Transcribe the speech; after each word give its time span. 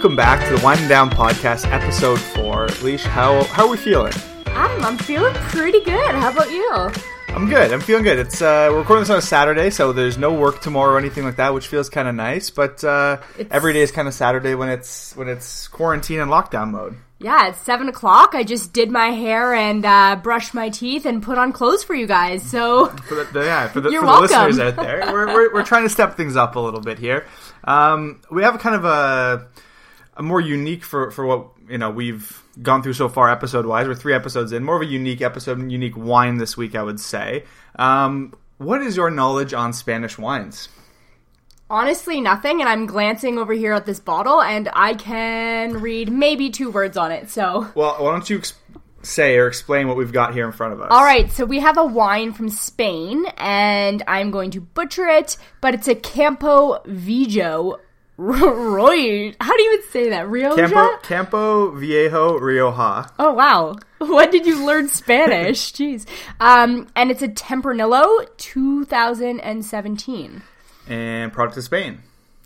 welcome 0.00 0.16
back 0.16 0.42
to 0.48 0.56
the 0.56 0.64
Winding 0.64 0.88
Down 0.88 1.10
Podcast, 1.10 1.70
episode 1.70 2.18
four. 2.18 2.68
Leash, 2.82 3.04
how 3.04 3.44
how 3.44 3.66
are 3.66 3.70
we 3.70 3.76
feeling? 3.76 4.14
Adam, 4.46 4.82
I'm 4.82 4.96
feeling 4.96 5.34
pretty 5.34 5.80
good. 5.84 6.14
How 6.14 6.30
about 6.30 6.50
you? 6.50 6.90
I'm 7.28 7.50
good. 7.50 7.70
I'm 7.70 7.82
feeling 7.82 8.04
good. 8.04 8.18
It's 8.18 8.40
uh, 8.40 8.68
we're 8.70 8.78
recording 8.78 9.02
this 9.02 9.10
on 9.10 9.18
a 9.18 9.20
Saturday, 9.20 9.68
so 9.68 9.92
there's 9.92 10.16
no 10.16 10.32
work 10.32 10.62
tomorrow 10.62 10.94
or 10.94 10.98
anything 10.98 11.24
like 11.24 11.36
that, 11.36 11.52
which 11.52 11.66
feels 11.66 11.90
kind 11.90 12.08
of 12.08 12.14
nice. 12.14 12.48
But 12.48 12.82
uh, 12.82 13.18
every 13.50 13.74
day 13.74 13.82
is 13.82 13.92
kind 13.92 14.08
of 14.08 14.14
Saturday 14.14 14.54
when 14.54 14.70
it's 14.70 15.14
when 15.16 15.28
it's 15.28 15.68
quarantine 15.68 16.20
and 16.20 16.30
lockdown 16.30 16.70
mode. 16.70 16.96
Yeah, 17.18 17.48
it's 17.48 17.60
seven 17.60 17.90
o'clock. 17.90 18.30
I 18.32 18.42
just 18.42 18.72
did 18.72 18.90
my 18.90 19.08
hair 19.08 19.52
and 19.52 19.84
uh, 19.84 20.16
brushed 20.22 20.54
my 20.54 20.70
teeth 20.70 21.04
and 21.04 21.22
put 21.22 21.36
on 21.36 21.52
clothes 21.52 21.84
for 21.84 21.94
you 21.94 22.06
guys. 22.06 22.42
So 22.42 22.86
For 22.86 23.16
the, 23.16 23.40
yeah, 23.44 23.68
for 23.68 23.82
the, 23.82 23.90
for 23.90 24.06
the 24.06 24.20
listeners 24.22 24.58
out 24.60 24.76
there, 24.82 25.02
we're, 25.12 25.26
we're, 25.26 25.52
we're 25.52 25.64
trying 25.64 25.82
to 25.82 25.90
step 25.90 26.16
things 26.16 26.36
up 26.36 26.56
a 26.56 26.58
little 26.58 26.80
bit 26.80 26.98
here. 26.98 27.26
Um, 27.64 28.22
we 28.30 28.44
have 28.44 28.58
kind 28.60 28.76
of 28.76 28.86
a 28.86 29.46
more 30.22 30.40
unique 30.40 30.84
for 30.84 31.10
for 31.10 31.26
what 31.26 31.48
you 31.68 31.78
know 31.78 31.90
we've 31.90 32.42
gone 32.62 32.82
through 32.82 32.94
so 32.94 33.08
far 33.08 33.30
episode 33.30 33.66
wise. 33.66 33.86
We're 33.86 33.94
three 33.94 34.14
episodes 34.14 34.52
in, 34.52 34.64
more 34.64 34.76
of 34.76 34.82
a 34.82 34.90
unique 34.90 35.22
episode, 35.22 35.70
unique 35.70 35.96
wine 35.96 36.38
this 36.38 36.56
week, 36.56 36.74
I 36.74 36.82
would 36.82 37.00
say. 37.00 37.44
Um, 37.76 38.34
what 38.58 38.82
is 38.82 38.96
your 38.96 39.10
knowledge 39.10 39.54
on 39.54 39.72
Spanish 39.72 40.18
wines? 40.18 40.68
honestly, 41.70 42.20
nothing. 42.20 42.60
And 42.60 42.68
I'm 42.68 42.86
glancing 42.86 43.38
over 43.38 43.52
here 43.52 43.72
at 43.72 43.86
this 43.86 44.00
bottle, 44.00 44.42
and 44.42 44.68
I 44.72 44.94
can 44.94 45.74
read 45.74 46.12
maybe 46.12 46.50
two 46.50 46.70
words 46.70 46.96
on 46.96 47.12
it. 47.12 47.30
So. 47.30 47.68
Well, 47.74 47.96
why 47.98 48.10
don't 48.10 48.28
you 48.28 48.42
say 49.02 49.38
or 49.38 49.46
explain 49.46 49.88
what 49.88 49.96
we've 49.96 50.12
got 50.12 50.34
here 50.34 50.44
in 50.44 50.52
front 50.52 50.74
of 50.74 50.82
us? 50.82 50.88
All 50.90 51.04
right, 51.04 51.30
so 51.30 51.44
we 51.46 51.60
have 51.60 51.78
a 51.78 51.84
wine 51.84 52.32
from 52.34 52.50
Spain, 52.50 53.24
and 53.38 54.02
I'm 54.06 54.30
going 54.30 54.50
to 54.50 54.60
butcher 54.60 55.06
it, 55.06 55.38
but 55.60 55.74
it's 55.74 55.88
a 55.88 55.94
Campo 55.94 56.82
Viejo 56.84 57.78
Roy. 58.20 59.32
How 59.40 59.56
do 59.56 59.62
you 59.62 59.72
even 59.72 59.86
say 59.90 60.10
that? 60.10 60.28
Rioja? 60.28 60.68
Campo, 60.68 60.98
Campo 61.02 61.70
Viejo 61.70 62.38
Rioja. 62.38 63.10
Oh 63.18 63.32
wow! 63.32 63.76
When 63.98 64.30
did 64.30 64.44
you 64.46 64.66
learn 64.66 64.88
Spanish? 64.88 65.72
Jeez. 65.76 66.04
Um, 66.38 66.86
and 66.94 67.10
it's 67.10 67.22
a 67.22 67.28
Tempranillo 67.28 68.26
2017. 68.36 70.42
and 70.86 71.32
product 71.32 71.56
of 71.56 71.64
Spain, 71.64 72.00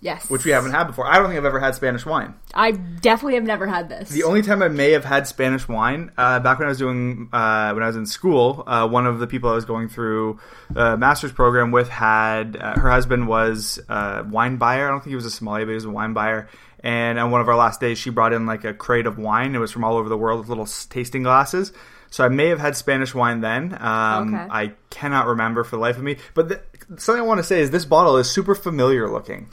Yes, 0.04 0.28
which 0.28 0.44
we 0.44 0.50
haven't 0.50 0.72
had 0.72 0.84
before. 0.84 1.06
I 1.06 1.16
don't 1.16 1.28
think 1.28 1.38
I've 1.38 1.46
ever 1.46 1.58
had 1.58 1.74
Spanish 1.74 2.04
wine. 2.04 2.34
I 2.54 2.72
definitely 2.72 3.36
have 3.36 3.44
never 3.44 3.66
had 3.66 3.88
this. 3.88 4.10
The 4.10 4.24
only 4.24 4.42
time 4.42 4.62
I 4.62 4.68
may 4.68 4.90
have 4.90 5.04
had 5.04 5.26
Spanish 5.26 5.66
wine, 5.66 6.12
uh, 6.18 6.40
back 6.40 6.58
when 6.58 6.66
I 6.66 6.68
was 6.68 6.76
doing 6.78 7.30
uh, 7.32 7.72
when 7.72 7.82
I 7.82 7.86
was 7.86 7.96
in 7.96 8.04
school, 8.04 8.64
uh, 8.66 8.86
one 8.86 9.06
of 9.06 9.18
the 9.18 9.26
people 9.26 9.48
I 9.48 9.54
was 9.54 9.64
going 9.64 9.88
through 9.88 10.38
a 10.76 10.98
master's 10.98 11.32
program 11.32 11.70
with 11.70 11.88
had 11.88 12.54
uh, 12.56 12.78
her 12.78 12.90
husband 12.90 13.28
was 13.28 13.80
a 13.88 14.24
wine 14.30 14.58
buyer. 14.58 14.86
I 14.86 14.90
don't 14.90 15.00
think 15.00 15.08
he 15.12 15.16
was 15.16 15.24
a 15.24 15.30
sommelier, 15.30 15.64
but 15.64 15.70
he 15.70 15.74
was 15.76 15.86
a 15.86 15.90
wine 15.90 16.12
buyer. 16.12 16.50
And 16.80 17.18
on 17.18 17.30
one 17.30 17.40
of 17.40 17.48
our 17.48 17.56
last 17.56 17.80
days, 17.80 17.96
she 17.96 18.10
brought 18.10 18.34
in 18.34 18.44
like 18.44 18.64
a 18.64 18.74
crate 18.74 19.06
of 19.06 19.16
wine. 19.16 19.54
It 19.54 19.58
was 19.58 19.72
from 19.72 19.84
all 19.84 19.96
over 19.96 20.10
the 20.10 20.18
world 20.18 20.40
with 20.40 20.50
little 20.50 20.66
tasting 20.66 21.22
glasses. 21.22 21.72
So 22.10 22.24
I 22.24 22.28
may 22.28 22.48
have 22.48 22.60
had 22.60 22.76
Spanish 22.76 23.14
wine 23.14 23.40
then. 23.40 23.74
Um, 23.80 24.34
Okay. 24.34 24.46
I 24.50 24.72
cannot 24.90 25.26
remember 25.28 25.64
for 25.64 25.76
the 25.76 25.80
life 25.80 25.96
of 25.96 26.02
me. 26.02 26.18
But 26.34 26.50
the, 26.50 26.60
something 26.98 27.22
I 27.22 27.26
want 27.26 27.38
to 27.38 27.42
say 27.42 27.60
is 27.60 27.70
this 27.70 27.86
bottle 27.86 28.18
is 28.18 28.30
super 28.30 28.54
familiar 28.54 29.08
looking. 29.10 29.48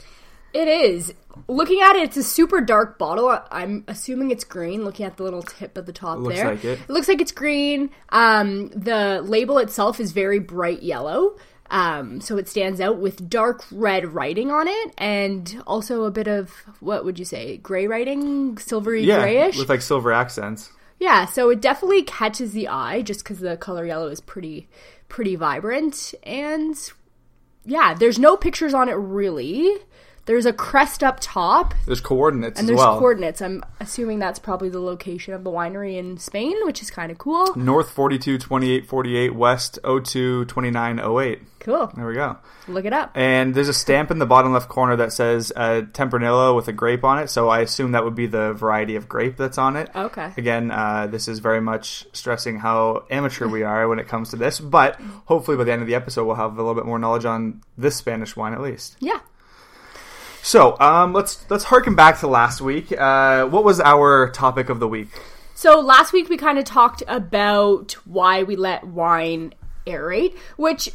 It 0.54 0.68
is. 0.68 1.14
Looking 1.48 1.80
at 1.80 1.96
it, 1.96 2.02
it's 2.02 2.16
a 2.16 2.22
super 2.22 2.60
dark 2.60 2.98
bottle. 2.98 3.38
I'm 3.50 3.84
assuming 3.88 4.30
it's 4.30 4.44
green. 4.44 4.84
Looking 4.84 5.06
at 5.06 5.16
the 5.16 5.22
little 5.22 5.42
tip 5.42 5.78
at 5.78 5.86
the 5.86 5.92
top 5.92 6.18
looks 6.18 6.36
there, 6.36 6.50
like 6.50 6.64
it. 6.64 6.88
looks 6.90 7.08
like 7.08 7.20
it's 7.20 7.32
green. 7.32 7.90
Um, 8.10 8.68
the 8.68 9.22
label 9.24 9.58
itself 9.58 9.98
is 9.98 10.12
very 10.12 10.38
bright 10.38 10.82
yellow. 10.82 11.36
Um, 11.70 12.20
so 12.20 12.36
it 12.36 12.50
stands 12.50 12.82
out 12.82 12.98
with 12.98 13.30
dark 13.30 13.64
red 13.72 14.12
writing 14.12 14.50
on 14.50 14.68
it, 14.68 14.92
and 14.98 15.62
also 15.66 16.04
a 16.04 16.10
bit 16.10 16.28
of 16.28 16.50
what 16.80 17.02
would 17.06 17.18
you 17.18 17.24
say, 17.24 17.56
gray 17.56 17.86
writing, 17.86 18.58
silvery 18.58 19.02
Yeah, 19.04 19.20
grayish. 19.20 19.56
with 19.56 19.70
like 19.70 19.80
silver 19.80 20.12
accents. 20.12 20.70
Yeah, 21.00 21.24
so 21.24 21.48
it 21.48 21.62
definitely 21.62 22.02
catches 22.02 22.52
the 22.52 22.68
eye 22.68 23.00
just 23.00 23.24
because 23.24 23.38
the 23.40 23.56
color 23.56 23.86
yellow 23.86 24.08
is 24.08 24.20
pretty, 24.20 24.68
pretty 25.08 25.34
vibrant. 25.34 26.14
And 26.24 26.76
yeah, 27.64 27.94
there's 27.94 28.18
no 28.18 28.36
pictures 28.36 28.74
on 28.74 28.90
it 28.90 28.94
really. 28.94 29.74
There's 30.24 30.46
a 30.46 30.52
crest 30.52 31.02
up 31.02 31.18
top, 31.20 31.74
There's 31.84 32.00
coordinates 32.00 32.58
and 32.60 32.68
there's 32.68 32.78
well. 32.78 32.98
coordinates. 32.98 33.42
I'm 33.42 33.64
assuming 33.80 34.20
that's 34.20 34.38
probably 34.38 34.68
the 34.68 34.80
location 34.80 35.34
of 35.34 35.42
the 35.42 35.50
winery 35.50 35.96
in 35.98 36.16
Spain, 36.18 36.54
which 36.64 36.80
is 36.80 36.90
kind 36.92 37.10
of 37.10 37.18
cool. 37.18 37.54
North 37.56 37.90
42 37.90 38.38
28 38.38 38.86
48, 38.86 39.34
West 39.34 39.78
02 39.84 40.44
29 40.44 40.98
08. 41.00 41.40
Cool. 41.58 41.92
There 41.96 42.06
we 42.06 42.14
go. 42.14 42.36
Look 42.68 42.84
it 42.84 42.92
up. 42.92 43.12
And 43.16 43.54
there's 43.54 43.68
a 43.68 43.74
stamp 43.74 44.10
in 44.10 44.18
the 44.18 44.26
bottom 44.26 44.52
left 44.52 44.68
corner 44.68 44.96
that 44.96 45.12
says 45.12 45.52
uh, 45.54 45.82
Tempranillo 45.92 46.54
with 46.56 46.66
a 46.68 46.72
grape 46.72 47.04
on 47.04 47.18
it. 47.20 47.28
So 47.28 47.48
I 47.48 47.60
assume 47.60 47.92
that 47.92 48.04
would 48.04 48.14
be 48.16 48.26
the 48.26 48.52
variety 48.52 48.96
of 48.96 49.08
grape 49.08 49.36
that's 49.36 49.58
on 49.58 49.76
it. 49.76 49.90
Okay. 49.94 50.32
Again, 50.36 50.70
uh, 50.70 51.06
this 51.08 51.28
is 51.28 51.38
very 51.40 51.60
much 51.60 52.04
stressing 52.12 52.58
how 52.58 53.04
amateur 53.10 53.46
we 53.48 53.62
are 53.62 53.88
when 53.88 53.98
it 54.00 54.08
comes 54.08 54.30
to 54.30 54.36
this. 54.36 54.58
But 54.60 55.00
hopefully 55.26 55.56
by 55.56 55.64
the 55.64 55.72
end 55.72 55.82
of 55.82 55.88
the 55.88 55.94
episode, 55.94 56.24
we'll 56.26 56.36
have 56.36 56.52
a 56.54 56.62
little 56.62 56.74
bit 56.74 56.86
more 56.86 56.98
knowledge 56.98 57.24
on 57.24 57.62
this 57.78 57.96
Spanish 57.96 58.36
wine 58.36 58.54
at 58.54 58.60
least. 58.60 58.96
Yeah. 59.00 59.18
So 60.42 60.78
um, 60.80 61.12
let's 61.12 61.48
let's 61.48 61.64
harken 61.64 61.94
back 61.94 62.18
to 62.20 62.26
last 62.26 62.60
week. 62.60 62.92
Uh, 62.92 63.46
what 63.46 63.62
was 63.62 63.80
our 63.80 64.30
topic 64.30 64.68
of 64.68 64.80
the 64.80 64.88
week? 64.88 65.08
So 65.54 65.78
last 65.80 66.12
week 66.12 66.28
we 66.28 66.36
kind 66.36 66.58
of 66.58 66.64
talked 66.64 67.04
about 67.06 67.92
why 68.04 68.42
we 68.42 68.56
let 68.56 68.84
wine 68.84 69.54
aerate, 69.86 70.36
which 70.56 70.90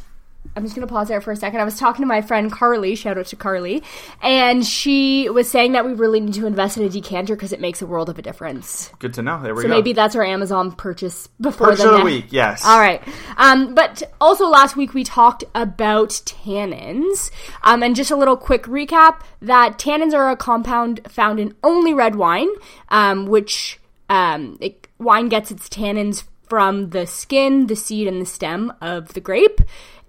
I'm 0.58 0.64
just 0.64 0.74
going 0.74 0.86
to 0.86 0.92
pause 0.92 1.06
there 1.06 1.20
for 1.20 1.30
a 1.30 1.36
second. 1.36 1.60
I 1.60 1.64
was 1.64 1.78
talking 1.78 2.02
to 2.02 2.06
my 2.06 2.20
friend 2.20 2.50
Carly, 2.50 2.96
shout 2.96 3.16
out 3.16 3.26
to 3.26 3.36
Carly, 3.36 3.84
and 4.20 4.66
she 4.66 5.28
was 5.30 5.48
saying 5.48 5.72
that 5.72 5.86
we 5.86 5.92
really 5.94 6.18
need 6.18 6.34
to 6.34 6.46
invest 6.46 6.76
in 6.76 6.82
a 6.82 6.88
decanter 6.88 7.36
because 7.36 7.52
it 7.52 7.60
makes 7.60 7.80
a 7.80 7.86
world 7.86 8.08
of 8.08 8.18
a 8.18 8.22
difference. 8.22 8.90
Good 8.98 9.14
to 9.14 9.22
know. 9.22 9.40
There 9.40 9.54
we 9.54 9.62
go. 9.62 9.68
So 9.68 9.68
go. 9.68 9.74
maybe 9.76 9.92
that's 9.92 10.16
our 10.16 10.24
Amazon 10.24 10.72
purchase 10.72 11.28
before 11.40 11.68
Purchase 11.68 11.84
the 11.84 11.92
of 11.92 11.98
the 11.98 12.04
week. 12.04 12.26
Yes. 12.30 12.64
All 12.64 12.80
right. 12.80 13.00
Um, 13.36 13.76
but 13.76 14.02
also 14.20 14.48
last 14.48 14.76
week 14.76 14.94
we 14.94 15.04
talked 15.04 15.44
about 15.54 16.08
tannins. 16.08 17.30
Um, 17.62 17.84
and 17.84 17.94
just 17.94 18.10
a 18.10 18.16
little 18.16 18.36
quick 18.36 18.64
recap 18.64 19.20
that 19.40 19.78
tannins 19.78 20.12
are 20.12 20.28
a 20.28 20.36
compound 20.36 21.02
found 21.08 21.38
in 21.38 21.54
only 21.62 21.94
red 21.94 22.16
wine, 22.16 22.48
um, 22.88 23.26
which 23.26 23.78
um, 24.08 24.58
it, 24.60 24.88
wine 24.98 25.28
gets 25.28 25.52
its 25.52 25.68
tannins 25.68 26.24
from 26.48 26.90
the 26.90 27.06
skin, 27.06 27.66
the 27.66 27.76
seed, 27.76 28.08
and 28.08 28.20
the 28.20 28.26
stem 28.26 28.72
of 28.80 29.14
the 29.14 29.20
grape. 29.20 29.60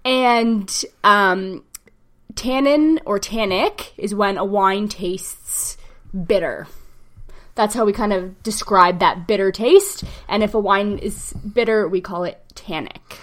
And 0.09 0.85
um, 1.03 1.63
tannin 2.33 2.99
or 3.05 3.19
tannic 3.19 3.93
is 3.95 4.15
when 4.15 4.39
a 4.39 4.43
wine 4.43 4.87
tastes 4.87 5.77
bitter. 6.25 6.65
That's 7.53 7.75
how 7.75 7.85
we 7.85 7.93
kind 7.93 8.11
of 8.11 8.41
describe 8.41 8.99
that 9.01 9.27
bitter 9.27 9.51
taste. 9.51 10.03
And 10.27 10.41
if 10.41 10.55
a 10.55 10.59
wine 10.59 10.97
is 10.97 11.33
bitter, 11.33 11.87
we 11.87 12.01
call 12.01 12.23
it 12.23 12.41
tannic. 12.55 13.19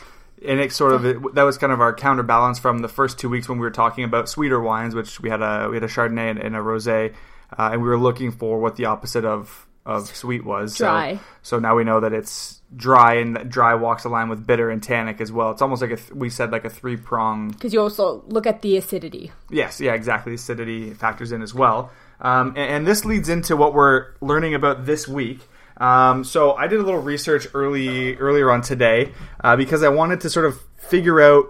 and 0.46 0.60
it 0.60 0.72
sort 0.72 0.92
of 0.92 1.02
that 1.34 1.42
was 1.42 1.58
kind 1.58 1.72
of 1.72 1.80
our 1.80 1.94
counterbalance 1.94 2.58
from 2.58 2.78
the 2.78 2.88
first 2.88 3.19
two 3.19 3.28
weeks 3.28 3.48
when 3.48 3.58
we 3.58 3.64
were 3.64 3.70
talking 3.70 4.04
about 4.04 4.28
sweeter 4.28 4.60
wines, 4.60 4.94
which 4.94 5.20
we 5.20 5.28
had 5.28 5.42
a 5.42 5.69
we 5.69 5.76
had 5.76 5.82
a 5.82 5.88
Chardonnay 5.88 6.30
and, 6.30 6.38
and 6.38 6.54
a 6.54 6.60
rosé, 6.60 7.14
uh, 7.58 7.70
and 7.72 7.82
we 7.82 7.88
were 7.88 7.98
looking 7.98 8.30
for 8.30 8.60
what 8.60 8.76
the 8.76 8.84
opposite 8.84 9.25
of 9.25 9.66
of 9.86 10.14
sweet 10.14 10.44
was. 10.44 10.76
Dry. 10.76 11.14
So, 11.14 11.20
so 11.42 11.58
now 11.58 11.76
we 11.76 11.84
know 11.84 12.00
that 12.00 12.12
it's 12.12 12.60
dry, 12.74 13.14
and 13.14 13.36
that 13.36 13.48
dry 13.48 13.74
walks 13.74 14.04
a 14.04 14.08
line 14.08 14.28
with 14.28 14.47
bitter 14.47 14.69
and 14.69 14.82
tannic 14.82 15.20
as 15.20 15.32
well. 15.32 15.52
It's 15.52 15.62
almost 15.62 15.80
like 15.80 15.92
a 15.92 15.97
th- 15.97 16.12
we 16.12 16.28
said 16.28 16.50
like 16.50 16.64
a 16.64 16.70
three 16.70 16.97
prong. 16.97 17.50
Because 17.50 17.72
you 17.72 17.80
also 17.80 18.25
look 18.26 18.46
at 18.46 18.62
the 18.62 18.76
acidity. 18.76 19.32
Yes, 19.48 19.80
yeah, 19.80 19.94
exactly. 19.94 20.34
Acidity 20.34 20.92
factors 20.92 21.32
in 21.32 21.41
as 21.41 21.54
well, 21.54 21.91
um, 22.20 22.48
and, 22.48 22.58
and 22.58 22.86
this 22.86 23.04
leads 23.04 23.28
into 23.28 23.56
what 23.56 23.72
we're 23.72 24.08
learning 24.20 24.54
about 24.54 24.84
this 24.84 25.06
week. 25.08 25.41
Um, 25.78 26.25
so 26.25 26.55
I 26.55 26.66
did 26.66 26.81
a 26.81 26.82
little 26.82 27.02
research 27.02 27.46
early 27.55 28.16
earlier 28.16 28.50
on 28.50 28.62
today 28.62 29.12
uh, 29.44 29.56
because 29.56 29.82
I 29.82 29.88
wanted 29.88 30.22
to 30.22 30.31
sort 30.31 30.46
of 30.46 30.61
figure 30.78 31.20
out 31.20 31.46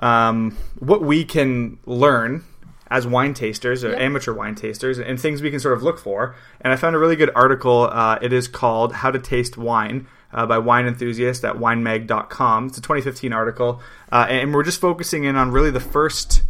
um, 0.00 0.56
what 0.78 1.02
we 1.02 1.24
can 1.24 1.78
learn 1.86 2.44
as 2.90 3.06
wine 3.06 3.34
tasters 3.34 3.84
or 3.84 3.90
Yep. 3.90 4.00
amateur 4.00 4.32
wine 4.32 4.54
tasters 4.54 4.98
and 4.98 5.18
things 5.20 5.40
we 5.42 5.50
can 5.50 5.60
sort 5.60 5.74
of 5.76 5.82
look 5.82 5.98
for. 5.98 6.34
And 6.60 6.72
I 6.72 6.76
found 6.76 6.96
a 6.96 6.98
really 6.98 7.16
good 7.16 7.30
article. 7.34 7.88
Uh, 7.92 8.18
it 8.20 8.32
is 8.32 8.48
called 8.48 8.92
"How 8.94 9.10
to 9.10 9.18
Taste 9.18 9.56
Wine." 9.56 10.06
Uh, 10.32 10.46
by 10.46 10.58
wine 10.58 10.86
enthusiast 10.86 11.44
at 11.44 11.56
winemag.com. 11.56 12.66
It's 12.68 12.78
a 12.78 12.80
2015 12.80 13.32
article, 13.32 13.80
uh, 14.12 14.26
and 14.28 14.54
we're 14.54 14.62
just 14.62 14.80
focusing 14.80 15.24
in 15.24 15.34
on 15.34 15.50
really 15.50 15.72
the 15.72 15.80
first 15.80 16.42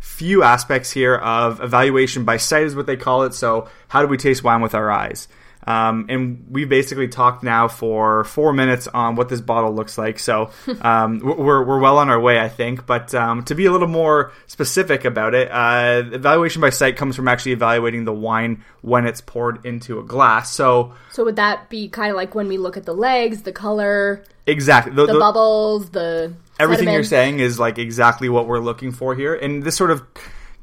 few 0.00 0.42
aspects 0.42 0.92
here 0.92 1.16
of 1.16 1.60
evaluation 1.60 2.24
by 2.24 2.38
sight 2.38 2.62
is 2.62 2.74
what 2.74 2.86
they 2.86 2.96
call 2.96 3.24
it. 3.24 3.34
So 3.34 3.68
how 3.88 4.00
do 4.00 4.08
we 4.08 4.16
taste 4.16 4.42
wine 4.42 4.62
with 4.62 4.74
our 4.74 4.90
eyes? 4.90 5.28
Um, 5.66 6.06
and 6.08 6.46
we've 6.50 6.68
basically 6.68 7.08
talked 7.08 7.42
now 7.42 7.68
for 7.68 8.24
four 8.24 8.52
minutes 8.52 8.86
on 8.88 9.16
what 9.16 9.28
this 9.28 9.40
bottle 9.40 9.74
looks 9.74 9.98
like. 9.98 10.18
So 10.18 10.50
um, 10.80 11.18
we're, 11.20 11.64
we're 11.64 11.80
well 11.80 11.98
on 11.98 12.08
our 12.08 12.20
way, 12.20 12.38
I 12.38 12.48
think. 12.48 12.86
But 12.86 13.14
um, 13.14 13.42
to 13.44 13.54
be 13.54 13.66
a 13.66 13.72
little 13.72 13.88
more 13.88 14.32
specific 14.46 15.04
about 15.04 15.34
it, 15.34 15.50
uh, 15.50 16.02
evaluation 16.12 16.60
by 16.60 16.70
sight 16.70 16.96
comes 16.96 17.16
from 17.16 17.28
actually 17.28 17.52
evaluating 17.52 18.04
the 18.04 18.12
wine 18.12 18.64
when 18.82 19.06
it's 19.06 19.20
poured 19.20 19.66
into 19.66 19.98
a 19.98 20.04
glass. 20.04 20.52
So 20.52 20.94
So 21.10 21.24
would 21.24 21.36
that 21.36 21.68
be 21.68 21.88
kind 21.88 22.10
of 22.10 22.16
like 22.16 22.34
when 22.34 22.48
we 22.48 22.58
look 22.58 22.76
at 22.76 22.84
the 22.84 22.94
legs, 22.94 23.42
the 23.42 23.52
color, 23.52 24.22
exactly 24.46 24.94
the, 24.94 25.06
the, 25.06 25.14
the- 25.14 25.18
bubbles, 25.18 25.90
the 25.90 26.32
everything 26.58 26.88
you're 26.88 27.04
saying 27.04 27.38
is 27.40 27.58
like 27.58 27.76
exactly 27.78 28.28
what 28.28 28.46
we're 28.46 28.60
looking 28.60 28.90
for 28.90 29.14
here 29.14 29.34
and 29.34 29.62
this 29.62 29.76
sort 29.76 29.90
of 29.90 30.02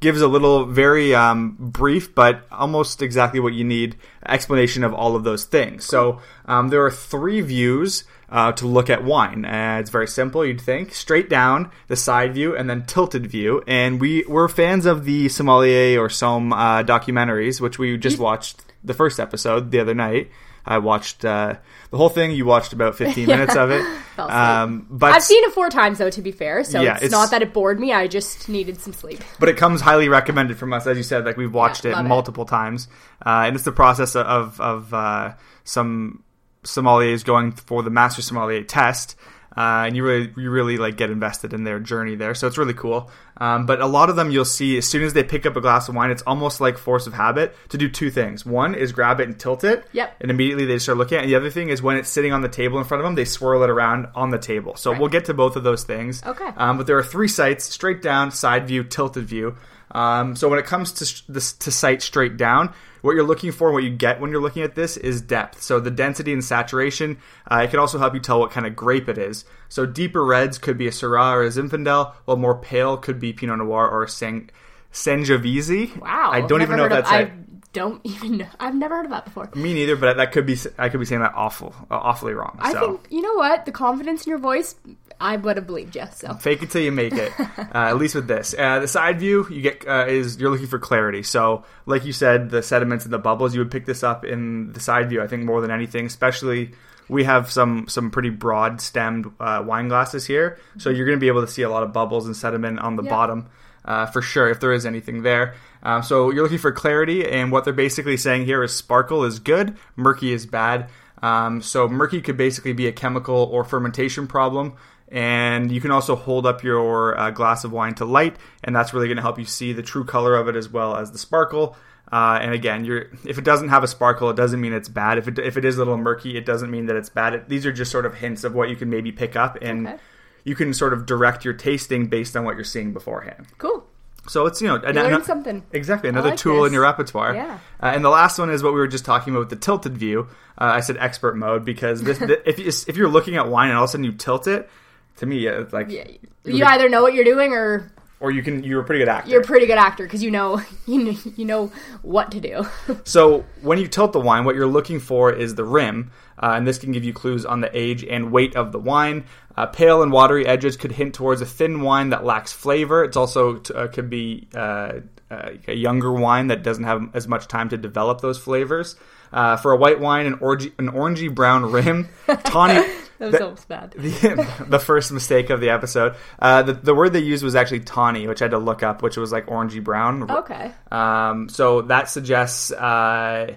gives 0.04 0.22
a 0.22 0.28
little 0.28 0.66
very 0.66 1.16
um, 1.16 1.56
brief 1.58 2.14
but 2.14 2.46
almost 2.52 3.02
exactly 3.02 3.40
what 3.40 3.54
you 3.54 3.64
need 3.64 3.96
explanation 4.28 4.84
of 4.84 4.94
all 4.94 5.16
of 5.16 5.24
those 5.24 5.46
things. 5.46 5.86
So 5.86 6.22
um, 6.46 6.70
there 6.70 6.86
are 6.86 6.92
three 6.92 7.42
views. 7.42 8.04
Uh, 8.30 8.52
to 8.52 8.66
look 8.66 8.90
at 8.90 9.04
wine, 9.04 9.46
uh, 9.46 9.78
it's 9.80 9.92
very 9.92 10.08
simple. 10.08 10.44
You'd 10.44 10.60
think 10.60 10.92
straight 10.92 11.30
down, 11.30 11.70
the 11.88 11.96
side 11.96 12.34
view, 12.34 12.58
and 12.58 12.68
then 12.68 12.84
tilted 12.84 13.28
view. 13.28 13.62
And 13.68 14.02
we 14.02 14.26
we're 14.28 14.48
fans 14.48 14.88
of 14.88 15.06
the 15.06 15.30
sommelier 15.30 16.02
or 16.02 16.08
Somm 16.08 16.52
uh, 16.52 16.84
documentaries, 16.84 17.62
which 17.62 17.78
we 17.78 17.96
just 17.96 18.18
watched 18.18 18.64
the 18.84 18.96
first 18.96 19.20
episode 19.20 19.70
the 19.70 19.80
other 19.80 19.94
night. 19.94 20.32
I 20.65 20.77
watched 20.77 21.25
uh, 21.25 21.56
the 21.92 21.98
whole 21.98 22.10
thing. 22.10 22.31
You 22.31 22.45
watched 22.45 22.71
about 22.74 22.95
15 22.98 23.27
minutes 23.27 23.56
of 23.56 23.71
it. 23.71 23.86
Um, 24.15 24.86
but 24.92 25.12
I've 25.12 25.24
seen 25.24 25.44
it 25.44 25.54
four 25.54 25.71
times 25.71 25.98
though, 25.98 26.12
to 26.12 26.21
be 26.21 26.31
fair. 26.31 26.63
So 26.63 26.81
Yeah, 26.81 26.94
it's, 26.94 27.06
it's- 27.06 27.12
not 27.12 27.31
that 27.31 27.42
it 27.42 27.51
bored 27.51 27.80
me. 27.80 27.92
I 27.94 28.06
just 28.07 28.48
needed 28.48 28.80
some 28.80 28.94
sleep. 28.94 29.19
but 29.39 29.50
it 29.50 29.57
comes 29.57 29.81
highly 29.81 30.07
recommended 30.07 30.60
from 30.60 30.71
us, 30.71 30.86
as 30.86 30.98
you 30.98 31.01
said. 31.04 31.25
Like 31.25 31.36
we've 31.36 31.51
watched 31.51 31.83
Yeah, 31.83 31.92
it 31.92 31.95
love 31.95 32.06
it. 32.06 32.10
multiple 32.10 32.45
times, 32.45 32.88
uh, 33.25 33.45
and 33.48 33.56
it's 33.56 33.65
the 33.65 33.71
process 33.71 34.15
of 34.15 34.62
of 34.62 34.94
uh, 34.94 35.33
some 35.63 36.24
sommeliers 36.63 37.25
going 37.25 37.54
for 37.54 37.81
the 37.81 37.89
master 37.89 38.21
sommelier 38.21 38.63
test. 38.63 39.15
Uh, 39.57 39.86
and 39.88 39.95
you 39.95 40.04
really, 40.04 40.31
you 40.38 40.50
really 40.51 40.77
like 40.77 40.95
get 40.95 41.10
invested 41.10 41.54
in 41.54 41.63
their 41.63 41.80
journey 41.80 42.15
there, 42.15 42.36
so 42.36 42.45
it's 42.45 42.57
really 42.60 42.74
cool. 42.75 43.10
Um, 43.44 43.66
but 43.66 43.81
a 43.81 43.86
lot 43.88 44.10
of 44.10 44.16
them, 44.16 44.31
you'll 44.31 44.45
see 44.45 44.78
as 44.78 44.88
soon 44.88 45.04
as 45.04 45.12
they 45.13 45.24
pick 45.24 45.45
up 45.45 45.56
a 45.57 45.62
glass 45.62 45.90
of 45.90 45.95
wine, 45.95 46.12
it's 46.12 46.22
almost 46.24 46.62
like 46.62 46.78
force 46.78 47.07
of 47.07 47.13
habit 47.13 47.54
to 47.69 47.78
do 47.78 47.90
two 47.90 48.10
things. 48.10 48.45
One 48.45 48.74
is 48.74 48.92
grab 48.94 49.19
it 49.19 49.28
and 49.28 49.38
tilt 49.38 49.63
it, 49.66 49.84
Yep. 49.92 50.16
and 50.22 50.31
immediately 50.31 50.66
they 50.66 50.78
start 50.80 50.98
looking 50.98 51.18
at. 51.18 51.22
it. 51.22 51.24
And 51.25 51.31
the 51.34 51.36
other 51.36 51.50
thing 51.50 51.68
is 51.69 51.81
when 51.81 51.98
it's 51.98 52.10
sitting 52.10 52.31
on 52.31 52.42
the 52.42 52.48
table 52.62 52.78
in 52.80 52.86
front 52.86 53.01
of 53.01 53.06
them, 53.06 53.16
they 53.16 53.25
swirl 53.25 53.62
it 53.63 53.69
around 53.69 54.07
on 54.16 54.30
the 54.30 54.38
table. 54.38 54.75
So 54.78 54.98
we'll 54.98 55.10
get 55.10 55.25
to 55.25 55.34
both 55.34 55.56
of 55.57 55.63
those 55.63 55.84
things. 55.84 56.24
Okay. 56.25 56.50
Um, 56.56 56.78
but 56.78 56.88
there 56.88 56.98
are 56.98 57.04
three 57.04 57.28
sites: 57.28 57.66
straight 57.66 58.01
down, 58.01 58.31
side 58.31 58.66
view, 58.68 58.84
tilted 58.84 59.25
view. 59.25 59.57
Um, 59.94 60.36
so 60.36 60.50
when 60.50 60.60
it 60.60 60.66
comes 60.66 60.92
to 60.94 61.06
sh- 61.06 61.22
this 61.30 61.54
to 61.54 61.72
sight 61.72 62.01
straight 62.01 62.36
down, 62.36 62.74
what 63.01 63.16
you're 63.16 63.24
looking 63.24 63.51
for, 63.51 63.72
what 63.72 63.84
you 63.84 63.90
get 63.92 64.19
when 64.19 64.31
you're 64.31 64.42
looking 64.42 64.63
at 64.63 64.75
this, 64.75 64.98
is 64.98 65.22
depth. 65.22 65.62
So 65.62 65.80
the 65.80 65.92
density 65.92 66.34
and 66.34 66.44
saturation. 66.44 67.18
Uh, 67.50 67.62
it 67.63 67.69
can 67.69 67.80
also 67.80 68.00
help 68.00 68.13
you 68.13 68.19
tell 68.19 68.40
what 68.40 68.51
kind 68.51 68.66
of 68.66 68.75
grape 68.75 69.07
it 69.07 69.18
is. 69.18 69.45
So 69.69 69.86
deeper 69.86 70.24
reds 70.25 70.57
could 70.57 70.78
be 70.78 70.88
a 70.88 70.92
Syrah 70.92 71.34
or 71.34 71.44
a 71.44 71.50
Zinfandel, 71.50 72.13
while 72.25 72.38
more 72.38 72.57
pale 72.57 72.98
could 72.98 73.19
be 73.19 73.34
Pinot 73.34 73.57
Noir 73.60 73.90
or 73.90 74.04
a 74.04 74.10
Sang- 74.10 74.50
Sangiovese. 74.92 75.98
Wow. 76.00 76.31
I 76.31 76.42
don't 76.42 76.62
even 76.62 76.78
know 76.78 76.86
if 76.86 76.92
of- 76.92 76.98
that's. 76.98 77.12
I 77.12 77.31
don't 77.74 78.00
even 78.06 78.38
know. 78.38 78.48
I've 78.60 78.75
never 78.75 78.96
heard 78.96 79.06
of 79.06 79.12
that 79.12 79.25
before. 79.25 79.50
Me 79.56 79.74
neither, 79.74 79.96
but 79.96 80.18
that 80.18 80.31
could 80.31 80.46
be 80.46 80.57
I 80.78 80.89
could 80.89 81.00
be 81.00 81.06
saying 81.06 81.22
that 81.22 81.34
awful, 81.36 81.75
uh, 81.92 81.96
awfully 81.96 82.34
wrong. 82.34 82.57
I 82.60 82.72
so. 82.72 82.80
think 82.80 83.07
you 83.10 83.22
know 83.22 83.34
what 83.34 83.66
the 83.66 83.72
confidence 83.72 84.25
in 84.25 84.30
your 84.30 84.39
voice. 84.39 84.75
I 85.19 85.38
would 85.38 85.57
have 85.57 85.68
believed 85.68 85.95
you. 85.95 86.04
So 86.13 86.33
Fake 86.36 86.63
it 86.63 86.71
till 86.71 86.81
you 86.81 86.92
make 86.92 87.13
it. 87.13 87.31
uh, 87.39 87.65
at 87.74 87.98
least 87.98 88.15
with 88.15 88.27
this, 88.27 88.54
uh, 88.57 88.80
the 88.80 88.88
side 88.88 89.19
view 89.19 89.48
you 89.50 89.62
get 89.62 89.88
uh, 89.88 90.06
is 90.07 90.38
you're 90.39 90.50
looking 90.51 90.68
for 90.68 90.80
clarity. 90.80 91.24
So, 91.24 91.63
like 91.86 92.06
you 92.06 92.13
said, 92.13 92.50
the 92.50 92.62
sediments 92.63 93.06
and 93.06 93.13
the 93.13 93.19
bubbles, 93.19 93.54
you 93.54 93.62
would 93.62 93.71
pick 93.71 93.86
this 93.86 94.04
up 94.04 94.25
in 94.25 94.71
the 94.74 94.80
side 94.80 95.10
view. 95.10 95.21
I 95.21 95.27
think 95.27 95.44
more 95.44 95.62
than 95.62 95.71
anything, 95.71 96.06
especially 96.06 96.71
we 97.10 97.24
have 97.25 97.51
some 97.51 97.88
some 97.88 98.12
pretty 98.12 98.30
broad 98.30 98.81
stemmed 98.81 99.31
uh, 99.39 99.63
wine 99.65 99.88
glasses 99.89 100.25
here, 100.25 100.57
so 100.77 100.89
you're 100.89 101.06
going 101.06 101.18
to 101.18 101.21
be 101.21 101.27
able 101.27 101.42
to 101.42 101.51
see 101.51 101.62
a 101.62 101.69
lot 101.69 101.83
of 101.83 101.92
bubbles 101.94 102.25
and 102.25 102.36
sediment 102.36 102.80
on 102.80 102.95
the 102.95 103.04
Yeah. 103.04 103.10
bottom. 103.10 103.45
Uh, 103.86 104.06
for 104.06 104.21
sure, 104.21 104.48
if 104.50 104.62
there 104.62 104.71
is 104.71 104.86
anything 104.86 105.24
there. 105.24 105.56
Um, 105.83 106.04
so 106.04 106.31
you're 106.31 106.44
looking 106.44 106.57
for 106.57 106.71
clarity, 106.71 107.27
and 107.30 107.51
what 107.51 107.65
they're 107.65 107.74
basically 107.74 108.15
saying 108.15 108.45
here 108.45 108.63
is 108.63 108.74
sparkle 108.74 109.25
is 109.25 109.39
good, 109.39 109.75
murky 109.98 110.31
is 110.31 110.45
bad. 110.45 110.89
Um, 111.21 111.62
so 111.62 111.89
murky 111.89 112.21
could 112.21 112.38
basically 112.38 112.71
be 112.71 112.88
a 112.88 112.94
chemical 112.94 113.36
or 113.51 113.65
fermentation 113.65 114.25
problem, 114.25 114.74
and 115.13 115.71
you 115.71 115.80
can 115.80 115.92
also 115.92 116.15
hold 116.18 116.45
up 116.45 116.63
your 116.63 117.18
uh, 117.18 117.30
glass 117.31 117.63
of 117.63 117.71
wine 117.71 117.94
to 117.95 118.06
light, 118.06 118.36
and 118.63 118.75
that's 118.75 118.94
really 118.94 119.07
going 119.07 119.15
to 119.18 119.21
help 119.21 119.39
you 119.39 119.45
see 119.45 119.71
the 119.71 119.83
true 119.83 120.04
color 120.04 120.36
of 120.36 120.48
it 120.50 120.56
as 120.57 120.68
well 120.68 120.95
as 120.98 121.12
the 121.12 121.18
sparkle. 121.18 121.77
Uh, 122.12 122.38
and 122.42 122.51
again, 122.54 122.83
you're, 122.83 123.06
if 123.25 123.38
it 123.38 123.44
doesn't 123.44 123.69
have 123.69 123.83
a 123.83 123.88
sparkle, 123.88 124.30
it 124.30 124.36
doesn't 124.36 124.60
mean 124.60 124.74
it's 124.74 124.89
bad. 124.89 125.18
If 125.18 125.27
it, 125.27 125.39
if 125.39 125.56
it 125.56 125.63
is 125.65 125.75
a 125.77 125.80
little 125.80 125.98
murky, 125.98 126.36
it 126.38 126.45
doesn't 126.45 126.69
mean 126.69 126.88
that 126.88 126.95
it's 126.95 127.10
bad. 127.10 127.33
It, 127.33 127.50
these 127.50 127.65
are 127.65 127.71
just 127.71 127.92
sort 127.92 128.06
of 128.06 128.15
hints 128.15 128.44
of 128.44 128.54
what 128.54 128.69
you 128.69 128.75
can 128.75 128.89
maybe 128.89 129.12
pick 129.12 129.36
up, 129.36 129.57
and 129.62 129.88
Okay. 129.88 129.98
you 130.44 130.56
can 130.56 130.74
sort 130.74 130.94
of 130.94 131.06
direct 131.06 131.45
your 131.45 131.54
tasting 131.54 132.07
based 132.07 132.36
on 132.36 132.44
what 132.44 132.56
you're 132.56 132.63
seeing 132.65 132.92
beforehand. 132.92 133.48
cool. 133.60 133.88
So 134.25 134.45
it's 134.45 134.62
you 134.62 134.69
know 134.69 134.75
an- 134.75 134.95
You 134.95 135.01
learned 135.01 135.15
an- 135.15 135.24
something. 135.25 135.63
exactly 135.74 136.07
another 136.07 136.30
like 136.30 136.39
tool 136.39 136.62
this. 136.63 136.68
in 136.69 136.74
your 136.74 136.83
repertoire. 136.83 137.36
Yeah. 137.36 137.60
Uh, 137.81 137.88
and 137.94 138.06
the 138.06 138.10
last 138.10 138.39
one 138.39 138.50
is 138.50 138.63
what 138.63 138.74
we 138.74 138.80
were 138.80 138.88
just 138.88 139.04
talking 139.04 139.33
about 139.33 139.39
with 139.42 139.50
the 139.50 139.57
tilted 139.57 139.98
view. 139.98 140.30
Uh, 140.57 140.71
I 140.75 140.80
said 140.80 140.95
expert 140.98 141.36
mode 141.36 141.65
because 141.65 142.01
this, 142.01 142.19
th- 142.19 142.39
if 142.45 142.57
you, 142.57 142.68
if 142.88 142.95
you're 142.95 143.10
looking 143.10 143.36
at 143.36 143.50
wine 143.50 143.68
and 143.68 143.77
all 143.77 143.83
of 143.83 143.89
a 143.89 143.92
sudden 143.92 144.06
you 144.06 144.13
tilt 144.13 144.48
it, 144.48 144.69
to 145.18 145.25
me, 145.25 145.39
yeah, 145.39 145.62
it's 145.62 145.74
like 145.74 145.89
Yeah, 145.89 146.07
you 146.45 146.65
either 146.65 146.89
know 146.89 147.01
what 147.01 147.13
you're 147.13 147.24
doing 147.25 147.54
or 147.54 147.92
or 148.19 148.31
you 148.31 148.42
can 148.42 148.63
you're 148.63 148.81
a 148.81 148.83
pretty 148.86 149.00
good 149.00 149.10
actor. 149.10 149.30
you're 149.30 149.42
a 149.42 149.45
pretty 149.45 149.65
good 149.65 149.77
actor 149.77 150.04
because 150.06 150.24
you 150.24 150.31
know 150.31 150.62
you 150.88 151.04
know, 151.04 151.18
you 151.36 151.45
know 151.45 151.71
what 152.01 152.31
to 152.31 152.39
do. 152.39 152.65
So 153.04 153.45
when 153.62 153.77
you 153.80 153.88
tilt 153.88 154.13
the 154.13 154.19
wine, 154.19 154.45
what 154.45 154.56
you're 154.56 154.68
looking 154.68 155.00
for 155.00 155.31
is 155.33 155.56
the 155.56 155.63
rim, 155.65 156.12
uh, 156.42 156.54
and 156.56 156.65
this 156.68 156.77
can 156.77 156.92
give 156.92 157.04
you 157.04 157.13
clues 157.13 157.45
on 157.45 157.60
the 157.62 157.69
age 157.77 158.04
and 158.04 158.31
weight 158.31 158.56
of 158.56 158.71
the 158.71 158.80
wine. 158.80 159.25
Uh, 159.56 159.68
pale 159.68 160.01
and 160.01 160.12
watery 160.12 160.48
edges 160.48 160.77
could 160.77 160.92
hint 160.92 161.13
towards 161.13 161.42
a 161.42 161.45
thin 161.45 161.81
wine 161.81 162.10
that 162.10 162.24
lacks 162.25 162.51
flavor. 162.51 163.04
It's 163.04 163.15
also 163.18 163.57
t- 163.57 163.74
uh, 163.74 163.88
could 163.88 164.10
be 164.10 164.48
uh, 164.56 165.01
uh, 165.30 165.50
a 165.68 165.74
younger 165.75 166.12
wine 166.12 166.48
that 166.48 166.63
doesn't 166.63 166.86
have 166.86 167.10
as 167.13 167.27
much 167.27 167.48
time 167.48 167.69
to 167.69 167.77
develop 167.77 168.21
those 168.21 168.39
flavors. 168.39 168.95
Uh, 169.31 169.57
for 169.57 169.71
a 169.74 169.77
white 169.77 170.00
wine, 170.00 170.25
an, 170.25 170.38
orangey, 170.38 170.71
an 170.80 170.89
orangey 170.92 171.33
brown 171.33 171.71
rim, 171.71 172.07
tawny. 172.45 172.83
That 173.19 173.31
was 173.31 173.33
the- 173.33 173.56
so 173.56 173.68
bad. 173.68 173.92
the, 173.98 174.65
the 174.68 174.80
first 174.80 175.12
mistake 175.12 175.50
of 175.50 175.62
the 175.62 175.69
episode. 175.69 176.15
Uh, 176.39 176.63
the, 176.63 176.74
the 176.74 176.95
word 176.95 177.13
they 177.13 177.19
used 177.19 177.44
was 177.44 177.56
actually 177.56 177.81
tawny, 177.81 178.27
which 178.27 178.42
I 178.42 178.45
had 178.45 178.51
to 178.51 178.57
look 178.57 178.83
up, 178.83 179.01
which 179.01 179.18
was 179.18 179.31
like 179.31 179.48
orangey 179.48 179.83
brown. 179.83 180.30
Okay. 180.30 180.71
Um, 180.92 181.50
so 181.50 181.83
that 181.83 182.10
suggests 182.10 182.71
uh, 182.71 183.56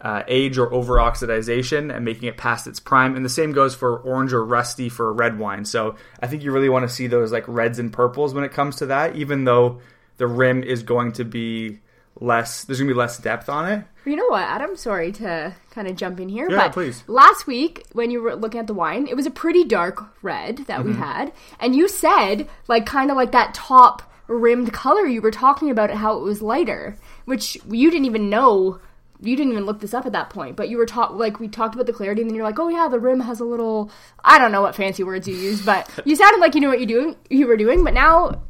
uh, 0.00 0.22
age 0.26 0.58
or 0.58 0.72
over 0.72 0.94
oxidization 0.94 1.94
and 1.94 2.04
making 2.04 2.28
it 2.28 2.36
past 2.36 2.66
its 2.66 2.80
prime. 2.80 3.14
And 3.16 3.24
the 3.24 3.30
same 3.30 3.52
goes 3.52 3.74
for 3.74 3.98
orange 3.98 4.32
or 4.32 4.44
rusty 4.44 4.88
for 4.88 5.08
a 5.08 5.12
red 5.12 5.38
wine. 5.38 5.64
So 5.64 5.96
I 6.20 6.26
think 6.26 6.42
you 6.42 6.52
really 6.52 6.68
want 6.68 6.88
to 6.88 6.94
see 6.94 7.06
those 7.06 7.32
like 7.32 7.44
reds 7.46 7.78
and 7.78 7.92
purples 7.92 8.34
when 8.34 8.44
it 8.44 8.52
comes 8.52 8.76
to 8.76 8.86
that, 8.86 9.16
even 9.16 9.44
though 9.44 9.80
the 10.16 10.26
rim 10.26 10.62
is 10.62 10.82
going 10.82 11.12
to 11.12 11.24
be 11.24 11.80
less, 12.20 12.64
there's 12.64 12.78
to 12.78 12.84
be 12.86 12.92
less 12.94 13.18
depth 13.18 13.48
on 13.48 13.70
it. 13.70 13.84
You 14.04 14.16
know 14.16 14.26
what, 14.28 14.42
Adam? 14.42 14.76
Sorry 14.76 15.12
to 15.12 15.54
kind 15.70 15.86
of 15.88 15.96
jump 15.96 16.18
in 16.20 16.28
here, 16.28 16.48
Yeah, 16.50 16.56
but 16.56 16.72
please. 16.72 17.04
last 17.06 17.46
week 17.46 17.84
when 17.92 18.10
you 18.10 18.20
were 18.20 18.34
looking 18.34 18.60
at 18.60 18.66
the 18.66 18.74
wine, 18.74 19.06
it 19.06 19.14
was 19.16 19.26
a 19.26 19.30
pretty 19.30 19.64
dark 19.64 20.04
red 20.22 20.58
that 20.66 20.80
Mm-hmm. 20.80 20.88
we 20.88 20.94
had, 20.96 21.32
and 21.60 21.74
you 21.76 21.88
said 21.88 22.48
like 22.68 22.84
kind 22.86 23.10
of 23.10 23.16
like 23.16 23.32
that 23.32 23.54
top 23.54 24.02
rimmed 24.28 24.72
color 24.72 25.04
you 25.06 25.20
were 25.20 25.30
talking 25.30 25.68
about 25.70 25.90
it 25.90 25.96
how 25.96 26.16
it 26.16 26.22
was 26.22 26.40
lighter, 26.42 26.96
which 27.26 27.56
you 27.68 27.90
didn't 27.90 28.06
even 28.06 28.28
know. 28.30 28.80
You 29.24 29.36
didn't 29.36 29.52
even 29.52 29.66
look 29.66 29.78
this 29.78 29.94
up 29.94 30.04
at 30.04 30.10
that 30.12 30.30
point, 30.30 30.56
but 30.56 30.68
you 30.68 30.76
were 30.78 30.86
taught 30.86 31.16
like 31.16 31.38
we 31.38 31.46
talked 31.46 31.76
about 31.76 31.86
the 31.86 31.92
clarity, 31.92 32.22
and 32.22 32.28
then 32.30 32.34
you're 32.34 32.44
like, 32.44 32.58
"Oh 32.58 32.68
yeah, 32.68 32.88
the 32.88 32.98
rim 32.98 33.20
has 33.20 33.38
a 33.38 33.44
little." 33.44 33.88
I 34.24 34.36
don't 34.40 34.50
know 34.50 34.62
what 34.62 34.74
fancy 34.74 35.04
words 35.04 35.28
you 35.28 35.36
use, 35.36 35.64
but 35.64 35.88
you 36.04 36.16
sounded 36.16 36.40
like 36.40 36.56
you 36.56 36.60
knew 36.60 36.68
what 36.68 36.80
you 36.80 36.86
doing. 36.86 37.14
You 37.30 37.46
were 37.46 37.56
doing, 37.56 37.84
but 37.84 37.94
now 37.94 38.42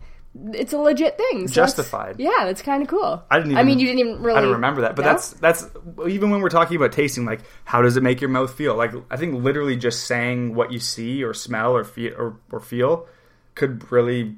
it's 0.52 0.72
a 0.72 0.78
legit 0.78 1.16
thing. 1.18 1.46
So 1.48 1.54
that's- 1.54 1.54
Justified. 1.74 2.16
Yeah, 2.18 2.30
that's 2.44 2.62
kind 2.62 2.82
of 2.82 2.88
cool. 2.88 3.22
I 3.30 3.36
didn't 3.38 3.52
Even, 3.52 3.58
I 3.58 3.64
mean, 3.64 3.78
you 3.78 3.86
didn't 3.86 4.00
even 4.00 4.22
really. 4.22 4.38
I 4.38 4.40
don't 4.42 4.52
remember 4.52 4.80
that, 4.82 4.96
but 4.96 5.02
No? 5.04 5.12
that's 5.12 5.30
that's 5.34 5.68
even 6.08 6.30
when 6.30 6.40
we're 6.40 6.48
talking 6.48 6.76
about 6.76 6.92
tasting, 6.92 7.24
like 7.24 7.40
how 7.64 7.82
does 7.82 7.96
it 7.96 8.02
make 8.02 8.20
your 8.20 8.30
mouth 8.30 8.52
feel? 8.54 8.74
Like 8.74 8.92
I 9.10 9.16
think 9.16 9.42
literally 9.44 9.76
just 9.76 10.04
saying 10.06 10.54
what 10.54 10.72
you 10.72 10.78
see 10.78 11.22
or 11.22 11.34
smell 11.34 11.76
or 11.76 11.84
feel 11.84 12.14
or, 12.16 12.36
or 12.50 12.60
feel 12.60 13.06
could 13.54 13.90
really 13.92 14.36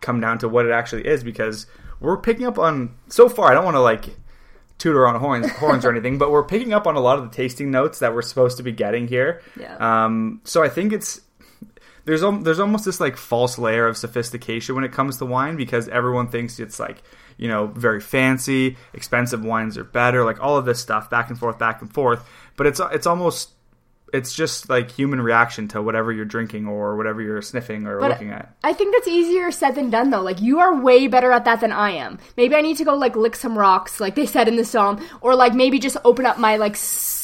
come 0.00 0.20
down 0.20 0.38
to 0.38 0.48
what 0.48 0.64
it 0.66 0.72
actually 0.72 1.06
is 1.06 1.22
because 1.24 1.66
we're 2.00 2.16
picking 2.18 2.46
up 2.46 2.58
on 2.58 2.94
so 3.08 3.28
far. 3.28 3.50
I 3.50 3.54
don't 3.54 3.64
want 3.64 3.74
to 3.76 3.80
like 3.80 4.04
toot 4.78 4.94
our 4.94 5.06
own 5.06 5.18
horns, 5.20 5.50
horns 5.52 5.84
or 5.84 5.90
anything, 5.92 6.18
but 6.18 6.30
we're 6.30 6.44
picking 6.44 6.72
up 6.74 6.86
on 6.86 6.96
a 6.96 7.00
lot 7.00 7.18
of 7.18 7.24
the 7.30 7.34
tasting 7.34 7.70
notes 7.70 7.98
that 8.00 8.14
we're 8.14 8.22
supposed 8.22 8.58
to 8.58 8.62
be 8.62 8.72
getting 8.72 9.08
here. 9.08 9.40
Yeah. 9.58 9.76
Um, 10.04 10.40
so 10.44 10.62
I 10.62 10.68
think 10.68 10.92
it's 10.92 11.20
there's 12.06 12.22
al- 12.22 12.38
there's 12.40 12.60
almost 12.60 12.84
this 12.86 13.00
like 13.00 13.16
false 13.16 13.58
layer 13.58 13.86
of 13.86 13.96
sophistication 13.96 14.74
when 14.74 14.84
it 14.84 14.92
comes 14.92 15.18
to 15.18 15.26
wine 15.26 15.56
because 15.56 15.88
everyone 15.88 16.28
thinks 16.28 16.58
it's 16.58 16.80
like 16.80 17.02
you 17.36 17.48
know 17.48 17.66
very 17.66 18.00
fancy, 18.00 18.76
expensive 18.94 19.44
wines 19.44 19.76
are 19.76 19.84
better, 19.84 20.24
like 20.24 20.40
all 20.42 20.56
of 20.56 20.64
this 20.64 20.80
stuff 20.80 21.10
back 21.10 21.28
and 21.28 21.38
forth, 21.38 21.58
back 21.58 21.82
and 21.82 21.92
forth. 21.92 22.26
But 22.56 22.66
it's 22.68 22.80
it's 22.92 23.06
almost 23.06 23.50
it's 24.14 24.32
just 24.34 24.68
like 24.70 24.90
human 24.92 25.20
reaction 25.20 25.66
to 25.66 25.82
whatever 25.82 26.12
you're 26.12 26.24
drinking 26.24 26.68
or 26.68 26.96
whatever 26.96 27.20
you're 27.20 27.42
sniffing 27.42 27.88
or 27.88 27.98
But 27.98 28.10
looking 28.10 28.30
at. 28.30 28.54
I 28.62 28.72
think 28.72 28.94
that's 28.94 29.08
easier 29.08 29.50
said 29.50 29.74
than 29.74 29.90
done 29.90 30.10
though. 30.10 30.22
Like 30.22 30.40
you 30.40 30.60
are 30.60 30.80
way 30.80 31.08
better 31.08 31.32
at 31.32 31.44
that 31.44 31.60
than 31.60 31.72
I 31.72 31.90
am. 31.90 32.18
Maybe 32.36 32.54
I 32.54 32.60
need 32.60 32.76
to 32.76 32.84
go 32.84 32.94
like 32.94 33.16
lick 33.16 33.34
some 33.34 33.58
rocks, 33.58 33.98
like 33.98 34.14
they 34.14 34.24
said 34.26 34.46
in 34.46 34.54
the 34.56 34.64
song, 34.64 35.04
or 35.20 35.34
like 35.34 35.54
maybe 35.54 35.80
just 35.80 35.96
open 36.04 36.24
up 36.24 36.38
my 36.38 36.56
like 36.56 36.74
s- 36.74 37.15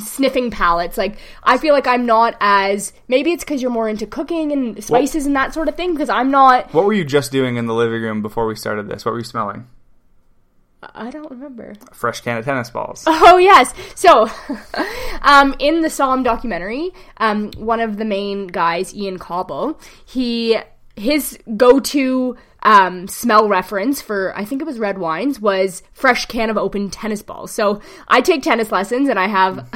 sniffing 0.00 0.50
palettes. 0.50 0.98
Like 0.98 1.18
I 1.42 1.58
feel 1.58 1.74
like 1.74 1.86
I'm 1.86 2.06
not 2.06 2.36
as 2.40 2.92
maybe 3.08 3.32
it's 3.32 3.44
because 3.44 3.62
you're 3.62 3.70
more 3.70 3.88
into 3.88 4.06
cooking 4.06 4.52
and 4.52 4.82
spices 4.82 5.26
and 5.26 5.34
that 5.36 5.54
sort 5.54 5.68
of 5.68 5.76
thing. 5.76 5.92
Because 5.92 6.08
I'm 6.08 6.30
not. 6.30 6.72
What 6.72 6.84
were 6.84 6.92
you 6.92 7.04
just 7.04 7.32
doing 7.32 7.56
in 7.56 7.66
the 7.66 7.74
living 7.74 8.02
room 8.02 8.22
before 8.22 8.46
we 8.46 8.54
started 8.54 8.88
this? 8.88 9.04
What 9.04 9.12
were 9.12 9.18
you 9.18 9.24
smelling? 9.24 9.66
I 10.94 11.10
don't 11.10 11.30
remember. 11.30 11.74
A 11.90 11.94
fresh 11.94 12.22
can 12.22 12.38
of 12.38 12.44
tennis 12.44 12.70
balls. 12.70 13.04
Oh 13.22 13.36
yes. 13.36 13.74
So, 13.94 14.30
um, 15.22 15.54
in 15.58 15.82
the 15.82 15.88
Somm 15.88 16.24
documentary, 16.24 16.90
um, 17.18 17.50
one 17.56 17.80
of 17.80 17.96
the 17.96 18.04
main 18.04 18.46
guys, 18.46 18.94
Ian 18.94 19.18
Cauble, 19.18 19.78
he 20.04 20.58
his 20.96 21.38
go-to 21.56 22.36
um, 22.62 23.08
smell 23.08 23.48
reference 23.48 24.02
for 24.02 24.36
I 24.36 24.44
think 24.44 24.60
it 24.60 24.66
was 24.66 24.78
red 24.78 24.98
wines 24.98 25.40
was 25.40 25.82
fresh 25.92 26.26
can 26.26 26.50
of 26.50 26.56
open 26.56 26.90
tennis 26.90 27.22
balls. 27.22 27.50
So 27.50 27.80
I 28.08 28.20
take 28.20 28.42
tennis 28.42 28.70
lessons 28.70 29.08
and 29.08 29.18
I 29.18 29.28
have 29.28 29.56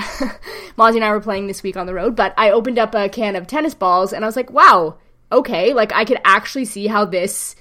Mozzie 0.77 0.97
and 0.97 1.05
I 1.05 1.11
were 1.11 1.21
playing 1.21 1.47
this 1.47 1.63
week 1.63 1.77
on 1.77 1.87
the 1.87 1.95
road, 1.95 2.15
but 2.17 2.35
I 2.37 2.51
opened 2.51 2.79
up 2.79 2.95
a 2.95 3.09
can 3.09 3.37
of 3.37 3.47
tennis 3.47 3.75
balls 3.75 4.13
and 4.13 4.25
I 4.25 4.29
was 4.29 4.37
like, 4.37 4.51
wow, 4.51 4.99
okay, 5.33 5.73
like 5.73 5.93
I 5.93 6.05
could 6.05 6.21
actually 6.25 6.65
see 6.67 6.87
how 6.87 7.05
this 7.05 7.57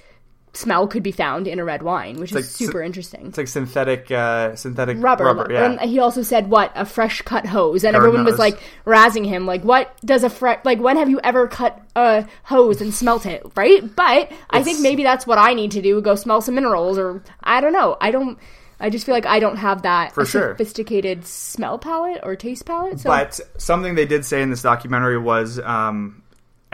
smell 0.56 0.86
could 0.86 1.02
be 1.02 1.12
found 1.12 1.46
in 1.46 1.58
a 1.58 1.64
red 1.64 1.82
wine, 1.82 2.16
which 2.16 2.30
is 2.30 2.36
like 2.36 2.44
super 2.44 2.80
sy- 2.80 2.86
interesting. 2.86 3.26
It's 3.26 3.38
like 3.38 3.48
synthetic, 3.48 4.10
uh, 4.10 4.54
synthetic 4.56 4.98
Rubber, 5.00 5.24
rubber. 5.24 5.46
Yeah. 5.52 5.70
and 5.72 5.80
he 5.80 5.98
also 5.98 6.22
said 6.22 6.48
what 6.50 6.72
a 6.74 6.84
fresh 6.84 7.22
cut 7.22 7.46
hose, 7.46 7.84
and 7.84 7.94
everyone 7.96 8.24
was 8.24 8.38
like 8.38 8.58
razzing 8.86 9.26
him, 9.26 9.46
like 9.46 9.62
what 9.64 9.94
does 10.04 10.24
a 10.24 10.30
fresh 10.30 10.60
like 10.64 10.78
when 10.80 10.96
have 10.96 11.10
you 11.10 11.20
ever 11.24 11.48
cut 11.48 11.80
a 11.96 12.26
hose 12.44 12.80
and 12.80 12.92
smelt 12.94 13.26
it, 13.26 13.44
right? 13.56 13.94
But 13.94 14.30
I 14.50 14.62
think 14.62 14.80
maybe 14.80 15.02
that's 15.02 15.26
what 15.26 15.38
I 15.38 15.54
need 15.54 15.72
to 15.72 15.82
do: 15.82 16.00
go 16.00 16.14
smell 16.14 16.40
some 16.40 16.54
minerals, 16.54 16.98
or 16.98 17.22
I 17.42 17.60
don't 17.60 17.72
know. 17.72 17.96
I 18.00 18.10
don't. 18.10 18.38
I 18.80 18.90
just 18.90 19.06
feel 19.06 19.14
like 19.14 19.24
I 19.24 19.38
don't 19.38 19.56
have 19.56 19.82
that 19.82 20.12
For 20.12 20.26
sure. 20.26 20.50
sophisticated 20.50 21.24
smell 21.24 21.78
palette 21.78 22.20
or 22.24 22.34
taste 22.34 22.66
palette. 22.66 22.98
So 23.00 23.08
But 23.08 23.38
something 23.56 23.94
they 23.94 24.04
did 24.04 24.24
say 24.24 24.42
in 24.42 24.50
this 24.50 24.62
documentary 24.62 25.16
was 25.16 25.60
um, 25.60 26.23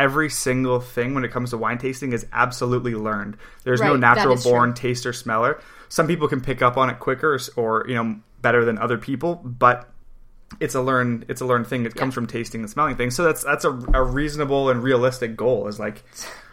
every 0.00 0.30
single 0.30 0.80
thing 0.80 1.14
when 1.14 1.25
it 1.25 1.30
comes 1.30 1.50
to 1.50 1.59
wine 1.59 1.76
tasting 1.76 2.12
is 2.14 2.26
absolutely 2.33 2.95
learned. 2.95 3.37
There's 3.64 3.80
no 3.80 3.92
Right, 3.92 4.00
that 4.00 4.16
natural 4.16 4.37
true. 4.37 4.50
born 4.50 4.75
taster 4.75 5.12
smeller. 5.12 5.61
Some 5.90 6.07
people 6.07 6.26
can 6.26 6.40
pick 6.40 6.62
up 6.62 6.78
on 6.78 6.88
it 6.88 6.99
quicker 6.99 7.35
or, 7.35 7.40
or 7.57 7.85
you 7.87 7.95
know 7.95 8.16
better 8.40 8.64
than 8.64 8.78
other 8.78 8.97
people, 8.97 9.35
but 9.37 9.90
it's 10.59 10.75
a 10.75 10.80
learned 10.80 11.26
it's 11.28 11.42
a 11.42 11.45
learned 11.45 11.66
thing. 11.66 11.85
It 11.85 11.95
comes 11.95 12.14
from 12.14 12.26
tasting 12.26 12.62
and 12.62 12.71
smelling 12.71 12.97
things. 12.97 13.14
So 13.14 13.25
that's 13.25 13.45
that's 13.45 13.64
a, 13.66 13.71
a 13.92 14.02
reasonable 14.02 14.71
and 14.71 14.83
realistic 14.83 15.37
goal. 15.37 15.69
Is 15.69 15.78
like 15.78 16.02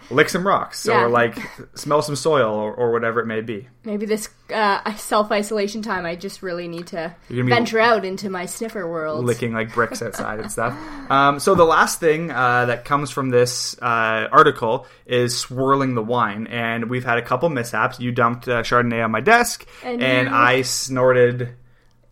lick 0.10 0.30
some 0.30 0.46
rocks 0.48 0.86
Yeah. 0.86 1.04
or 1.04 1.10
like 1.10 1.38
smell 1.76 2.02
some 2.02 2.16
soil 2.16 2.54
or, 2.54 2.74
or 2.74 2.92
whatever 2.92 3.20
it 3.20 3.26
may 3.26 3.42
be. 3.42 3.68
maybe 3.84 4.06
this 4.06 4.30
uh, 4.54 4.94
self 4.96 5.32
isolation 5.32 5.82
time, 5.82 6.06
I 6.06 6.16
just 6.16 6.42
really 6.42 6.68
need 6.68 6.88
to 6.88 7.16
You're 7.30 7.44
gonna 7.44 7.46
be- 7.46 7.60
venture 7.60 7.80
out 7.80 8.06
into 8.06 8.30
my 8.30 8.46
sniffer 8.46 8.88
world. 8.90 9.26
licking 9.26 9.54
like 9.54 9.74
bricks 9.74 10.02
outside 10.02 10.40
and 10.40 10.52
stuff. 10.52 10.78
Um, 11.10 11.40
so 11.40 11.56
the 11.56 11.64
last 11.64 12.02
thing 12.02 12.32
uh, 12.32 12.66
that 12.66 12.84
comes 12.84 13.12
from 13.12 13.30
this 13.30 13.82
uh, 13.82 14.28
article 14.30 14.86
is 15.06 15.38
swirling 15.38 15.96
the 15.96 16.04
wine, 16.04 16.48
and 16.48 16.90
we've 16.90 17.06
had 17.06 17.18
a 17.18 17.22
couple 17.22 17.48
mishaps. 17.48 17.98
You 18.02 18.12
dumped 18.12 18.46
uh, 18.50 18.62
Chardonnay 18.62 19.02
on 19.06 19.12
my 19.12 19.22
desk, 19.22 19.66
and, 19.86 20.04
And 20.04 20.28
I 20.28 20.64
snorted 20.64 21.56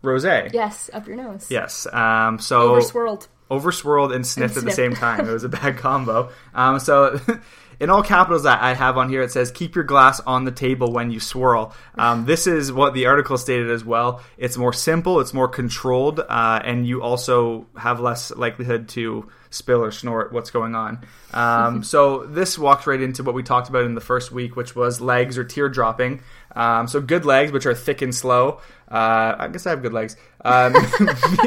rosé. 0.02 0.50
Yes, 0.54 0.88
up 0.94 1.06
your 1.06 1.16
nose. 1.16 1.48
Yes. 1.50 1.86
Um, 1.92 2.38
so 2.38 2.70
Over 2.70 2.80
swirled. 2.80 3.28
over 3.50 3.70
swirled 3.70 4.12
and 4.12 4.26
sniffed 4.26 4.56
And 4.56 4.64
at 4.64 4.70
the 4.70 4.74
same 4.74 4.94
time. 4.94 5.28
It 5.28 5.32
was 5.32 5.44
a 5.44 5.48
bad 5.50 5.76
combo. 5.86 6.30
Um, 6.54 6.78
so, 6.78 7.20
in 7.80 7.90
all 7.90 8.02
capitals 8.02 8.44
that 8.44 8.62
I 8.62 8.74
have 8.74 8.96
on 8.96 9.08
here, 9.08 9.22
it 9.22 9.32
says 9.32 9.50
"Keep 9.50 9.74
your 9.74 9.84
glass 9.84 10.20
on 10.20 10.44
the 10.44 10.50
table 10.50 10.92
when 10.92 11.10
you 11.10 11.20
swirl." 11.20 11.74
Um, 11.96 12.24
this 12.24 12.46
is 12.46 12.72
what 12.72 12.94
the 12.94 13.06
article 13.06 13.38
stated 13.38 13.70
as 13.70 13.84
well. 13.84 14.22
It's 14.38 14.56
more 14.56 14.72
simple, 14.72 15.20
it's 15.20 15.34
more 15.34 15.48
controlled, 15.48 16.20
uh, 16.20 16.60
and 16.64 16.86
you 16.86 17.02
also 17.02 17.66
have 17.76 18.00
less 18.00 18.30
likelihood 18.30 18.88
to 18.90 19.28
spill 19.50 19.82
or 19.82 19.90
snort 19.90 20.32
what's 20.32 20.50
going 20.50 20.74
on. 20.74 21.00
Um, 21.32 21.82
so 21.84 22.26
this 22.26 22.58
walks 22.58 22.86
right 22.86 23.00
into 23.00 23.22
what 23.22 23.34
we 23.34 23.42
talked 23.42 23.68
about 23.68 23.84
in 23.84 23.94
the 23.94 24.00
first 24.00 24.32
week, 24.32 24.56
which 24.56 24.76
was 24.76 25.00
legs 25.00 25.38
or 25.38 25.44
tear 25.44 25.68
dropping. 25.68 26.22
Um, 26.54 26.88
so 26.88 27.00
good 27.00 27.24
legs, 27.24 27.52
which 27.52 27.66
are 27.66 27.74
thick 27.74 28.02
and 28.02 28.14
slow. 28.14 28.60
Uh, 28.90 29.34
I 29.38 29.48
guess 29.48 29.66
I 29.66 29.70
have 29.70 29.82
good 29.82 29.92
legs. 29.92 30.16
Um, 30.46 30.74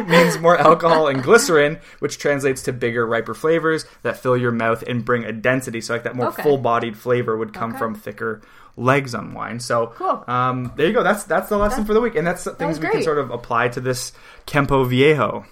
means 0.10 0.38
more 0.39 0.58
alcohol 0.58 1.08
and 1.08 1.24
glycerin, 1.24 1.79
which 2.00 2.18
translates 2.18 2.63
to 2.63 2.74
bigger, 2.74 3.06
riper 3.08 3.34
flavors 3.34 3.86
that 4.03 4.18
fill 4.18 4.36
your 4.36 4.51
mouth 4.51 4.84
and 4.84 5.06
bring 5.06 5.24
a 5.24 5.32
density. 5.32 5.79
So 5.82 5.94
like 5.94 6.03
that 6.03 6.15
more 6.15 6.27
Okay. 6.27 6.44
full-bodied 6.44 6.98
flavor 6.98 7.38
would 7.38 7.53
come 7.53 7.70
Okay. 7.72 7.79
from 7.79 7.96
thicker 7.96 8.41
legs 8.77 9.15
on 9.15 9.34
wine. 9.34 9.60
So 9.60 9.94
Cool. 9.96 10.24
um, 10.27 10.72
there 10.75 10.88
you 10.88 10.94
go. 10.94 11.03
That's 11.03 11.24
that's 11.24 11.50
the 11.50 11.58
lesson 11.58 11.86
for 11.86 11.94
the 11.94 12.01
week, 12.01 12.15
and 12.15 12.25
that's 12.27 12.44
things 12.44 12.60
was 12.77 12.79
we 12.79 12.89
can 12.89 13.03
sort 13.03 13.18
of 13.18 13.32
apply 13.32 13.70
to 13.70 13.82
this 13.82 14.12
Campo 14.46 14.84
Viejo. 14.84 15.46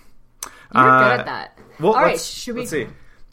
You're 0.74 0.84
Uh, 0.90 1.00
good 1.12 1.20
at 1.22 1.26
that. 1.26 1.58
Well, 1.80 1.94
All 1.94 2.02
right, 2.02 2.20
should 2.20 2.56
we 2.56 2.62
let's 2.62 2.72
see. 2.72 2.88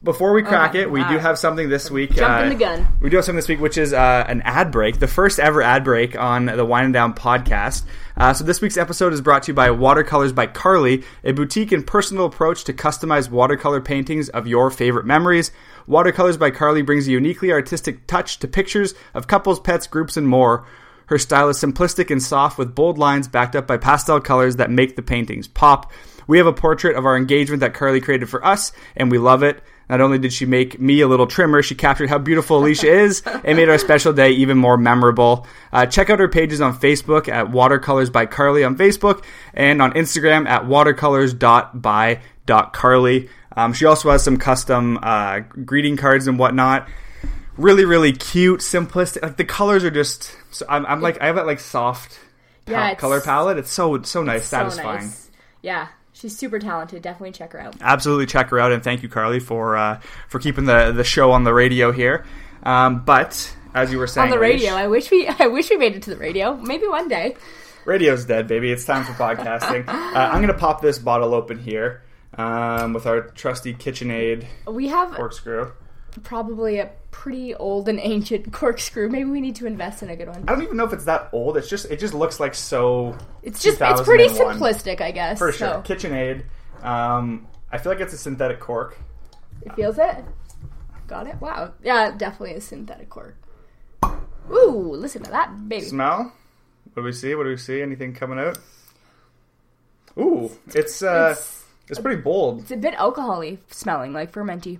Before 0.05 0.35
we 0.35 0.43
crack 0.43 0.73
Okay, 0.73 0.83
it, 0.83 0.91
we 0.91 1.03
do 1.05 1.17
have 1.17 1.39
something 1.39 1.71
this 1.71 1.91
week. 1.91 2.11
Jumping 2.11 2.47
uh, 2.47 2.49
the 2.51 2.55
gun. 2.55 2.87
We 3.01 3.09
do 3.09 3.17
have 3.17 3.25
something 3.25 3.37
this 3.37 3.49
week, 3.49 3.61
which 3.61 3.79
is 3.79 3.95
uh, 3.95 4.27
an 4.29 4.43
ad 4.43 4.71
break, 4.71 4.99
the 4.99 5.09
first 5.09 5.41
ever 5.41 5.63
ad 5.63 5.83
break 5.83 6.15
on 6.15 6.45
the 6.45 6.65
Wine 6.65 6.85
and 6.85 6.93
Down 6.93 7.15
podcast. 7.15 7.85
Uh, 8.15 8.35
so 8.35 8.45
this 8.45 8.61
week's 8.61 8.77
episode 8.77 9.15
is 9.15 9.23
brought 9.23 9.45
to 9.45 9.53
you 9.53 9.55
by 9.55 9.71
Watercolors 9.71 10.35
by 10.35 10.47
Carly, 10.47 11.05
a 11.25 11.33
boutique 11.33 11.73
and 11.73 11.87
personal 11.87 12.27
approach 12.27 12.65
to 12.65 12.75
customized 12.75 13.31
watercolor 13.31 13.81
paintings 13.81 14.29
of 14.29 14.47
your 14.47 14.71
favorite 14.71 15.07
memories. 15.07 15.53
Watercolors 15.87 16.37
by 16.37 16.51
Carly 16.51 16.83
brings 16.83 17.09
a 17.09 17.13
uniquely 17.13 17.51
artistic 17.51 18.07
touch 18.07 18.39
to 18.41 18.47
pictures 18.47 18.93
of 19.15 19.27
couples, 19.27 19.59
pets, 19.59 19.87
groups, 19.87 20.19
and 20.19 20.29
more. 20.29 20.67
Her 21.07 21.19
style 21.19 21.49
is 21.49 21.57
simplistic 21.57 22.11
and 22.11 22.23
soft 22.23 22.59
with 22.59 22.75
bold 22.75 22.99
lines 22.99 23.27
backed 23.27 23.57
up 23.57 23.67
by 23.67 23.79
pastel 23.79 24.21
colors 24.21 24.57
that 24.57 24.71
make 24.71 24.97
the 24.97 25.03
paintings 25.03 25.49
pop. 25.49 25.91
We 26.27 26.37
have 26.39 26.47
a 26.47 26.53
portrait 26.53 26.97
of 26.97 27.07
our 27.07 27.17
engagement 27.17 27.61
that 27.61 27.73
Carly 27.73 28.03
created 28.03 28.29
for 28.29 28.45
us, 28.45 28.73
and 28.97 29.11
we 29.11 29.17
love 29.17 29.43
it. 29.43 29.63
Not 29.89 30.01
only 30.01 30.19
did 30.19 30.33
she 30.33 30.47
make 30.47 30.81
me 30.81 31.01
a 31.03 31.09
little 31.09 31.27
trimmer, 31.27 31.63
she 31.63 31.75
captured 31.75 32.09
how 32.09 32.19
beautiful 32.19 32.59
Alicia 32.59 32.87
is 32.89 33.23
and 33.45 33.57
made 33.57 33.69
our 33.69 33.79
special 33.79 34.13
day 34.13 34.31
even 34.31 34.57
more 34.59 34.77
memorable. 34.77 35.47
Uh, 35.73 35.87
check 35.87 36.11
out 36.11 36.19
her 36.21 36.29
pages 36.29 36.61
on 36.61 36.77
Facebook 36.79 37.29
at 37.29 37.51
Watercolors 37.51 38.11
by 38.11 38.27
Carly 38.27 38.63
on 38.65 38.77
Facebook 38.77 39.25
and 39.53 39.83
on 39.83 39.93
Instagram 39.93 40.47
at 40.49 40.67
watercolors.by.carly. 40.67 43.29
Um, 43.57 43.73
she 43.73 43.85
also 43.87 44.11
has 44.11 44.25
some 44.25 44.37
custom 44.37 44.99
uh, 45.03 45.41
greeting 45.65 45.97
cards 45.97 46.27
and 46.27 46.39
whatnot. 46.39 46.89
Really, 47.57 47.85
really 47.85 48.13
cute, 48.13 48.61
simplistic. 48.61 49.23
Like 49.23 49.37
the 49.37 49.45
colors 49.45 49.85
are 49.85 49.91
just. 49.91 50.37
So 50.51 50.67
I'm, 50.69 50.85
I'm 50.87 51.01
like 51.01 51.21
I 51.21 51.27
have 51.27 51.37
that 51.37 51.47
like 51.47 51.61
soft 51.61 52.19
Yeah, 52.67 52.95
color 52.97 53.21
palette. 53.21 53.59
It's 53.59 53.71
so 53.71 54.03
so 54.03 54.25
nice, 54.25 54.43
So 54.43 54.57
satisfying. 54.57 55.05
nice. 55.05 55.31
Yeah, 55.63 55.87
she's 56.25 56.37
super 56.39 56.59
talented. 56.59 57.03
Definitely 57.03 57.33
check 57.33 57.53
her 57.53 57.61
out. 57.61 57.75
absolutely 57.83 58.25
check 58.25 58.49
her 58.49 58.59
out 58.59 58.73
and 58.73 58.83
thank 58.83 59.03
you 59.03 59.11
carly 59.11 59.41
for 59.41 59.77
uh, 59.77 60.01
for 60.29 60.39
keeping 60.39 60.65
the 60.65 60.91
the 60.93 61.05
show 61.05 61.33
on 61.33 61.45
the 61.45 61.53
radio 61.53 61.93
here 61.93 62.25
um, 62.63 63.05
but 63.05 63.55
as 63.75 63.93
you 63.93 63.99
were 63.99 64.07
saying 64.07 64.25
On 64.27 64.31
the 64.31 64.39
radio, 64.39 64.71
Leash, 64.71 64.81
I 64.81 64.87
wish 64.87 65.11
we, 65.11 65.27
I 65.29 65.47
wish 65.49 65.69
we 65.69 65.77
made 65.77 65.97
it 65.97 66.03
to 66.05 66.11
the 66.11 66.17
radio. 66.17 66.55
Maybe 66.55 66.87
one 66.87 67.09
day. 67.09 67.37
radio's 67.85 68.25
dead 68.25 68.49
baby 68.49 68.71
it's 68.73 68.87
time 68.87 69.05
for 69.05 69.13
podcasting 69.13 69.87
uh, 69.89 69.93
i'm 70.33 70.41
gonna 70.41 70.55
pop 70.55 70.81
this 70.81 70.99
bottle 70.99 71.35
open 71.35 71.59
here 71.59 72.03
um, 72.39 72.95
with 72.95 73.05
our 73.07 73.21
trusty 73.21 73.75
kitchenaid 73.75 74.47
We 74.67 74.89
have 74.89 75.13
corkscrew 75.13 75.73
probably 76.23 76.79
a 76.79 76.91
pretty 77.11 77.55
old 77.55 77.89
and 77.89 77.99
ancient 78.01 78.53
corkscrew. 78.61 79.09
Maybe 79.09 79.25
we 79.31 79.41
need 79.41 79.57
to 79.57 79.67
invest 79.67 80.03
in 80.03 80.11
a 80.11 80.17
good 80.17 80.29
one. 80.29 80.45
i 80.49 80.53
don't 80.53 80.63
even 80.63 80.77
know 80.77 80.85
if 80.85 80.93
it's 80.93 81.05
that 81.07 81.29
old 81.33 81.57
it's 81.57 81.69
just 81.69 81.87
it 81.91 81.99
just 81.99 82.15
looks 82.15 82.39
like 82.41 82.55
so 82.55 83.17
It's 83.43 83.63
just, 83.63 83.81
it's 83.81 84.01
pretty 84.03 84.29
simplistic, 84.29 85.01
I 85.01 85.11
guess. 85.11 85.39
for 85.39 85.53
sure 85.53 85.83
So 85.85 85.95
kitchenaid 85.95 86.45
um, 86.83 87.47
i 87.73 87.79
feel 87.79 87.93
like 87.93 88.01
it's 88.01 88.13
a 88.15 88.19
synthetic 88.19 88.61
cork 88.61 88.99
it 89.65 89.75
feels 89.75 89.99
it. 89.99 90.25
Got 91.07 91.27
it. 91.27 91.41
Wow. 91.41 91.73
Yeah, 91.83 92.09
it 92.09 92.19
definitely 92.19 92.53
is 92.57 92.65
synthetic 92.65 93.09
cork. 93.11 93.37
Ooh, 94.51 94.95
listen 94.95 95.23
to 95.23 95.31
that, 95.31 95.69
baby. 95.69 95.85
smell 95.85 96.33
what 96.93 97.03
do 97.03 97.03
we 97.03 97.13
see 97.13 97.35
what 97.35 97.45
do 97.45 97.51
we 97.51 97.57
see 97.57 97.81
anything 97.83 98.13
coming 98.13 98.39
out 98.39 98.59
ooh 100.19 100.51
it's 100.75 101.03
uh 101.03 101.31
It's- 101.33 101.61
it's 101.89 101.99
pretty 102.01 102.23
bold 102.23 102.61
It's 102.63 102.71
a 102.71 102.77
bit 102.79 102.95
alcoholy 102.95 103.59
smelling, 103.71 104.15
like 104.15 104.33
fermenty. 104.33 104.79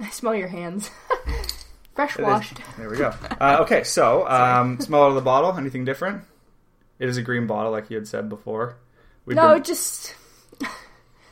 I 0.00 0.08
smell 0.10 0.34
your 0.34 0.48
hands. 0.48 0.90
Fresh 1.94 2.16
It 2.16 2.20
is- 2.22 2.26
washed. 2.26 2.58
There 2.78 2.88
we 2.88 2.96
go. 2.96 3.12
Uh, 3.40 3.58
okay, 3.62 3.82
so 3.84 4.26
um, 4.28 4.80
smell 4.80 5.02
out 5.04 5.08
of 5.10 5.14
the 5.14 5.20
bottle. 5.20 5.52
Anything 5.56 5.84
different? 5.84 6.22
It 6.98 7.08
is 7.08 7.16
a 7.16 7.22
green 7.22 7.46
bottle, 7.46 7.72
like 7.72 7.90
you 7.90 7.96
had 7.96 8.06
said 8.08 8.28
before. 8.28 8.76
We've 9.26 9.36
No, 9.36 9.54
been- 9.54 9.64
just 9.64 10.14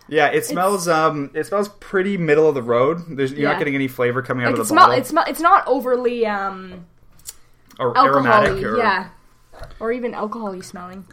yeah, 0.09 0.26
it 0.29 0.45
smells. 0.45 0.88
Um, 0.88 1.31
it 1.35 1.47
smells 1.47 1.69
pretty 1.81 2.17
middle 2.17 2.49
of 2.49 2.55
the 2.57 2.62
road. 2.62 2.99
There's, 3.09 3.31
you're 3.31 3.43
Yeah. 3.43 3.50
not 3.52 3.59
getting 3.59 3.76
any 3.76 3.87
flavor 3.88 4.23
coming 4.23 4.45
out 4.45 4.49
like 4.49 4.55
of 4.55 4.59
it 4.59 4.62
the 4.64 4.69
smell. 4.69 4.87
bottle. 4.88 5.00
It 5.00 5.07
smell. 5.07 5.25
It's 5.29 5.40
not 5.40 5.67
overly 5.69 6.26
um 6.26 6.85
or 7.79 7.97
aromatic. 7.97 8.62
Or, 8.64 8.76
Yeah, 8.76 9.09
or 9.79 9.93
even 9.93 10.12
alcoholy 10.12 10.64
smelling. 10.64 11.07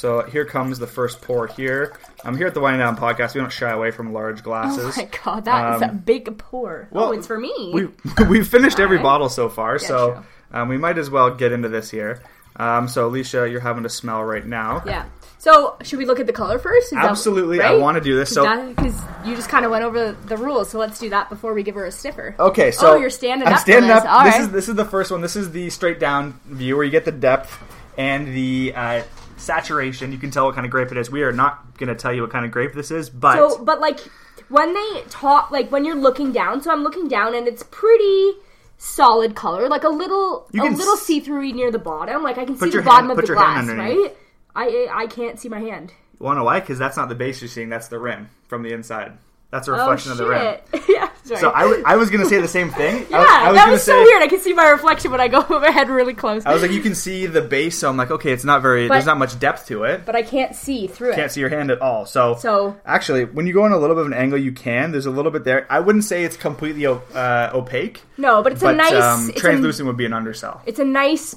So 0.00 0.22
here 0.22 0.46
comes 0.46 0.78
the 0.78 0.86
first 0.86 1.20
pour. 1.20 1.46
Here, 1.46 1.94
I'm 2.24 2.34
here 2.34 2.46
at 2.46 2.54
the 2.54 2.60
Wine 2.60 2.78
Down 2.78 2.96
podcast. 2.96 3.34
We 3.34 3.42
don't 3.42 3.52
shy 3.52 3.70
away 3.70 3.90
from 3.90 4.14
large 4.14 4.42
glasses. 4.42 4.96
Oh 4.96 5.02
my 5.02 5.08
god, 5.24 5.44
that 5.44 5.76
is 5.76 5.82
Um, 5.82 5.90
a 5.90 5.92
big 5.92 6.38
pour. 6.38 6.88
well, 6.90 7.08
oh, 7.08 7.12
it's 7.12 7.26
for 7.26 7.38
me. 7.38 7.70
we 7.74 7.88
we've 8.28 8.48
finished 8.48 8.80
every 8.80 8.96
Alright. 8.96 9.02
bottle 9.04 9.28
so 9.28 9.50
far, 9.50 9.78
so 9.78 10.22
um, 10.52 10.68
we 10.68 10.78
might 10.78 10.96
as 10.96 11.10
well 11.10 11.34
get 11.34 11.52
into 11.52 11.68
this 11.68 11.90
here. 11.90 12.22
Um, 12.56 12.88
so 12.88 13.06
Alicia, 13.08 13.48
you're 13.50 13.60
having 13.60 13.82
to 13.82 13.90
smell 13.90 14.24
right 14.24 14.44
now. 14.46 14.82
yeah. 14.86 15.04
So 15.38 15.76
should 15.82 15.98
we 15.98 16.04
look 16.06 16.18
at 16.20 16.26
the 16.26 16.32
color 16.34 16.58
first? 16.58 16.86
Is 16.86 16.90
that- 16.92 17.04
Absolutely, 17.04 17.60
I 17.62 17.76
want 17.76 17.96
to 17.96 18.02
do 18.02 18.16
this. 18.16 18.32
So 18.32 18.42
because 18.74 18.94
you 19.24 19.34
just 19.36 19.48
kind 19.50 19.64
of 19.66 19.70
went 19.70 19.84
over 19.84 20.12
the 20.12 20.36
rules, 20.38 20.70
so 20.70 20.78
let's 20.78 20.98
do 20.98 21.10
that 21.10 21.28
before 21.30 21.52
we 21.54 21.62
give 21.62 21.74
her 21.74 21.84
a 21.86 21.92
sniffer. 21.92 22.34
Okay, 22.38 22.70
so 22.72 22.92
Oh, 22.92 22.96
you're 22.96 23.08
standing 23.10 23.46
I'm 23.48 23.54
up 23.54 23.60
standing 23.60 23.88
this. 23.88 23.98
up. 24.04 24.10
All 24.10 24.24
this 24.24 24.32
right. 24.34 24.40
is 24.42 24.50
this 24.50 24.68
is 24.70 24.74
the 24.76 24.84
first 24.84 25.10
one. 25.10 25.20
This 25.20 25.36
is 25.36 25.50
the 25.52 25.68
straight 25.70 25.98
down 26.00 26.40
view 26.46 26.76
where 26.76 26.84
you 26.84 26.90
get 26.90 27.04
the 27.06 27.12
depth 27.12 27.58
and 27.98 28.28
the 28.34 28.72
uh, 28.76 29.02
saturation. 29.40 30.12
You 30.12 30.18
can 30.18 30.30
tell 30.30 30.46
what 30.46 30.54
kind 30.54 30.64
of 30.64 30.70
grape 30.70 30.90
it 30.92 30.96
is. 30.98 31.10
We 31.10 31.22
are 31.22 31.32
not 31.32 31.76
going 31.78 31.88
to 31.88 31.94
tell 31.94 32.12
you 32.12 32.22
what 32.22 32.30
kind 32.30 32.44
of 32.44 32.50
grape 32.50 32.72
this 32.74 32.90
is, 32.90 33.10
but 33.10 33.36
So, 33.36 33.64
but 33.64 33.80
like 33.80 34.00
when 34.48 34.74
they 34.74 35.02
talk, 35.08 35.50
like 35.50 35.70
when 35.70 35.84
you're 35.84 35.96
looking 35.96 36.32
down, 36.32 36.62
so 36.62 36.70
I'm 36.70 36.82
looking 36.82 37.08
down 37.08 37.34
and 37.34 37.46
it's 37.48 37.62
pretty 37.70 38.32
solid 38.78 39.34
color, 39.34 39.68
like 39.68 39.84
a 39.84 39.88
little 39.88 40.48
a 40.54 40.62
little 40.62 40.94
s- 40.94 41.02
see 41.02 41.20
through 41.20 41.52
near 41.52 41.70
the 41.70 41.78
bottom. 41.78 42.22
Like 42.22 42.38
I 42.38 42.44
can 42.44 42.56
see 42.56 42.70
the 42.70 42.82
bottom 42.82 43.08
hand- 43.08 43.18
of 43.18 43.26
the 43.26 43.34
glass, 43.34 43.68
right? 43.68 44.16
I 44.54 44.88
I 44.92 45.06
can't 45.06 45.38
see 45.38 45.48
my 45.48 45.60
hand. 45.60 45.92
Why? 46.18 46.60
Because 46.60 46.78
that's 46.78 46.96
not 46.96 47.08
the 47.08 47.14
base 47.14 47.40
you're 47.40 47.48
seeing. 47.48 47.68
That's 47.68 47.88
the 47.88 47.98
rim 47.98 48.28
from 48.48 48.62
the 48.62 48.72
inside. 48.72 49.16
That's 49.50 49.66
a 49.66 49.72
Oh 49.72 49.78
reflection 49.78 50.12
shit! 50.12 50.12
of 50.12 50.18
the 50.18 50.26
rim. 50.28 50.84
yeah, 50.88 51.10
sorry. 51.24 51.40
So 51.40 51.52
I, 51.52 51.62
w- 51.64 51.82
I 51.84 51.96
was 51.96 52.08
gonna 52.08 52.26
say 52.26 52.40
the 52.40 52.46
same 52.46 52.70
thing. 52.70 53.04
yeah, 53.10 53.16
I 53.16 53.18
was, 53.18 53.26
I 53.28 53.48
was 53.50 53.56
that 53.56 53.70
was 53.72 53.82
so 53.82 53.92
say, 53.92 54.02
weird. 54.04 54.22
I 54.22 54.28
can 54.28 54.38
see 54.40 54.52
my 54.52 54.68
reflection 54.68 55.10
when 55.10 55.20
I 55.20 55.26
go 55.26 55.44
overhead 55.50 55.88
really 55.88 56.14
close. 56.14 56.46
I 56.46 56.52
was 56.52 56.62
like, 56.62 56.70
you 56.70 56.80
can 56.80 56.94
see 56.94 57.26
the 57.26 57.40
base, 57.42 57.76
so 57.76 57.88
I'm 57.88 57.96
like, 57.96 58.12
okay, 58.12 58.30
it's 58.32 58.44
not 58.44 58.62
very. 58.62 58.86
But- 58.86 58.94
there's 58.94 59.06
not 59.06 59.18
much 59.18 59.38
depth 59.40 59.66
to 59.66 59.82
it. 59.84 60.06
but 60.06 60.14
I 60.14 60.22
can't 60.22 60.54
see 60.54 60.86
through 60.86 61.10
it. 61.10 61.12
I 61.14 61.16
Can't 61.16 61.32
see 61.32 61.40
your 61.40 61.48
hand 61.50 61.72
at 61.72 61.80
all. 61.80 62.06
So, 62.06 62.36
So 62.36 62.76
actually, 62.86 63.24
when 63.24 63.46
you 63.48 63.52
go 63.52 63.66
in 63.66 63.72
a 63.72 63.76
little 63.78 63.96
bit 63.96 64.02
of 64.02 64.06
an 64.06 64.14
angle, 64.14 64.38
you 64.38 64.52
can. 64.52 64.92
There's 64.92 65.06
a 65.06 65.10
little 65.10 65.32
bit 65.32 65.42
there. 65.42 65.66
I 65.68 65.80
wouldn't 65.80 66.04
say 66.04 66.22
it's 66.22 66.36
completely 66.36 66.86
uh, 66.86 67.50
opaque, 67.52 68.02
no, 68.18 68.42
but 68.44 68.52
it's 68.52 68.62
but 68.62 68.74
a 68.74 68.76
nice 68.76 68.92
um, 68.92 69.30
it's 69.30 69.38
a- 69.38 69.40
translucent 69.40 69.86
would 69.88 69.96
be 69.96 70.06
an 70.06 70.12
undersell 70.12 70.62
it's 70.64 70.78
a 70.78 70.84
nice 70.84 71.34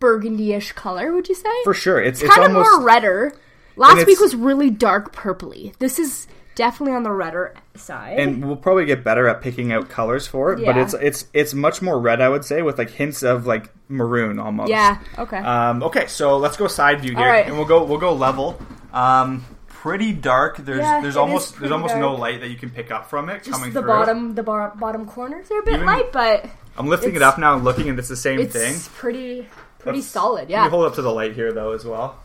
burgundy-ish 0.00 0.72
color. 0.72 1.12
Would 1.14 1.28
you 1.28 1.34
say? 1.34 1.48
for 1.64 1.74
sure. 1.74 2.00
It's 2.02 2.20
it's 2.22 2.34
kind 2.34 2.46
of 2.50 2.56
almost 2.56 2.72
more 2.76 2.84
redder. 2.84 3.32
Last 3.76 4.06
week 4.06 4.20
was 4.20 4.34
really 4.36 4.70
dark 4.70 5.14
purpley. 5.14 5.76
This 5.78 5.98
is 5.98 6.26
definitely 6.54 6.94
on 6.94 7.02
the 7.02 7.10
redder 7.10 7.54
side. 7.74 8.18
and 8.18 8.44
we'll 8.44 8.56
probably 8.56 8.84
get 8.84 9.02
better 9.04 9.28
at 9.28 9.40
picking 9.40 9.72
out 9.72 9.88
colors 9.88 10.26
for 10.26 10.52
it. 10.52 10.64
But 10.64 10.76
it's 10.76 10.94
it's 10.94 11.26
it's 11.32 11.54
much 11.54 11.82
more 11.82 11.98
red, 12.00 12.20
I 12.20 12.28
would 12.28 12.44
say, 12.44 12.62
with 12.62 12.78
like 12.78 12.90
hints 12.90 13.22
of 13.22 13.46
like 13.46 13.70
maroon 13.88 14.38
almost. 14.38 14.70
yeah. 14.70 14.98
Okay. 15.18 15.38
Um, 15.38 15.82
okay, 15.82 16.06
so 16.06 16.38
let's 16.38 16.56
go 16.56 16.66
side 16.66 17.00
view 17.00 17.16
here, 17.16 17.26
right. 17.26 17.46
and 17.46 17.56
we'll 17.56 17.66
go 17.66 17.84
we'll 17.84 17.98
go 17.98 18.12
level. 18.14 18.60
Um, 18.92 19.44
pretty 19.68 20.12
dark. 20.12 20.56
There's 20.58 20.78
Yeah, 20.80 21.00
there's 21.00 21.16
almost 21.16 21.58
there's 21.60 21.72
almost 21.72 21.96
no 21.96 22.14
light 22.14 22.40
that 22.40 22.48
you 22.48 22.56
can 22.56 22.70
pick 22.70 22.90
up 22.90 23.10
from 23.10 23.28
it 23.28 23.44
Just 23.44 23.50
coming 23.52 23.72
the 23.72 23.80
through. 23.80 23.88
bottom, 23.88 24.34
the 24.34 24.42
bar- 24.42 24.72
bottom 24.76 25.04
corners 25.06 25.50
are 25.50 25.58
a 25.60 25.62
bit 25.62 25.74
Even- 25.74 25.86
light, 25.86 26.10
but 26.12 26.46
I'm 26.78 26.88
lifting 26.88 27.14
it 27.14 27.22
up 27.22 27.38
now 27.38 27.54
and 27.54 27.64
looking, 27.64 27.88
and 27.88 27.98
it's 27.98 28.08
the 28.08 28.16
same 28.16 28.40
it's 28.40 28.52
thing. 28.54 28.74
pretty 28.96 29.46
pretty 29.80 29.98
Let's- 29.98 30.08
solid. 30.10 30.48
Yeah. 30.48 30.68
hold 30.70 30.86
up 30.86 30.94
to 30.94 31.02
the 31.02 31.12
light 31.12 31.34
here 31.34 31.52
though 31.52 31.72
as 31.72 31.84
well. 31.84 32.16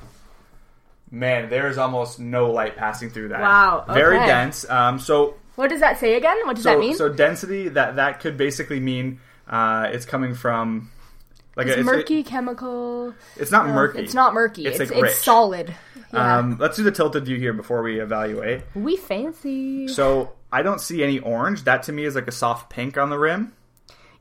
Man, 1.11 1.49
there 1.49 1.67
is 1.67 1.77
almost 1.77 2.19
no 2.19 2.51
light 2.51 2.75
passing 2.75 3.09
through 3.09 3.29
that. 3.29 3.41
Wow, 3.41 3.85
Very 3.89 4.17
dense. 4.19 4.69
Um, 4.69 4.99
so 4.99 5.35
What 5.55 5.69
does 5.69 5.79
that 5.79 5.97
say 5.99 6.15
again? 6.15 6.37
What 6.45 6.55
does 6.55 6.63
so 6.63 6.71
that 6.71 6.79
mean? 6.79 6.95
so 6.95 7.09
density 7.09 7.69
that 7.69 7.95
that 7.95 8.19
could 8.19 8.37
basically 8.37 8.79
mean 8.79 9.19
uh, 9.47 9.87
it's 9.91 10.05
coming 10.05 10.35
from 10.35 10.91
like 11.55 11.67
it's 11.67 11.77
a, 11.77 11.83
murky 11.83 12.23
chemical. 12.23 13.13
it's 13.35 13.51
not 13.51 13.67
no, 13.67 13.73
murky. 13.73 13.99
It's 13.99 14.13
not 14.13 14.33
murky. 14.33 14.65
It's, 14.67 14.79
It's 14.79 14.91
like, 14.91 15.03
it's, 15.05 15.17
solid. 15.17 15.73
Yeah. 16.13 16.37
Um, 16.37 16.57
let's 16.59 16.77
do 16.77 16.83
the 16.83 16.91
tilted 16.91 17.25
view 17.25 17.37
here 17.37 17.53
before 17.53 17.81
we 17.83 17.99
evaluate. 17.99 18.61
we 18.75 18.95
fancy. 18.95 19.87
So 19.87 20.31
I 20.51 20.61
don't 20.61 20.79
see 20.79 21.03
any 21.03 21.19
orange. 21.19 21.63
That 21.63 21.83
to 21.83 21.91
me 21.91 22.03
is 22.05 22.15
like 22.15 22.27
a 22.27 22.31
soft 22.31 22.69
pink 22.69 22.97
on 22.97 23.09
the 23.09 23.17
rim. 23.19 23.53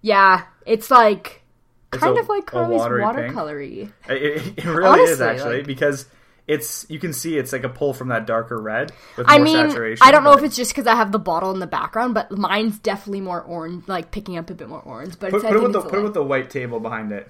yeah, 0.00 0.44
it's 0.66 0.90
like 0.90 1.42
kind 1.90 2.16
a- 2.16 2.20
of 2.20 2.28
like 2.28 2.46
Chloe's 2.46 2.80
watercolory. 2.80 3.92
It, 4.08 4.22
it- 4.22 4.58
it 4.58 4.64
really 4.64 5.00
is 5.02 5.20
actually 5.20 5.58
like- 5.58 5.66
because 5.66 6.06
it's 6.48 6.86
you 6.88 6.98
can 6.98 7.12
see 7.12 7.36
it's 7.38 7.52
like 7.52 7.62
a 7.64 7.68
pull 7.68 7.92
from 7.94 8.08
that 8.08 8.26
darker 8.26 8.58
red 8.60 8.90
with 9.16 9.26
I 9.28 9.36
more 9.36 9.44
mean, 9.44 9.70
saturation. 9.70 10.04
I 10.06 10.10
don't 10.10 10.24
know 10.24 10.32
but 10.32 10.38
if 10.40 10.44
it's 10.46 10.56
just 10.56 10.70
because 10.72 10.86
I 10.86 10.96
have 10.96 11.12
the 11.12 11.18
bottle 11.18 11.52
in 11.52 11.60
the 11.60 11.66
background, 11.66 12.14
but 12.14 12.30
mine's 12.32 12.78
definitely 12.78 13.20
more 13.20 13.40
orange, 13.42 13.86
like 13.86 14.10
picking 14.10 14.36
up 14.38 14.48
a 14.50 14.54
bit 14.54 14.68
more 14.68 14.80
orange. 14.82 15.18
But 15.20 15.30
put, 15.30 15.36
it's, 15.44 15.46
put 15.46 15.56
it 15.56 15.62
with 15.62 15.72
the 15.72 15.80
it's 15.80 15.90
put 15.90 15.98
it 16.00 16.02
with 16.02 16.14
the 16.14 16.24
white 16.24 16.50
table 16.50 16.80
behind 16.80 17.12
it. 17.12 17.28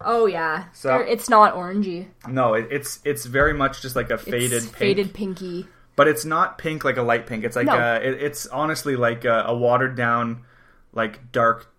Oh 0.00 0.26
yeah, 0.26 0.64
So- 0.74 0.88
There- 0.88 1.02
it's 1.06 1.28
not 1.28 1.54
orangey. 1.54 2.06
No, 2.28 2.54
it, 2.54 2.68
it's 2.70 2.98
it's 3.04 3.24
very 3.26 3.54
much 3.54 3.80
just 3.80 3.96
like 3.96 4.10
a 4.10 4.14
It's 4.14 4.24
faded 4.24 4.62
pink, 4.64 4.76
faded 4.76 5.14
pinky. 5.14 5.66
but 5.96 6.06
it's 6.08 6.24
not 6.24 6.58
pink 6.58 6.84
like 6.84 6.96
a 6.98 7.02
light 7.02 7.26
pink. 7.26 7.44
It's 7.44 7.56
like 7.56 7.66
No. 7.66 7.72
uh 7.78 7.98
it, 8.02 8.22
it's 8.22 8.46
honestly 8.46 8.94
like 8.96 9.24
a, 9.24 9.44
a 9.46 9.56
watered 9.56 9.96
down, 9.96 10.44
like 10.92 11.32
dark 11.32 11.72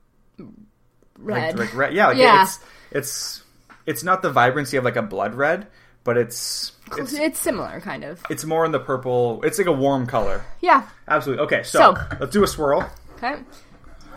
Red. 1.17 1.57
like, 1.57 1.67
like 1.67 1.75
red. 1.75 1.93
Yeah, 1.93 2.07
like 2.07 2.17
Yeah. 2.17 2.43
it's 2.43 2.59
it's 2.91 3.43
it's 3.85 4.03
not 4.03 4.21
the 4.21 4.31
vibrancy 4.31 4.77
of 4.77 4.83
like 4.85 4.95
a 4.95 5.01
blood 5.01 5.33
red, 5.35 5.67
but 6.09 6.17
it's 6.17 6.71
it's, 6.97 7.13
it's 7.13 7.37
similar, 7.39 7.79
kind 7.81 8.03
of. 8.03 8.19
it's 8.31 8.43
more 8.45 8.65
in 8.65 8.71
the 8.71 8.79
purple. 8.79 9.43
It's 9.43 9.59
like 9.59 9.67
a 9.67 9.71
warm 9.71 10.07
color. 10.07 10.43
Yeah. 10.59 10.87
Absolutely. 11.07 11.43
Okay, 11.45 11.61
so, 11.61 11.93
So- 11.93 12.17
let's 12.19 12.33
do 12.33 12.43
a 12.43 12.47
swirl. 12.47 12.89
Okay. 13.17 13.35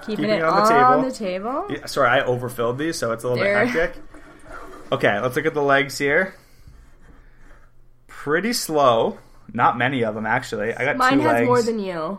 Keeping, 0.06 0.30
it 0.30 0.42
on 0.42 0.56
the 0.56 0.74
on 0.74 1.02
table. 1.02 1.10
the 1.10 1.14
table. 1.14 1.66
Yeah, 1.68 1.84
sorry, 1.86 2.08
I 2.08 2.24
overfilled 2.24 2.78
these, 2.78 2.96
so 2.98 3.12
it's 3.12 3.24
a 3.24 3.28
little 3.28 3.44
There. 3.44 3.62
bit 3.66 3.68
hectic. 3.74 4.02
Okay, 4.90 5.20
let's 5.20 5.36
look 5.36 5.44
at 5.44 5.52
the 5.52 5.62
legs 5.62 5.98
here. 5.98 6.34
Pretty 8.06 8.54
slow. 8.54 9.18
Not 9.52 9.76
many 9.76 10.02
of 10.02 10.14
them 10.14 10.24
actually. 10.24 10.72
I 10.74 10.84
got 10.86 10.96
Mine 10.96 11.18
two 11.18 11.20
has 11.24 11.32
legs. 11.34 11.46
more 11.46 11.62
than 11.62 11.78
you. 11.78 12.18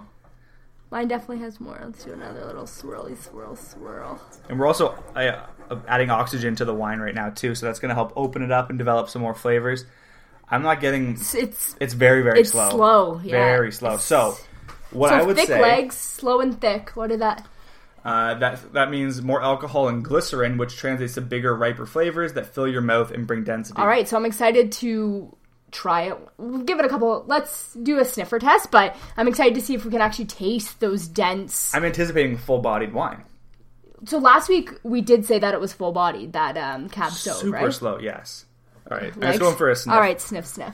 Mine 0.91 1.07
definitely 1.07 1.39
has 1.39 1.59
more. 1.59 1.81
Let's 1.83 2.03
do 2.05 2.13
another 2.13 2.45
little 2.45 2.65
swirly 2.65 3.17
swirl 3.17 3.55
swirl. 3.55 4.21
and 4.49 4.59
we're 4.59 4.67
also 4.67 4.89
uh, 5.15 5.45
adding 5.87 6.09
oxygen 6.09 6.55
to 6.55 6.65
the 6.65 6.73
wine 6.73 6.99
right 6.99 7.15
now 7.15 7.29
too, 7.29 7.55
so 7.55 7.65
that's 7.65 7.79
going 7.79 7.89
to 7.89 7.95
help 7.95 8.13
open 8.15 8.41
it 8.43 8.51
up 8.51 8.69
and 8.69 8.77
develop 8.77 9.09
some 9.09 9.21
more 9.21 9.33
flavors. 9.35 9.85
I'm 10.49 10.61
not 10.61 10.81
getting. 10.81 11.13
It's, 11.13 11.33
it's 11.35 11.75
It's 11.79 11.93
very 11.93 12.21
very 12.21 12.41
It's 12.41 12.51
slow. 12.51 12.69
slow, 12.71 13.21
yeah. 13.23 13.31
Very 13.31 13.71
slow. 13.71 13.89
It's- 13.91 14.05
So, 14.05 14.35
what 14.91 15.09
so 15.09 15.15
I 15.15 15.21
would 15.23 15.35
thick 15.35 15.47
say 15.47 15.61
legs, 15.61 15.95
slow 15.95 16.39
and 16.41 16.59
thick. 16.59 16.91
What 16.95 17.09
did 17.09 17.21
that? 17.21 17.47
uh, 18.05 18.33
that 18.35 18.73
that 18.73 18.91
means 18.91 19.21
more 19.21 19.41
alcohol 19.41 19.87
and 19.87 20.03
glycerin, 20.03 20.57
which 20.57 20.75
translates 20.75 21.13
to 21.15 21.21
bigger, 21.21 21.55
riper 21.55 21.85
flavors 21.85 22.33
that 22.33 22.45
fill 22.47 22.67
your 22.67 22.81
mouth 22.81 23.11
and 23.11 23.25
bring 23.25 23.43
density. 23.45 23.79
All 23.79 23.87
right, 23.87 24.07
so 24.07 24.17
I'm 24.17 24.25
excited 24.25 24.73
to 24.73 25.35
try 25.71 26.03
it. 26.03 26.17
We'll 26.37 26.59
give 26.63 26.77
it 26.79 26.85
a 26.85 26.89
couple. 26.89 27.23
Let's 27.25 27.73
do 27.73 27.97
a 27.99 28.05
sniffer 28.05 28.37
test, 28.39 28.69
but 28.69 28.95
I'm 29.17 29.27
excited 29.29 29.55
to 29.55 29.61
see 29.61 29.73
if 29.73 29.85
we 29.85 29.89
can 29.91 30.01
actually 30.01 30.25
taste 30.25 30.79
those 30.81 31.07
dense. 31.07 31.73
I'm 31.73 31.85
anticipating 31.85 32.37
full-bodied 32.37 32.93
wine. 32.93 33.23
So 34.05 34.17
last 34.17 34.49
week 34.49 34.69
we 34.83 35.01
did 35.01 35.25
say 35.25 35.39
that 35.39 35.53
it 35.53 35.59
was 35.59 35.73
full 35.73 35.91
bodied. 35.91 36.33
That 36.33 36.57
um, 36.57 36.89
cab 36.89 37.11
sauv, 37.11 37.33
Super 37.35 37.51
right? 37.57 37.73
slow. 37.73 37.99
Yes. 37.99 38.45
All 38.91 38.97
right. 38.97 39.15
Legs? 39.15 39.33
just 39.33 39.39
going 39.39 39.55
for 39.55 39.69
a 39.69 39.75
sniff. 39.75 39.93
All 39.93 39.99
right, 40.01 40.19
sniff, 40.19 40.45
sniff. 40.45 40.73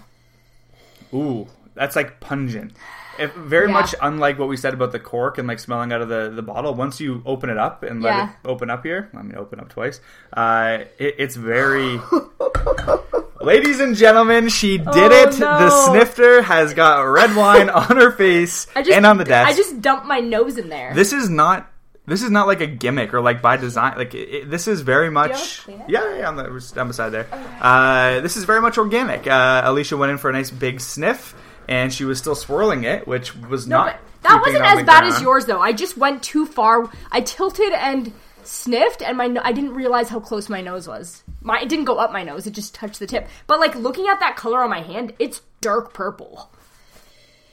Ooh, 1.14 1.48
that's 1.76 1.96
like 1.96 2.20
pungent. 2.20 2.74
If, 3.20 3.34
very 3.34 3.68
Yeah. 3.68 3.74
much 3.74 3.94
unlike 4.02 4.40
what 4.40 4.48
we 4.48 4.56
said 4.58 4.74
about 4.74 4.92
the 4.94 5.00
cork 5.00 5.38
and 5.38 5.48
like 5.48 5.60
smelling 5.60 5.92
out 5.92 6.02
of 6.02 6.08
the, 6.10 6.32
the 6.34 6.42
bottle. 6.42 6.74
Once 6.74 7.00
you 7.02 7.22
open 7.26 7.50
it 7.50 7.58
up 7.58 7.84
and 7.84 8.02
let 8.02 8.16
Yeah. 8.16 8.30
it 8.30 8.36
open 8.48 8.70
up 8.70 8.84
here, 8.84 9.10
I 9.14 9.22
mean 9.22 9.36
open 9.36 9.60
up 9.60 9.70
twice. 9.70 10.00
Uh, 10.32 10.80
it, 10.98 11.16
it's 11.18 11.36
very. 11.36 12.00
Ladies 13.42 13.80
and 13.80 13.96
gentlemen, 13.96 14.50
she 14.50 14.78
did 14.78 14.88
Oh, 14.88 15.22
it. 15.30 15.40
no. 15.40 15.60
The 15.60 15.70
snifter 15.70 16.42
has 16.42 16.74
got 16.74 17.00
red 17.04 17.36
wine 17.36 17.70
on 17.70 17.96
her 17.96 18.12
face 18.12 18.68
just 18.76 18.90
and 18.92 19.06
on 19.06 19.18
the 19.18 19.24
desk. 19.24 19.50
I 19.50 19.56
just 19.56 19.82
dumped 19.82 20.06
my 20.06 20.20
nose 20.20 20.58
in 20.58 20.68
there. 20.70 20.94
This 20.94 21.14
is 21.14 21.30
not. 21.30 21.70
This 22.10 22.24
is 22.24 22.32
not 22.32 22.48
like 22.48 22.60
a 22.62 22.68
gimmick 22.68 23.14
or 23.14 23.22
like 23.22 23.42
by 23.42 23.56
design. 23.58 23.96
Like 23.98 24.14
it, 24.16 24.30
it- 24.30 24.50
this 24.50 24.68
is 24.68 24.82
very 24.82 25.10
much. 25.10 25.32
want 25.32 25.44
to 25.44 25.62
clean 25.62 25.82
it? 25.82 25.90
Yeah, 25.90 26.18
yeah, 26.18 26.28
on 26.28 26.36
the 26.36 26.72
down 26.76 26.88
beside 26.88 27.10
there. 27.12 27.28
Uh, 27.62 28.20
this 28.22 28.36
is 28.36 28.44
very 28.44 28.62
much 28.62 28.78
organic. 28.78 29.28
Uh, 29.28 29.62
Alicia 29.64 29.96
went 29.96 30.12
in 30.12 30.18
for 30.18 30.30
a 30.30 30.34
nice 30.34 30.50
big 30.52 30.82
sniff, 30.82 31.36
and 31.68 31.94
she 31.94 32.04
was 32.06 32.18
still 32.18 32.36
swirling 32.36 32.84
it, 32.84 33.08
which 33.08 33.36
was 33.36 33.68
No, 33.68 33.78
not. 33.86 33.98
that 34.24 34.42
wasn't 34.42 34.66
as 34.66 34.84
bad 34.86 35.04
as 35.06 35.22
yours 35.22 35.46
though. 35.46 35.62
I 35.62 35.72
just 35.72 35.98
went 35.98 36.24
too 36.24 36.46
far. 36.46 36.90
I 37.12 37.22
tilted 37.22 37.72
and 37.74 38.12
sniffed, 38.44 39.02
and 39.02 39.18
my 39.18 39.28
no- 39.28 39.42
I 39.44 39.52
didn't 39.52 39.74
realize 39.76 40.10
how 40.10 40.20
close 40.20 40.50
my 40.50 40.62
nose 40.62 40.88
was. 40.88 41.24
My 41.42 41.60
it 41.62 41.70
didn't 41.70 41.86
go 41.86 41.98
up 41.98 42.12
my 42.12 42.24
nose; 42.24 42.48
it 42.48 42.52
just 42.52 42.74
touched 42.76 43.00
the 43.00 43.08
tip. 43.08 43.28
But 43.48 43.60
like 43.60 43.76
looking 43.76 44.08
at 44.08 44.20
that 44.20 44.36
color 44.36 44.62
on 44.64 44.70
my 44.70 44.82
hand, 44.82 45.14
it's 45.20 45.42
dark 45.62 45.94
purple. 45.94 46.52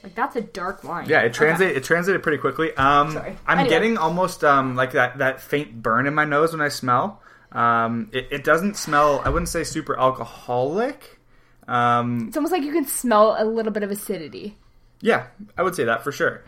Like 0.06 0.14
that's 0.14 0.36
a 0.36 0.40
dark 0.40 0.84
wine. 0.84 1.08
Yeah, 1.08 1.22
it 1.22 1.26
Okay. 1.26 1.34
translated. 1.34 1.76
It 1.76 1.82
translated 1.84 2.22
pretty 2.22 2.38
quickly. 2.38 2.72
Um, 2.76 3.10
Sorry. 3.10 3.36
I'm 3.44 3.58
Anyway. 3.58 3.68
getting 3.74 3.98
almost 3.98 4.44
um, 4.44 4.76
like 4.76 4.92
that 4.92 5.18
that 5.18 5.40
faint 5.40 5.82
burn 5.82 6.06
in 6.06 6.14
my 6.14 6.24
nose 6.24 6.52
when 6.52 6.60
I 6.60 6.68
smell. 6.68 7.20
Um, 7.50 8.08
it, 8.12 8.28
it 8.30 8.44
doesn't 8.44 8.76
smell. 8.76 9.20
I 9.24 9.30
wouldn't 9.30 9.48
say 9.48 9.64
super 9.64 9.98
alcoholic. 9.98 11.18
Um, 11.66 12.26
It's 12.28 12.36
almost 12.36 12.52
like 12.52 12.62
you 12.62 12.70
can 12.72 12.86
smell 12.86 13.34
a 13.36 13.44
little 13.44 13.72
bit 13.72 13.82
of 13.82 13.90
acidity. 13.90 14.56
yeah, 15.00 15.26
I 15.58 15.62
would 15.64 15.74
say 15.74 15.82
that 15.84 16.04
for 16.04 16.12
sure. 16.12 16.28
Are 16.30 16.40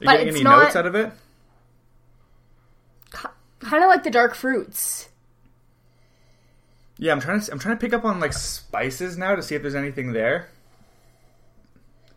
you 0.00 0.06
But 0.06 0.12
getting 0.18 0.28
any 0.28 0.42
not- 0.44 0.62
notes 0.62 0.76
out 0.76 0.86
of 0.86 0.94
it? 0.94 1.10
Kind 3.12 3.84
of 3.84 3.88
like 3.90 4.04
the 4.04 4.10
dark 4.10 4.34
fruits. 4.36 5.08
Yeah, 6.96 7.12
I'm 7.12 7.20
trying 7.20 7.40
to 7.40 7.50
I'm 7.52 7.58
trying 7.58 7.76
to 7.76 7.80
pick 7.80 7.92
up 7.92 8.04
on 8.04 8.20
like 8.20 8.32
spices 8.32 9.18
now 9.18 9.34
to 9.34 9.42
see 9.42 9.54
if 9.56 9.62
there's 9.62 9.74
anything 9.74 10.12
there. 10.12 10.48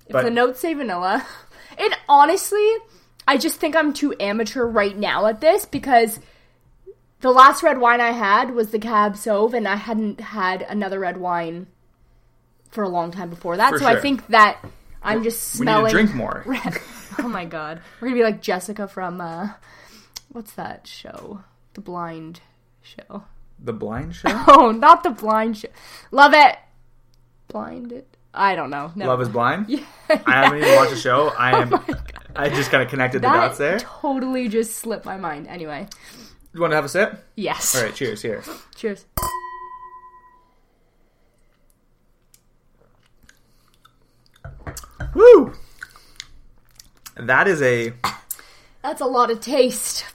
If 0.08 0.14
But- 0.14 0.24
the 0.24 0.32
notes 0.32 0.60
say 0.60 0.74
vanilla. 0.74 1.26
It 1.76 1.92
honestly, 2.08 2.70
I 3.28 3.38
just 3.40 3.60
think 3.60 3.76
I'm 3.76 3.94
too 3.94 4.14
amateur 4.20 4.64
right 4.64 4.96
now 4.96 5.26
at 5.26 5.42
this 5.42 5.66
because 5.66 6.20
the 7.22 7.32
last 7.32 7.64
red 7.64 7.80
wine 7.80 8.00
I 8.00 8.12
had 8.12 8.52
was 8.52 8.70
the 8.70 8.78
Cab 8.78 9.14
Sauv, 9.14 9.56
and 9.56 9.68
I 9.68 9.76
hadn't 9.76 10.20
had 10.22 10.62
another 10.62 11.00
red 11.00 11.18
wine 11.18 11.66
for 12.70 12.84
a 12.84 12.90
long 12.90 13.10
time 13.10 13.32
before 13.32 13.58
that. 13.58 13.80
So 13.80 13.88
I 13.88 14.00
think 14.00 14.28
that 14.28 14.64
I'm 15.02 15.24
just 15.24 15.42
smelling. 15.42 15.86
We 15.86 15.88
need 15.88 15.90
to 15.90 16.04
drink 16.04 16.16
more. 16.16 16.44
red. 16.46 16.78
oh 17.18 17.28
my 17.28 17.46
god, 17.46 17.82
we're 18.00 18.10
gonna 18.10 18.20
be 18.20 18.24
like 18.24 18.42
Jessica 18.44 18.88
from 18.88 19.20
uh, 19.20 19.50
what's 20.32 20.54
that 20.54 20.86
show? 20.86 21.42
The 21.74 21.82
Blind 21.82 22.42
Show. 22.84 23.24
The 23.58 23.74
blind 23.74 24.14
show. 24.16 24.28
Oh, 24.48 24.72
not 24.72 25.04
the 25.04 25.10
Blind 25.10 25.58
Show. 25.58 25.70
Love 26.12 26.34
it. 26.36 26.58
Blinded. 27.48 28.06
I 28.34 28.56
don't 28.56 28.70
know. 28.70 28.92
No. 28.96 29.08
Love 29.08 29.22
is 29.22 29.30
blind. 29.30 29.70
Yeah. 29.70 29.86
I 30.10 30.44
haven't 30.44 30.60
even 30.60 30.76
watched 30.76 30.92
the 30.92 30.98
show. 30.98 31.30
Oh 31.34 31.36
I 31.38 31.62
am. 31.62 31.74
Oh. 31.74 31.86
I 32.36 32.50
just 32.50 32.72
kind 32.72 32.82
of 32.82 32.90
connected 32.90 33.22
the 33.22 33.28
dots 33.28 33.60
there. 33.60 33.78
totally 33.80 34.50
just 34.50 34.76
slipped 34.76 35.06
my 35.06 35.18
mind. 35.18 35.48
Anyway, 35.48 35.88
You 36.54 36.62
want 36.62 36.72
to 36.72 36.76
have 36.76 36.86
a 36.86 36.90
sip? 36.90 37.24
Yes. 37.36 37.76
All 37.76 37.84
right, 37.84 37.94
cheers. 37.94 38.24
Here. 38.24 38.44
Cheers. 38.76 39.06
Woo! 45.14 45.54
That 47.16 47.48
is 47.48 47.62
a 47.62 47.94
That's 48.82 49.02
a 49.02 49.06
lot 49.06 49.30
of 49.30 49.40
taste. 49.40 50.06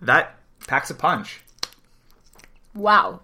that 0.00 0.36
packs 0.66 0.90
a 0.90 0.94
punch. 0.94 1.40
Wow. 2.74 3.20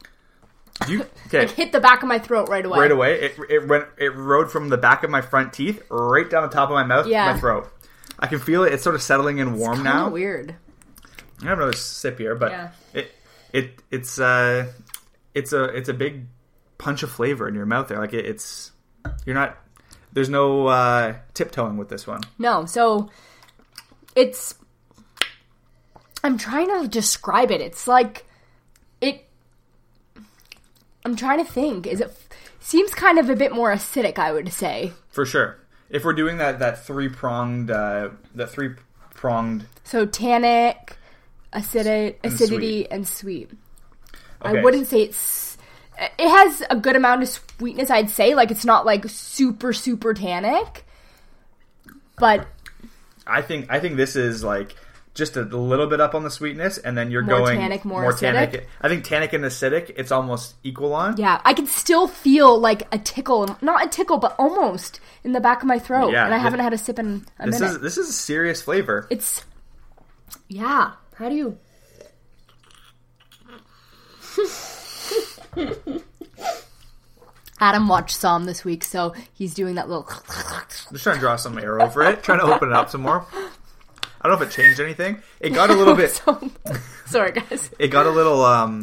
You 0.86 1.00
okay? 1.26 1.44
It 1.44 1.50
hit 1.52 1.72
the 1.72 1.80
back 1.80 2.02
of 2.02 2.08
my 2.08 2.18
throat 2.18 2.48
right 2.48 2.64
away. 2.64 2.78
right 2.78 2.90
away. 2.90 3.20
It 3.20 3.38
it 3.50 3.66
went 3.68 3.86
it 3.98 4.14
rode 4.14 4.50
from 4.50 4.68
the 4.68 4.76
back 4.76 5.02
of 5.02 5.10
my 5.10 5.20
front 5.20 5.52
teeth 5.52 5.82
right 5.90 6.28
down 6.28 6.42
the 6.42 6.48
top 6.54 6.68
of 6.70 6.74
my 6.74 6.84
mouth, 6.84 7.06
Yeah. 7.06 7.32
my 7.32 7.38
throat. 7.38 7.68
I 8.18 8.26
can 8.26 8.38
feel 8.38 8.64
it. 8.64 8.72
It's 8.72 8.82
sort 8.82 8.94
of 8.94 9.02
settling 9.02 9.38
in 9.38 9.58
warm 9.58 9.76
Kinda 9.76 9.90
now. 9.90 10.08
weird. 10.10 10.54
I 11.42 11.46
have 11.46 11.58
another 11.58 11.72
sip 11.72 12.18
here, 12.18 12.34
but 12.34 12.50
Yeah. 12.52 12.68
it 12.94 13.10
it 13.52 13.82
it's 13.90 14.18
uh 14.20 14.66
it's 15.34 15.52
a 15.52 15.64
it's 15.64 15.88
a 15.88 15.94
big 15.94 16.26
punch 16.78 17.02
of 17.02 17.10
flavor 17.10 17.48
in 17.48 17.54
your 17.54 17.66
mouth 17.66 17.88
there. 17.88 17.98
Like 17.98 18.14
it, 18.14 18.24
it's 18.26 18.72
you're 19.26 19.34
not 19.34 19.56
there's 20.12 20.28
no 20.28 20.66
uh 20.68 21.14
tiptoeing 21.34 21.76
with 21.76 21.88
this 21.88 22.06
one. 22.06 22.20
No, 22.38 22.66
so 22.66 23.10
it's. 24.14 24.54
I'm 26.24 26.36
trying 26.38 26.68
to 26.82 26.88
describe 26.88 27.50
it. 27.52 27.60
It's 27.60 27.86
like 27.86 28.18
it. 28.18 28.24
I'm 31.04 31.16
trying 31.16 31.44
to 31.44 31.50
think. 31.50 31.86
Is 31.86 32.00
it 32.00 32.12
seems 32.60 32.92
kind 32.94 33.18
of 33.18 33.30
a 33.30 33.36
bit 33.36 33.52
more 33.52 33.72
acidic? 33.72 34.18
I 34.18 34.32
would 34.32 34.52
say. 34.52 34.92
For 35.10 35.24
sure. 35.24 35.58
If 35.90 36.04
we're 36.04 36.12
doing 36.12 36.36
that 36.38 36.58
that 36.58 36.84
three 36.84 37.08
pronged 37.08 37.70
uh 37.70 38.10
that 38.34 38.50
three 38.50 38.74
pronged 39.14 39.66
So 39.84 40.04
tannic, 40.06 40.96
acidic, 41.52 42.16
acidity, 42.24 42.82
sweet. 42.82 42.88
and 42.90 43.08
sweet. 43.08 43.50
Okay. 44.44 44.58
I 44.58 44.62
wouldn't 44.62 44.86
say 44.86 45.02
it's. 45.02 45.56
It 45.98 46.28
has 46.28 46.62
a 46.70 46.76
good 46.76 46.94
amount 46.94 47.22
of 47.24 47.28
sweetness. 47.28 47.90
I'd 47.90 48.10
say 48.10 48.34
like 48.34 48.50
it's 48.52 48.64
not 48.64 48.86
like 48.86 49.08
super 49.08 49.72
super 49.72 50.14
tannic, 50.14 50.84
but 52.18 52.46
I 53.26 53.42
think 53.42 53.66
I 53.70 53.80
think 53.80 53.96
this 53.96 54.14
is 54.14 54.44
like 54.44 54.76
just 55.18 55.36
a 55.36 55.42
little 55.42 55.86
bit 55.86 56.00
up 56.00 56.14
on 56.14 56.22
the 56.24 56.30
sweetness, 56.30 56.78
and 56.78 56.96
then 56.96 57.10
you're 57.10 57.22
More 57.22 57.38
going 57.40 57.58
tannic, 57.58 57.84
more 57.84 58.10
tannic. 58.14 58.52
acidic? 58.52 58.64
I 58.80 58.88
think 58.88 59.04
tannic 59.04 59.34
and 59.34 59.44
acidic, 59.44 59.92
it's 59.96 60.10
almost 60.10 60.54
equal 60.64 60.94
on. 60.94 61.16
Yeah, 61.18 61.40
I 61.44 61.52
can 61.52 61.66
still 61.66 62.08
feel 62.08 62.58
like 62.58 62.88
a 62.94 62.98
tickle, 62.98 63.54
not 63.60 63.84
a 63.84 63.88
tickle, 63.88 64.16
but 64.16 64.34
almost 64.38 65.00
in 65.24 65.32
the 65.32 65.40
back 65.40 65.60
of 65.62 65.68
my 65.68 65.78
throat. 65.78 66.12
Yeah, 66.12 66.24
and 66.24 66.32
I 66.32 66.38
haven't 66.38 66.60
had 66.60 66.72
a 66.72 66.78
sip 66.78 66.98
in 66.98 67.26
a 67.38 67.46
This 67.50 67.60
minute. 67.60 67.74
is 67.74 67.80
this 67.82 67.98
is 67.98 68.08
a 68.08 68.12
serious 68.12 68.62
flavor. 68.62 69.06
it's 69.10 69.44
yeah. 70.48 70.92
How 71.16 71.28
do 71.28 71.34
you? 71.34 71.58
Adam 77.60 77.88
watched 77.88 78.16
Somm 78.20 78.46
this 78.46 78.64
week, 78.64 78.84
so 78.84 79.12
he's 79.32 79.52
doing 79.52 79.74
that 79.74 79.88
little. 79.88 80.04
Just 80.92 81.02
trying 81.02 81.16
to 81.16 81.20
draw 81.20 81.34
some 81.36 81.58
air 81.58 81.80
over 81.80 82.04
it, 82.04 82.22
trying 82.22 82.38
to 82.38 82.44
open 82.46 82.68
it 82.68 82.74
up 82.74 82.88
some 82.90 83.02
more. 83.02 83.26
I 84.20 84.28
don't 84.28 84.38
know 84.38 84.44
if 84.44 84.50
it 84.50 84.54
changed 84.60 84.80
anything. 84.80 85.22
It 85.40 85.50
got 85.50 85.70
a 85.70 85.74
little 85.74 85.94
bit. 86.02 86.10
So- 86.10 86.50
sorry, 87.06 87.32
guys. 87.32 87.70
It 87.78 87.88
got 87.88 88.06
a 88.06 88.10
little 88.10 88.44
um 88.44 88.82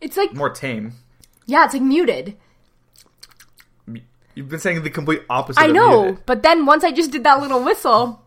It's 0.00 0.16
like 0.16 0.32
more 0.34 0.50
tame. 0.50 0.94
yeah, 1.46 1.64
it's 1.64 1.74
like 1.74 1.82
muted. 1.82 2.36
You've 4.34 4.48
been 4.48 4.60
saying 4.60 4.82
the 4.82 4.88
complete 4.90 5.22
opposite. 5.28 5.60
I 5.60 5.66
know, 5.66 6.04
muted. 6.04 6.26
but 6.26 6.42
then 6.42 6.64
once 6.64 6.84
I 6.84 6.90
just 6.90 7.10
did 7.10 7.22
that 7.24 7.40
little 7.42 7.62
whistle, 7.62 8.22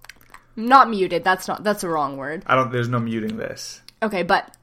not 0.56 0.88
muted. 0.90 1.24
That's 1.24 1.48
not. 1.48 1.64
That's 1.64 1.84
a 1.84 1.90
wrong 1.90 2.16
word. 2.18 2.44
I 2.46 2.54
don't. 2.54 2.72
There's 2.72 2.88
no 2.90 3.00
muting 3.00 3.38
this. 3.38 3.82
Okay, 4.04 4.22
but 4.22 4.56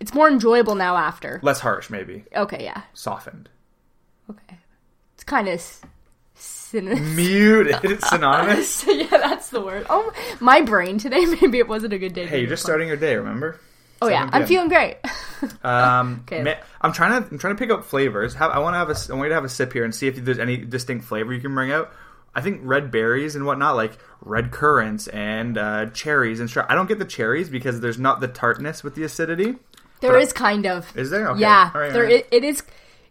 it's 0.00 0.12
more 0.12 0.28
enjoyable 0.28 0.74
now 0.74 0.96
after. 0.96 1.38
Less 1.44 1.60
harsh, 1.60 1.88
maybe 1.88 2.24
Okay, 2.34 2.64
yeah. 2.64 2.82
softened. 2.94 3.48
Okay. 4.28 4.58
It's 5.14 5.22
kind 5.24 5.46
of 5.48 5.62
synonym. 6.70 7.16
Muted. 7.16 7.76
It's 7.84 8.08
synonymous. 8.10 8.84
yeah, 8.88 9.06
that's 9.10 9.50
the 9.50 9.60
word. 9.60 9.86
Oh, 9.90 10.12
my 10.40 10.60
brain 10.62 10.98
today. 10.98 11.24
Maybe 11.40 11.58
it 11.58 11.68
wasn't 11.68 11.92
a 11.92 11.98
good 11.98 12.14
day. 12.14 12.26
Hey, 12.26 12.40
you're 12.40 12.48
just 12.48 12.62
starting 12.62 12.88
your 12.88 12.96
day. 12.96 13.16
Remember? 13.16 13.60
Oh 14.02 14.08
yeah, 14.08 14.30
I'm 14.32 14.46
feeling 14.46 14.68
great. 14.68 14.96
Um, 15.62 16.22
Okay. 16.24 16.42
ma- 16.42 16.54
I'm 16.80 16.92
trying 16.92 17.22
to 17.22 17.28
I'm 17.30 17.38
trying 17.38 17.54
to 17.54 17.58
pick 17.58 17.70
up 17.70 17.84
flavors. 17.84 18.32
Have, 18.34 18.50
I 18.50 18.58
want 18.58 18.72
to 18.74 18.78
have 18.78 18.88
a 18.88 19.12
I 19.12 19.16
want 19.16 19.26
you 19.26 19.28
to 19.30 19.34
have 19.34 19.44
a 19.44 19.48
sip 19.48 19.72
here 19.74 19.84
and 19.84 19.94
see 19.94 20.06
if 20.08 20.16
there's 20.16 20.38
any 20.38 20.56
distinct 20.56 21.04
flavor 21.04 21.34
you 21.34 21.40
can 21.40 21.54
bring 21.54 21.70
out. 21.70 21.92
I 22.34 22.40
think 22.40 22.60
red 22.62 22.90
berries 22.90 23.36
and 23.36 23.44
whatnot, 23.44 23.76
like 23.76 23.98
red 24.22 24.52
currants 24.52 25.06
and 25.08 25.58
uh, 25.58 25.86
cherries 25.90 26.40
and 26.40 26.50
I 26.68 26.74
don't 26.74 26.86
get 26.86 26.98
the 26.98 27.04
cherries 27.04 27.50
because 27.50 27.80
there's 27.80 27.98
not 27.98 28.20
the 28.20 28.28
tartness 28.28 28.82
with 28.82 28.94
the 28.94 29.02
acidity. 29.02 29.56
There 30.00 30.16
is 30.16 30.28
is 30.28 30.32
kind 30.32 30.64
of. 30.66 30.96
Is 30.96 31.10
there? 31.10 31.28
Okay. 31.32 31.40
Yeah, 31.40 31.70
right, 31.76 31.92
there 31.92 32.04
all 32.04 32.10
right. 32.10 32.24
i- 32.32 32.34
it 32.34 32.44
is. 32.44 32.62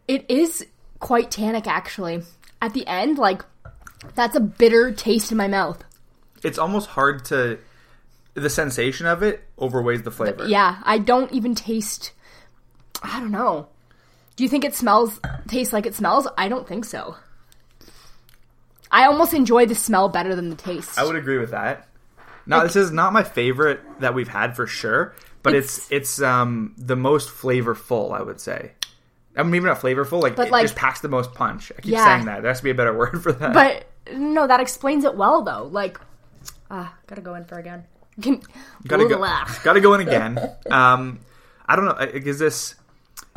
It 0.08 0.26
is 0.28 0.65
quite 1.00 1.30
tannic 1.30 1.67
actually. 1.67 2.24
At 2.62 2.74
the 2.74 2.86
end, 2.88 3.17
like 3.17 3.43
that's 4.15 4.36
a 4.36 4.39
bitter 4.39 4.91
taste 4.91 5.32
in 5.32 5.38
my 5.38 5.48
mouth. 5.48 5.84
It's 6.43 6.58
almost 6.58 6.89
hard 6.89 7.26
to. 7.26 7.60
The 8.36 8.50
sensation 8.50 9.06
of 9.06 9.22
it 9.24 9.43
overweighs 9.58 10.04
the 10.04 10.12
flavor. 10.12 10.48
Yeah, 10.48 10.78
I 10.84 10.98
don't 11.00 11.32
even 11.34 11.56
taste. 11.56 12.13
I 13.02 13.19
don't 13.19 13.32
know. 13.32 13.67
Do 14.36 14.43
you 14.43 14.50
think 14.50 14.63
it 14.63 14.76
smells 14.76 15.19
tastes 15.48 15.74
like 15.74 15.86
it 15.86 15.95
smells? 15.95 16.28
I 16.38 16.48
don't 16.48 16.67
think 16.67 16.86
so. 16.86 17.15
I 18.91 19.06
almost 19.06 19.34
enjoy 19.34 19.65
the 19.65 19.76
smell 19.76 20.08
better 20.10 20.36
than 20.36 20.50
the 20.50 20.56
taste. 20.56 20.98
I 20.98 21.04
would 21.06 21.15
agree 21.15 21.38
with 21.38 21.52
that. 21.52 21.88
Now, 22.45 22.63
this 22.63 22.76
is 22.76 22.91
not 22.91 23.13
my 23.13 23.24
favorite 23.24 23.82
that 24.00 24.13
we've 24.13 24.28
had 24.30 24.56
for 24.56 24.65
sure, 24.65 25.13
but 25.43 25.54
it's 25.54 25.91
it's, 25.91 26.22
um 26.22 26.74
the 26.78 26.95
most 26.95 27.30
flavorful. 27.30 28.17
I 28.17 28.22
would 28.22 28.39
say. 28.39 28.72
I 29.39 29.43
mean, 29.43 29.52
maybe 29.52 29.65
not 29.65 29.80
flavorful. 29.80 30.21
Like 30.21 30.36
But, 30.36 30.47
it 30.47 30.52
like- 30.52 30.63
just 30.63 30.75
packs 30.75 30.99
the 31.02 31.08
most 31.10 31.34
punch. 31.34 31.71
I 31.78 31.82
keep 31.82 31.93
Yeah. 31.93 32.06
saying 32.06 32.25
that. 32.25 32.41
There 32.41 32.49
has 32.49 32.60
to 32.60 32.63
be 32.63 32.69
a 32.71 32.75
better 32.75 32.93
word 32.97 33.23
for 33.23 33.32
that. 33.32 33.54
But 33.54 33.86
no, 34.17 34.45
that 34.47 34.60
explains 34.60 35.04
it 35.06 35.15
well 35.15 35.41
though. 35.43 35.63
Like, 35.71 35.99
ah, 36.69 36.93
gotta 37.08 37.21
go 37.21 37.36
in 37.36 37.45
for 37.45 37.58
again. 37.58 37.86
Gotta 38.88 39.08
go, 39.08 39.17
gotta 39.63 39.80
go 39.80 39.93
in 39.93 40.02
again. 40.08 40.38
Um, 40.69 41.19
I 41.65 41.75
don't 41.78 41.86
know. 41.86 41.95
Is 41.99 42.38
this 42.38 42.75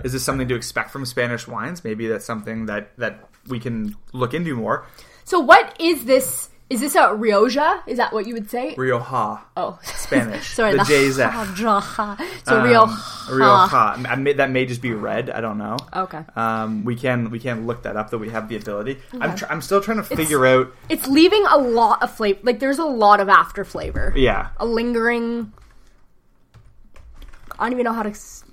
is 0.03 0.13
this 0.13 0.25
something 0.25 0.49
to 0.49 0.55
expect 0.57 0.91
from 0.91 1.05
Spanish 1.07 1.47
wines? 1.47 1.85
Maybe 1.85 2.09
that's 2.09 2.25
something 2.25 2.67
that 2.67 2.91
that 2.99 3.29
we 3.47 3.61
can 3.61 3.95
look 4.13 4.35
into 4.35 4.57
more. 4.57 4.87
So 5.25 5.39
what 5.39 5.77
is 5.81 6.05
this? 6.05 6.49
Is 6.73 6.81
this 6.81 6.95
a 6.95 7.13
Rioja? 7.15 7.83
Is 7.87 7.99
that 7.99 8.13
what 8.15 8.27
you 8.27 8.33
would 8.33 8.49
say? 8.49 8.75
Rioja, 8.77 9.41
oh, 9.57 9.79
Spanish. 9.85 10.49
Sorry, 10.55 10.73
the, 10.73 10.79
the 10.79 10.85
J's 10.85 11.19
F. 11.19 11.33
Rioja. 11.59 12.17
So 12.45 12.57
Um, 12.57 12.65
Rioja. 12.65 12.97
Rioja. 13.31 14.09
I 14.09 14.17
may, 14.17 14.33
that 14.33 14.51
may 14.51 14.65
just 14.65 14.81
be 14.81 14.93
red. 14.95 15.29
I 15.29 15.41
don't 15.43 15.59
know. 15.59 15.77
Okay. 15.95 16.25
Um, 16.35 16.85
we 16.85 16.97
can 16.97 17.31
we 17.31 17.39
can 17.39 17.67
look 17.67 17.83
that 17.83 17.97
up. 17.97 18.09
That 18.11 18.19
we 18.19 18.31
have 18.31 18.49
the 18.49 18.57
ability. 18.57 18.99
I'm 19.21 19.37
tr- 19.37 19.45
I'm 19.51 19.61
still 19.61 19.83
trying 19.83 19.99
to 19.99 20.03
figure 20.05 20.47
out. 20.47 20.73
It's 20.89 21.07
leaving 21.07 21.45
a 21.51 21.59
lot 21.59 22.03
of 22.03 22.11
flavor. 22.11 22.41
Like 22.43 22.59
there's 22.59 22.79
a 22.79 22.87
lot 22.87 23.21
of 23.21 23.29
after 23.29 23.65
flavor. 23.65 24.15
Yeah. 24.17 24.49
A 24.57 24.65
lingering. 24.65 25.53
I 27.59 27.65
don't 27.67 27.73
even 27.73 27.85
know 27.85 27.93
how 27.93 28.03
to. 28.05 28.11
s- 28.11 28.45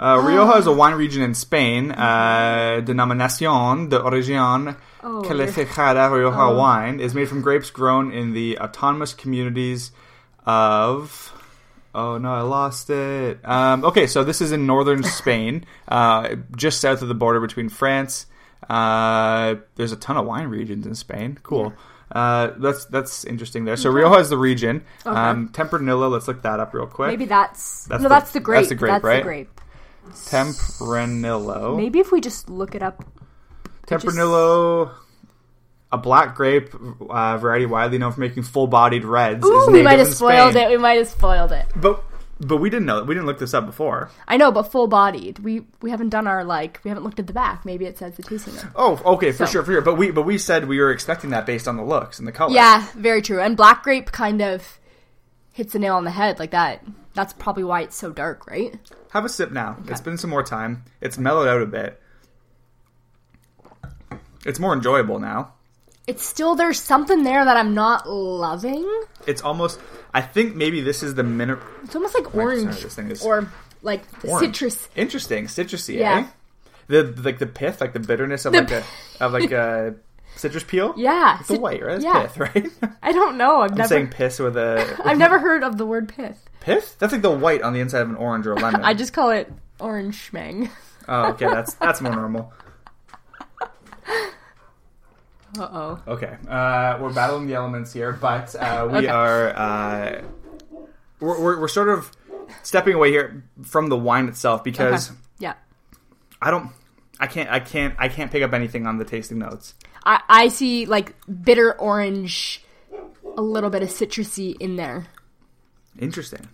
Uh, 0.00 0.18
Rioja 0.18 0.58
is 0.58 0.66
a 0.66 0.72
wine 0.72 0.94
region 0.94 1.22
in 1.22 1.32
Spain. 1.34 1.92
Uh, 1.92 2.80
denominación 2.84 3.88
de 3.88 3.98
origen 4.02 4.76
Oh, 5.04 5.22
calificada 5.24 6.10
Rioja 6.10 6.54
wine 6.56 7.00
is 7.00 7.14
made 7.14 7.28
from 7.28 7.42
grapes 7.42 7.70
grown 7.70 8.12
in 8.12 8.32
the 8.32 8.58
autonomous 8.58 9.14
communities 9.14 9.90
of. 10.46 11.32
Oh 11.94 12.16
no, 12.18 12.32
I 12.32 12.40
lost 12.42 12.88
it. 12.88 13.40
Um, 13.44 13.84
okay, 13.84 14.06
so 14.06 14.24
this 14.24 14.40
is 14.40 14.52
in 14.52 14.64
northern 14.66 15.02
Spain, 15.20 15.64
uh, 15.88 16.36
just 16.56 16.80
south 16.80 17.02
of 17.02 17.08
the 17.08 17.14
border 17.14 17.40
between 17.40 17.68
France. 17.68 18.26
Uh, 18.70 19.56
there's 19.74 19.92
a 19.92 19.96
ton 19.96 20.16
of 20.16 20.24
wine 20.24 20.46
regions 20.48 20.86
in 20.86 20.94
Spain. 20.94 21.38
Cool. 21.42 21.74
Uh, 22.10 22.52
that's 22.58 22.84
that's 22.86 23.24
interesting 23.24 23.64
there. 23.64 23.76
So 23.76 23.90
Rioja 23.90 24.20
is 24.20 24.28
the 24.30 24.38
region. 24.38 24.84
Um, 25.04 25.48
Tempranillo. 25.48 26.10
Let's 26.10 26.28
look 26.28 26.42
that 26.42 26.60
up 26.60 26.72
real 26.74 26.86
quick. 26.86 27.08
Maybe 27.08 27.24
that's, 27.24 27.86
That's 27.86 28.02
no. 28.02 28.08
the- 28.08 28.14
that's 28.14 28.32
the 28.32 28.40
grape. 28.40 28.60
that's 28.60 28.68
the 28.68 28.74
grape, 28.74 29.02
right? 29.02 29.22
grape. 29.22 29.60
Tempranillo. 30.10 31.76
Maybe 31.76 31.98
if 32.00 32.12
we 32.12 32.20
just 32.20 32.48
look 32.48 32.74
it 32.74 32.82
up. 32.82 33.04
Tempranillo, 34.00 34.90
a 35.90 35.98
black 35.98 36.34
grape 36.34 36.70
uh, 37.10 37.36
variety 37.38 37.66
widely 37.66 37.98
known 37.98 38.12
for 38.12 38.20
making 38.20 38.42
full-bodied 38.44 39.04
reds. 39.04 39.44
Ooh, 39.44 39.68
we 39.70 39.82
might 39.82 39.98
have 39.98 40.08
spoiled 40.08 40.52
Spain. 40.52 40.68
it. 40.68 40.70
We 40.70 40.78
might 40.78 40.98
have 40.98 41.08
spoiled 41.08 41.52
it. 41.52 41.66
But 41.76 42.02
but 42.40 42.56
we 42.56 42.70
didn't 42.70 42.86
know. 42.86 43.04
We 43.04 43.14
didn't 43.14 43.26
look 43.26 43.38
this 43.38 43.54
up 43.54 43.66
before. 43.66 44.10
I 44.26 44.36
know, 44.36 44.50
but 44.50 44.64
full 44.64 44.88
bodied. 44.88 45.38
We 45.38 45.64
we 45.80 45.90
haven't 45.90 46.08
done 46.08 46.26
our 46.26 46.42
like. 46.44 46.80
We 46.82 46.88
haven't 46.88 47.04
looked 47.04 47.20
at 47.20 47.26
the 47.28 47.32
back. 47.32 47.64
Maybe 47.64 47.84
it 47.84 47.98
says 47.98 48.16
the 48.16 48.22
tasting 48.24 48.56
note. 48.56 48.64
Oh, 48.74 49.00
okay, 49.14 49.30
for 49.30 49.46
So- 49.46 49.52
sure, 49.52 49.62
for 49.62 49.72
sure. 49.72 49.80
But 49.80 49.94
we 49.96 50.10
but 50.10 50.22
we 50.22 50.38
said 50.38 50.66
we 50.66 50.80
were 50.80 50.90
expecting 50.90 51.30
that 51.30 51.46
based 51.46 51.68
on 51.68 51.76
the 51.76 51.84
looks 51.84 52.18
and 52.18 52.26
the 52.26 52.32
color. 52.32 52.52
Yeah, 52.54 52.84
very 52.96 53.22
true. 53.22 53.40
And 53.40 53.56
black 53.56 53.82
grape 53.84 54.10
kind 54.12 54.40
of 54.42 54.78
hits 55.52 55.74
the 55.74 55.78
nail 55.78 55.94
on 55.96 56.04
the 56.04 56.10
head 56.10 56.38
like 56.40 56.50
that. 56.50 56.82
That's 57.14 57.34
probably 57.34 57.62
why 57.64 57.82
it's 57.82 57.94
so 57.94 58.10
dark, 58.10 58.46
right? 58.50 58.74
Have 59.10 59.24
a 59.26 59.28
sip 59.28 59.52
now. 59.52 59.76
It's 59.86 60.00
been 60.00 60.16
some 60.16 60.30
more 60.30 60.42
time. 60.42 60.84
It's 61.02 61.18
mellowed 61.18 61.46
out 61.46 61.60
a 61.60 61.66
bit. 61.66 62.00
It's 64.44 64.58
more 64.58 64.72
enjoyable 64.72 65.18
now. 65.18 65.52
It's 66.06 66.24
still 66.26 66.56
there's 66.56 66.80
something 66.80 67.22
there 67.22 67.44
that 67.44 67.56
I'm 67.56 67.74
not 67.74 68.08
loving. 68.08 68.88
It's 69.26 69.40
almost. 69.42 69.78
I 70.12 70.20
think 70.20 70.56
maybe 70.56 70.80
this 70.80 71.02
is 71.02 71.14
the 71.14 71.22
mineral. 71.22 71.60
It's 71.84 71.94
almost 71.94 72.14
like 72.14 72.34
orange 72.34 72.82
this 72.82 72.94
thing 72.94 73.10
is 73.10 73.22
or 73.24 73.48
like 73.82 74.02
Orange. 74.28 74.56
citrus. 74.56 74.88
Interesting, 74.96 75.46
citrusy. 75.46 75.98
Yeah. 75.98 76.18
Eh? 76.18 76.26
The 76.88 77.04
like 77.22 77.38
the 77.38 77.46
pith, 77.46 77.80
like 77.80 77.92
the 77.92 78.00
bitterness 78.00 78.44
of 78.44 78.52
The 78.52 78.60
like 78.62 78.70
a 78.72 78.84
of 79.20 79.32
like 79.32 79.52
a 79.52 79.94
citrus 80.36 80.64
peel. 80.64 80.92
Yeah, 80.96 81.38
It's 81.38 81.48
cit- 81.48 81.60
white, 81.60 81.82
right? 81.84 81.94
It's 81.96 82.04
yeah. 82.04 82.22
pith, 82.26 82.38
right? 82.82 82.92
I 83.02 83.12
don't 83.12 83.36
know. 83.38 83.60
I've 83.62 83.70
I'm 83.70 83.76
never 83.78 83.88
saying 83.88 84.08
piss 84.08 84.40
with 84.40 84.56
a 84.56 85.00
I've 85.04 85.18
never 85.18 85.38
heard 85.38 85.62
of 85.62 85.78
the 85.78 85.86
word 85.86 86.08
pith. 86.08 86.48
pith. 86.60 86.96
That's 86.98 87.12
like 87.12 87.22
the 87.22 87.30
white 87.30 87.62
on 87.62 87.74
the 87.74 87.80
inside 87.80 88.00
of 88.00 88.10
an 88.10 88.16
orange 88.16 88.46
or 88.48 88.52
a 88.54 88.56
lemon. 88.56 88.82
I 88.82 88.94
just 88.94 89.12
call 89.12 89.30
it 89.30 89.50
orange 89.78 90.30
schmeng. 90.32 90.68
Oh, 91.08 91.30
okay, 91.30 91.46
that's 91.46 91.74
that's 91.74 92.00
more 92.00 92.14
normal. 92.14 92.52
Uh 95.58 95.68
oh. 95.70 96.02
Okay, 96.14 96.36
uh, 96.48 96.98
we're 97.00 97.12
battling 97.12 97.46
the 97.46 97.54
elements 97.54 97.92
here, 97.92 98.12
but 98.12 98.54
uh, 98.56 98.88
we 98.90 98.98
Okay. 98.98 99.06
are 99.08 99.48
uh, 99.56 100.22
we're, 101.20 101.40
we're 101.40 101.60
we're 101.60 101.68
sort 101.68 101.88
of 101.90 102.10
stepping 102.62 102.94
away 102.94 103.10
here 103.10 103.44
from 103.62 103.88
the 103.88 103.96
wine 103.96 104.28
itself 104.28 104.64
because 104.64 105.10
Okay. 105.10 105.18
Yeah. 105.40 105.54
I 106.40 106.50
don't, 106.50 106.70
I 107.20 107.26
can't, 107.26 107.50
I 107.50 107.60
can't, 107.60 107.94
I 107.98 108.08
can't 108.08 108.30
pick 108.30 108.42
up 108.42 108.52
anything 108.52 108.86
on 108.86 108.98
the 108.98 109.04
tasting 109.04 109.38
notes. 109.38 109.74
I, 110.04 110.20
I 110.28 110.48
see 110.48 110.86
like 110.86 111.14
bitter 111.42 111.72
orange, 111.78 112.64
a 113.36 113.42
little 113.42 113.70
bit 113.70 113.82
of 113.82 113.88
citrusy 113.90 114.56
in 114.58 114.76
there. 114.76 115.06
Interesting. 115.98 116.48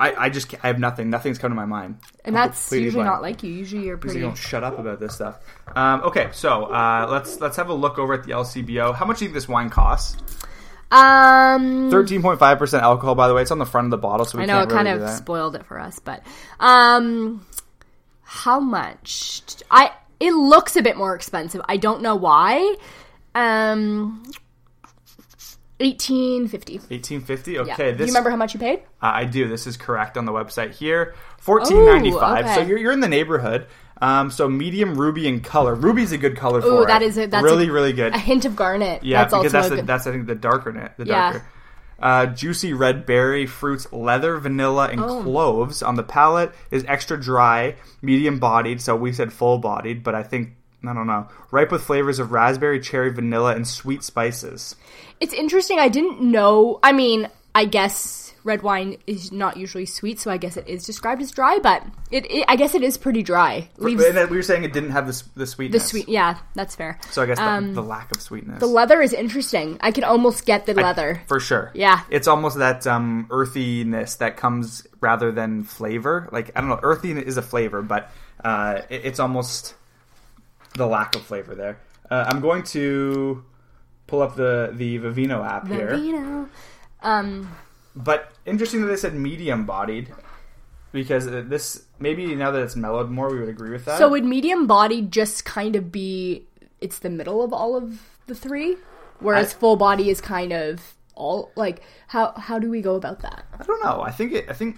I, 0.00 0.14
I 0.14 0.28
just 0.30 0.54
I 0.64 0.68
have 0.68 0.78
nothing. 0.78 1.10
Nothing's 1.10 1.38
come 1.38 1.50
to 1.50 1.54
my 1.54 1.66
mind. 1.66 1.98
And 2.24 2.36
I'm 2.36 2.48
that's 2.48 2.72
usually 2.72 3.04
blank. 3.04 3.06
not 3.06 3.22
like 3.22 3.42
you. 3.42 3.52
Usually 3.52 3.84
you're 3.84 3.98
pretty. 3.98 4.18
you 4.18 4.24
don't 4.24 4.36
shut 4.36 4.64
up 4.64 4.78
about 4.78 5.00
this 5.00 5.14
stuff. 5.14 5.38
Um, 5.76 6.00
okay, 6.02 6.30
so 6.32 6.64
uh, 6.64 7.08
let's 7.10 7.40
let's 7.40 7.56
have 7.56 7.68
a 7.68 7.74
look 7.74 7.98
over 7.98 8.14
at 8.14 8.24
the 8.24 8.32
LCBO. 8.32 8.94
How 8.94 9.04
much 9.04 9.18
do 9.18 9.24
you 9.24 9.28
think 9.28 9.34
this 9.34 9.48
wine 9.48 9.68
costs? 9.70 10.16
Um, 10.90 11.90
Thirteen 11.90 12.22
point 12.22 12.38
five 12.38 12.58
percent 12.58 12.82
alcohol, 12.82 13.14
by 13.14 13.28
the 13.28 13.34
way. 13.34 13.42
It's 13.42 13.50
on 13.50 13.58
the 13.58 13.66
front 13.66 13.86
of 13.86 13.90
the 13.90 13.98
bottle, 13.98 14.24
so 14.24 14.38
we 14.38 14.44
I 14.44 14.46
know 14.46 14.62
it 14.62 14.70
kind 14.70 14.88
really 14.88 14.98
do 14.98 15.04
of 15.04 15.10
spoiled 15.10 15.56
it 15.56 15.66
for 15.66 15.78
us, 15.78 15.98
but 15.98 16.22
um, 16.58 17.46
how 18.22 18.60
much? 18.60 19.42
I 19.70 19.92
it 20.20 20.32
looks 20.32 20.76
a 20.76 20.82
bit 20.82 20.96
more 20.96 21.14
expensive. 21.14 21.60
I 21.68 21.76
don't 21.76 22.02
know 22.02 22.16
why. 22.16 22.76
Um, 23.34 24.22
eighteen 25.82 26.48
fifty. 26.48 26.80
Eighteen 26.90 27.20
fifty. 27.20 27.52
Yeah. 27.52 27.60
Okay, 27.62 27.92
Do 27.92 27.98
this 27.98 28.06
you 28.08 28.12
remember 28.12 28.30
how 28.30 28.36
much 28.36 28.54
you 28.54 28.60
paid? 28.60 28.80
Uh, 29.02 29.10
I 29.14 29.24
do. 29.24 29.48
This 29.48 29.66
is 29.66 29.76
correct 29.76 30.16
on 30.16 30.24
the 30.24 30.32
website 30.32 30.72
here. 30.74 31.14
Fourteen 31.38 31.84
ninety 31.84 32.10
five. 32.12 32.44
okay. 32.44 32.54
So 32.54 32.60
you're, 32.62 32.78
you're 32.78 32.92
in 32.92 33.00
the 33.00 33.08
neighborhood. 33.08 33.66
Um, 34.00 34.30
so 34.32 34.48
medium 34.48 34.96
ruby 34.96 35.28
in 35.28 35.40
color. 35.40 35.74
Ruby's 35.76 36.10
a 36.10 36.18
good 36.18 36.36
color 36.36 36.60
for 36.60 36.66
Ooh, 36.68 36.82
it. 36.82 36.86
that 36.88 37.02
is 37.02 37.16
a- 37.18 37.26
that's 37.26 37.44
really 37.44 37.68
a- 37.68 37.72
really 37.72 37.92
good. 37.92 38.12
A 38.14 38.18
hint 38.18 38.44
of 38.44 38.56
garnet. 38.56 39.04
yeah, 39.04 39.22
that's 39.22 39.32
because 39.32 39.54
also 39.54 39.68
that's 39.68 39.80
the, 39.80 39.86
that's 39.86 40.06
I 40.08 40.10
think 40.12 40.26
the 40.26 40.34
darker 40.34 40.72
net, 40.72 40.94
the 40.96 41.06
Yeah. 41.06 41.32
darker. 41.32 41.46
Uh, 42.00 42.26
juicy 42.26 42.72
red 42.72 43.06
berry 43.06 43.46
fruits, 43.46 43.86
leather, 43.92 44.36
vanilla, 44.38 44.88
and 44.88 45.00
Oh. 45.00 45.22
cloves 45.22 45.84
on 45.84 45.94
the 45.94 46.02
palate 46.02 46.52
is 46.72 46.84
extra 46.88 47.20
dry, 47.20 47.76
medium 48.00 48.40
bodied. 48.40 48.80
So 48.80 48.96
we 48.96 49.12
said 49.12 49.32
full 49.32 49.58
bodied, 49.58 50.02
but 50.02 50.16
I 50.16 50.24
think 50.24 50.56
I 50.86 50.92
don't 50.92 51.06
know. 51.06 51.28
Ripe 51.50 51.70
with 51.70 51.84
flavors 51.84 52.18
of 52.18 52.32
raspberry, 52.32 52.80
cherry, 52.80 53.10
vanilla, 53.12 53.54
and 53.54 53.66
sweet 53.66 54.02
spices. 54.02 54.76
It's 55.20 55.32
interesting. 55.32 55.78
I 55.78 55.88
didn't 55.88 56.20
know. 56.20 56.80
I 56.82 56.92
mean, 56.92 57.28
I 57.54 57.66
guess 57.66 58.34
red 58.44 58.62
wine 58.62 58.96
is 59.06 59.30
not 59.30 59.56
usually 59.56 59.86
sweet, 59.86 60.18
so 60.18 60.30
I 60.30 60.36
guess 60.36 60.56
it 60.56 60.66
is 60.66 60.84
described 60.84 61.22
as 61.22 61.30
dry. 61.30 61.58
But 61.62 61.84
it, 62.10 62.28
it 62.30 62.44
I 62.48 62.56
guess 62.56 62.74
it 62.74 62.82
is 62.82 62.98
pretty 62.98 63.22
dry. 63.22 63.68
Leaves 63.76 64.04
And 64.04 64.16
then 64.16 64.30
we 64.30 64.36
were 64.36 64.42
saying 64.42 64.64
it 64.64 64.72
didn't 64.72 64.90
have 64.90 65.06
the, 65.06 65.22
the 65.36 65.68
the 65.68 65.80
sweet. 65.80 66.08
Yeah, 66.08 66.38
that's 66.54 66.74
fair. 66.74 66.98
So 67.10 67.22
I 67.22 67.26
guess 67.26 67.38
the, 67.38 67.44
Um, 67.44 67.74
the 67.74 67.82
lack 67.82 68.10
of 68.14 68.20
sweetness. 68.20 68.60
The 68.60 68.66
leather 68.66 69.00
is 69.00 69.12
interesting. 69.12 69.78
I 69.80 69.92
can 69.92 70.04
almost 70.04 70.46
get 70.46 70.66
the 70.66 70.74
leather. 70.74 71.22
for 71.28 71.40
sure. 71.40 71.70
Yeah. 71.74 72.00
it's 72.10 72.26
almost 72.28 72.58
that 72.58 72.86
um, 72.86 73.26
earthiness 73.30 74.16
that 74.16 74.36
comes 74.36 74.86
rather 75.00 75.30
than 75.30 75.64
flavor. 75.64 76.28
Like 76.32 76.50
I 76.56 76.60
don't 76.60 76.70
know, 76.70 76.80
earthy 76.82 77.12
is 77.12 77.36
a 77.36 77.42
flavor, 77.42 77.82
but 77.82 78.10
uh, 78.44 78.80
it, 78.88 79.04
it's 79.04 79.20
almost 79.20 79.74
the 80.74 80.86
lack 80.86 81.14
of 81.14 81.22
flavor 81.22 81.54
there. 81.54 81.78
Uh, 82.10 82.24
I'm 82.28 82.40
going 82.40 82.62
to 82.64 83.44
pull 84.06 84.22
up 84.22 84.36
the 84.36 84.70
the 84.72 84.98
Vivino 84.98 85.44
app 85.46 85.66
here, 85.68 85.94
You 85.94 86.12
know. 86.20 86.48
Um, 87.02 87.54
but 87.96 88.32
interesting 88.46 88.80
that 88.82 88.86
they 88.88 88.96
said 88.96 89.14
medium 89.14 89.64
bodied 89.66 90.12
because 90.92 91.26
uh, 91.26 91.42
this 91.46 91.84
maybe 91.98 92.34
now 92.34 92.50
that 92.50 92.62
it's 92.62 92.76
mellowed 92.76 93.10
more, 93.10 93.30
we 93.30 93.38
would 93.40 93.48
agree 93.48 93.70
with 93.70 93.84
that. 93.86 93.98
so 93.98 94.08
would 94.08 94.24
medium 94.24 94.66
body 94.66 95.02
just 95.02 95.44
kind 95.44 95.74
of 95.76 95.90
be? 95.90 96.44
It's 96.80 96.98
the 96.98 97.10
middle 97.10 97.42
of 97.42 97.52
all 97.52 97.76
of 97.76 98.00
the 98.26 98.34
three, 98.34 98.76
whereas 99.20 99.52
I- 99.54 99.56
full 99.56 99.76
body 99.76 100.10
is 100.10 100.20
kind 100.20 100.52
of 100.52 100.94
all 101.14 101.50
like 101.56 101.82
how 102.08 102.32
how 102.32 102.58
do 102.58 102.70
we 102.70 102.80
go 102.80 102.94
about 102.94 103.20
that? 103.20 103.44
I 103.58 103.64
don't 103.64 103.82
know. 103.84 104.02
I 104.02 104.10
think 104.10 104.32
it, 104.32 104.48
I 104.48 104.52
think 104.52 104.76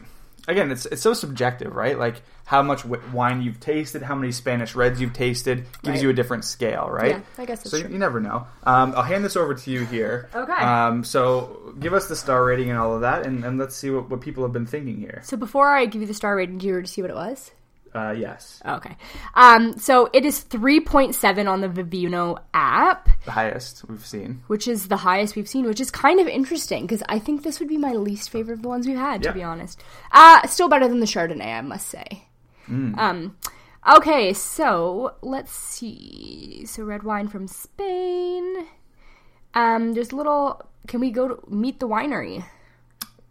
again, 0.48 0.70
it's 0.70 0.86
it's 0.86 1.02
so 1.02 1.12
subjective, 1.14 1.74
right? 1.74 1.98
Like 1.98 2.22
how 2.44 2.62
much 2.62 2.84
wine 2.84 3.40
you've 3.42 3.58
tasted, 3.60 4.02
how 4.02 4.14
many 4.14 4.30
Spanish 4.30 4.74
reds 4.74 5.00
you've 5.00 5.14
tasted, 5.14 5.64
gives 5.82 5.96
Right. 5.96 6.02
you 6.02 6.10
a 6.10 6.12
different 6.12 6.44
scale, 6.44 6.88
right? 6.90 7.12
Yeah, 7.16 7.20
I 7.38 7.44
guess 7.46 7.68
so. 7.68 7.76
You, 7.78 7.84
you 7.88 7.98
never 7.98 8.20
know. 8.20 8.46
Um, 8.64 8.92
I'll 8.96 9.02
hand 9.02 9.24
this 9.24 9.36
over 9.36 9.54
to 9.54 9.70
you 9.70 9.84
here. 9.86 10.28
Okay. 10.34 10.52
Um, 10.52 11.04
so 11.04 11.74
give 11.80 11.94
us 11.94 12.06
the 12.08 12.16
star 12.16 12.44
rating 12.44 12.68
and 12.70 12.78
all 12.78 12.94
of 12.94 13.00
that, 13.00 13.26
and, 13.26 13.44
and 13.44 13.58
let's 13.58 13.74
see 13.74 13.88
what, 13.90 14.10
what 14.10 14.20
people 14.20 14.42
have 14.44 14.52
been 14.52 14.66
thinking 14.66 14.98
here. 14.98 15.22
So 15.24 15.36
before 15.38 15.68
I 15.74 15.86
give 15.86 16.02
you 16.02 16.06
the 16.06 16.14
star 16.14 16.36
rating, 16.36 16.58
do 16.58 16.66
you 16.66 16.72
already 16.72 16.88
see 16.88 17.00
what 17.00 17.10
it 17.10 17.16
was? 17.16 17.50
Uh, 17.94 18.10
yes, 18.10 18.60
Okay. 18.66 18.96
Um, 19.34 19.78
so 19.78 20.10
it 20.12 20.24
is 20.24 20.42
3.7 20.44 21.48
on 21.48 21.60
the 21.60 21.68
Vivino 21.68 22.38
app, 22.52 23.08
the 23.24 23.30
highest 23.30 23.88
we've 23.88 24.04
seen. 24.04 24.42
which 24.48 24.66
is 24.66 24.88
the 24.88 24.96
highest 24.96 25.36
we've 25.36 25.48
seen, 25.48 25.64
which 25.64 25.80
is 25.80 25.92
kind 25.92 26.18
of 26.18 26.26
interesting 26.26 26.82
because 26.82 27.04
I 27.08 27.20
think 27.20 27.42
this 27.44 27.60
would 27.60 27.68
be 27.68 27.76
my 27.78 27.92
least 27.92 28.30
favorite 28.30 28.54
of 28.54 28.62
the 28.62 28.68
ones 28.68 28.86
we've 28.88 28.96
had, 28.96 29.22
Yeah. 29.22 29.30
to 29.30 29.34
be 29.34 29.44
honest. 29.44 29.80
Uh, 30.10 30.44
still 30.48 30.68
better 30.68 30.88
than 30.88 30.98
the 30.98 31.06
Chardonnay, 31.06 31.56
I 31.58 31.60
must 31.60 31.88
say. 31.88 32.24
Mm. 32.68 32.98
Um, 32.98 33.36
okay, 33.96 34.32
so 34.32 35.14
let's 35.22 35.52
see. 35.52 36.64
So 36.66 36.82
red 36.82 37.04
wine 37.04 37.28
from 37.28 37.46
Spain. 37.46 38.66
Um, 39.54 39.92
there's 39.94 40.10
a 40.10 40.16
little. 40.16 40.62
Can 40.88 40.98
we 41.00 41.10
go 41.12 41.28
to 41.28 41.38
meet 41.48 41.78
the 41.78 41.86
winery? 41.88 42.44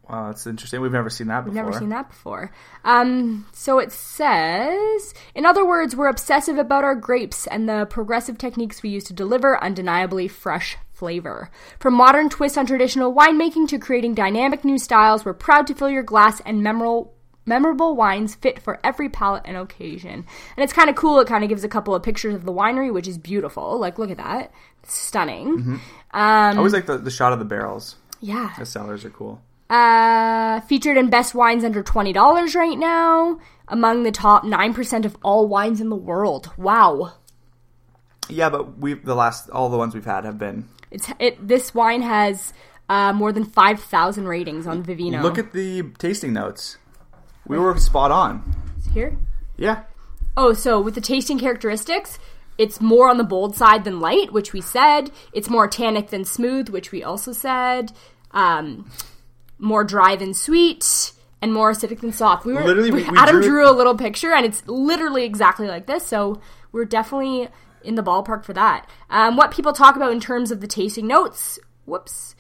Wow, 0.10 0.28
that's 0.28 0.46
interesting. 0.46 0.82
We've 0.82 0.92
never 0.92 1.10
seen 1.10 1.28
that 1.28 1.46
before. 1.46 1.54
We've 1.54 1.66
Never 1.66 1.80
seen 1.80 1.90
that 1.90 2.10
before. 2.10 2.52
Um, 2.84 3.46
so 3.54 3.80
it 3.80 3.92
says, 3.92 5.14
in 5.34 5.46
other 5.46 5.66
words, 5.66 5.96
we're 5.96 6.10
obsessive 6.10 6.58
about 6.58 6.84
our 6.84 6.96
grapes 6.96 7.48
and 7.48 7.70
the 7.70 7.86
progressive 7.86 8.38
techniques 8.38 8.84
we 8.84 8.90
use 8.90 9.06
to 9.06 9.14
deliver 9.14 9.62
undeniably 9.64 10.28
fresh 10.28 10.78
flavor. 10.92 11.50
From 11.80 11.94
modern 11.94 12.30
twists 12.30 12.58
on 12.58 12.66
traditional 12.66 13.14
winemaking 13.14 13.70
to 13.70 13.80
creating 13.80 14.14
dynamic 14.14 14.66
new 14.66 14.78
styles, 14.78 15.24
we're 15.24 15.34
proud 15.34 15.68
to 15.68 15.74
fill 15.74 15.90
your 15.90 16.04
glass 16.04 16.42
and 16.42 16.62
memorable 16.62 17.14
memorable 17.46 17.94
wines 17.96 18.36
fit 18.36 18.62
for 18.62 18.80
every 18.86 19.10
palate 19.10 19.44
and 19.46 19.58
occasion. 19.58 20.14
And 20.14 20.64
it's 20.64 20.72
kind 20.72 20.90
of 20.90 20.96
cool. 20.96 21.20
It 21.20 21.28
kind 21.28 21.44
of 21.44 21.50
gives 21.50 21.66
a 21.66 21.70
couple 21.70 21.94
of 21.94 22.02
pictures 22.02 22.36
of 22.36 22.46
the 22.46 22.54
winery, 22.54 22.94
which 22.94 23.08
is 23.08 23.18
beautiful. 23.18 23.80
Like, 23.80 24.00
look 24.00 24.12
at 24.12 24.18
that. 24.18 24.54
It's 24.82 24.98
stunning. 24.98 25.82
I 26.12 26.56
always 26.56 26.72
like 26.72 26.86
the, 26.86 26.98
the 26.98 27.12
shot 27.12 27.34
of 27.34 27.40
the 27.40 27.46
barrels. 27.46 27.98
Yeah. 28.22 28.54
The 28.58 28.66
cellars 28.66 29.04
are 29.04 29.10
cool. 29.10 29.42
Uh, 29.74 30.62
featured 30.62 30.98
in 30.98 31.10
best 31.10 31.34
wines 31.34 31.64
under 31.64 31.82
twenty 31.82 32.14
dollars 32.14 32.54
right 32.54 32.78
now, 32.78 33.40
among 33.68 34.04
the 34.04 34.12
top 34.12 34.44
nine 34.44 34.72
percent 34.72 35.04
of 35.04 35.18
all 35.24 35.48
wines 35.48 35.82
in 35.82 35.90
the 35.90 35.96
world. 35.96 36.52
Wow, 36.58 37.14
Yeah, 38.30 38.50
but 38.52 38.78
we 38.78 38.94
the 38.94 39.16
last 39.16 39.50
all 39.50 39.70
the 39.70 39.78
ones 39.78 39.96
we've 39.96 40.06
had 40.06 40.26
have 40.26 40.38
been. 40.38 40.68
it's 40.92 41.12
it. 41.18 41.48
This 41.48 41.74
wine 41.74 42.04
has 42.04 42.54
uh, 42.88 43.14
more 43.14 43.32
than 43.32 43.46
five 43.46 43.80
thousand 43.80 44.28
ratings 44.28 44.68
on 44.68 44.84
Vivino. 44.84 45.24
Look 45.24 45.40
at 45.40 45.54
the 45.54 45.82
tasting 45.98 46.34
notes. 46.34 46.78
We 47.48 47.58
were 47.58 47.76
spot 47.80 48.12
on. 48.12 48.44
here. 48.94 49.18
Yeah. 49.58 49.84
Oh, 50.38 50.54
so 50.54 50.80
with 50.80 50.94
the 50.94 51.02
tasting 51.02 51.40
characteristics, 51.40 52.20
it's 52.60 52.80
more 52.80 53.10
on 53.10 53.18
the 53.18 53.24
bold 53.24 53.56
side 53.56 53.86
than 53.86 54.00
light, 54.00 54.32
which 54.32 54.54
we 54.54 54.62
said. 54.62 55.10
It's 55.32 55.50
more 55.50 55.68
tannic 55.68 56.10
than 56.12 56.26
smooth, 56.26 56.70
which 56.70 56.92
we 56.92 57.04
also 57.04 57.32
said. 57.32 57.92
Um, 58.32 58.90
more 59.58 59.84
dry 59.84 60.16
than 60.16 60.34
sweet, 60.34 61.12
and 61.42 61.54
more 61.54 61.72
acidic 61.72 62.00
than 62.02 62.12
soft. 62.14 62.46
We 62.46 62.54
were 62.54 62.64
Literally, 62.64 62.92
we- 62.92 63.04
we- 63.04 63.18
Adam 63.18 63.36
drew- 63.42 63.50
drew 63.50 63.70
a 63.70 63.72
little 63.72 63.96
picture, 63.98 64.34
and 64.34 64.46
it's 64.46 64.64
literally 64.68 65.24
exactly 65.26 65.68
like 65.68 65.88
this. 65.88 66.06
So 66.06 66.40
we're 66.72 66.86
definitely 66.86 67.50
in 67.84 67.96
the 67.96 68.04
ballpark 68.04 68.46
for 68.46 68.54
that. 68.54 68.88
Um, 69.10 69.36
what 69.36 69.52
people 69.52 69.74
talk 69.74 69.96
about 69.96 70.12
in 70.12 70.20
terms 70.22 70.52
of 70.52 70.62
the 70.62 70.68
tasting 70.68 71.06
notes. 71.08 71.60
Whoops. 71.86 72.36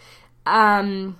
Um, 0.45 1.19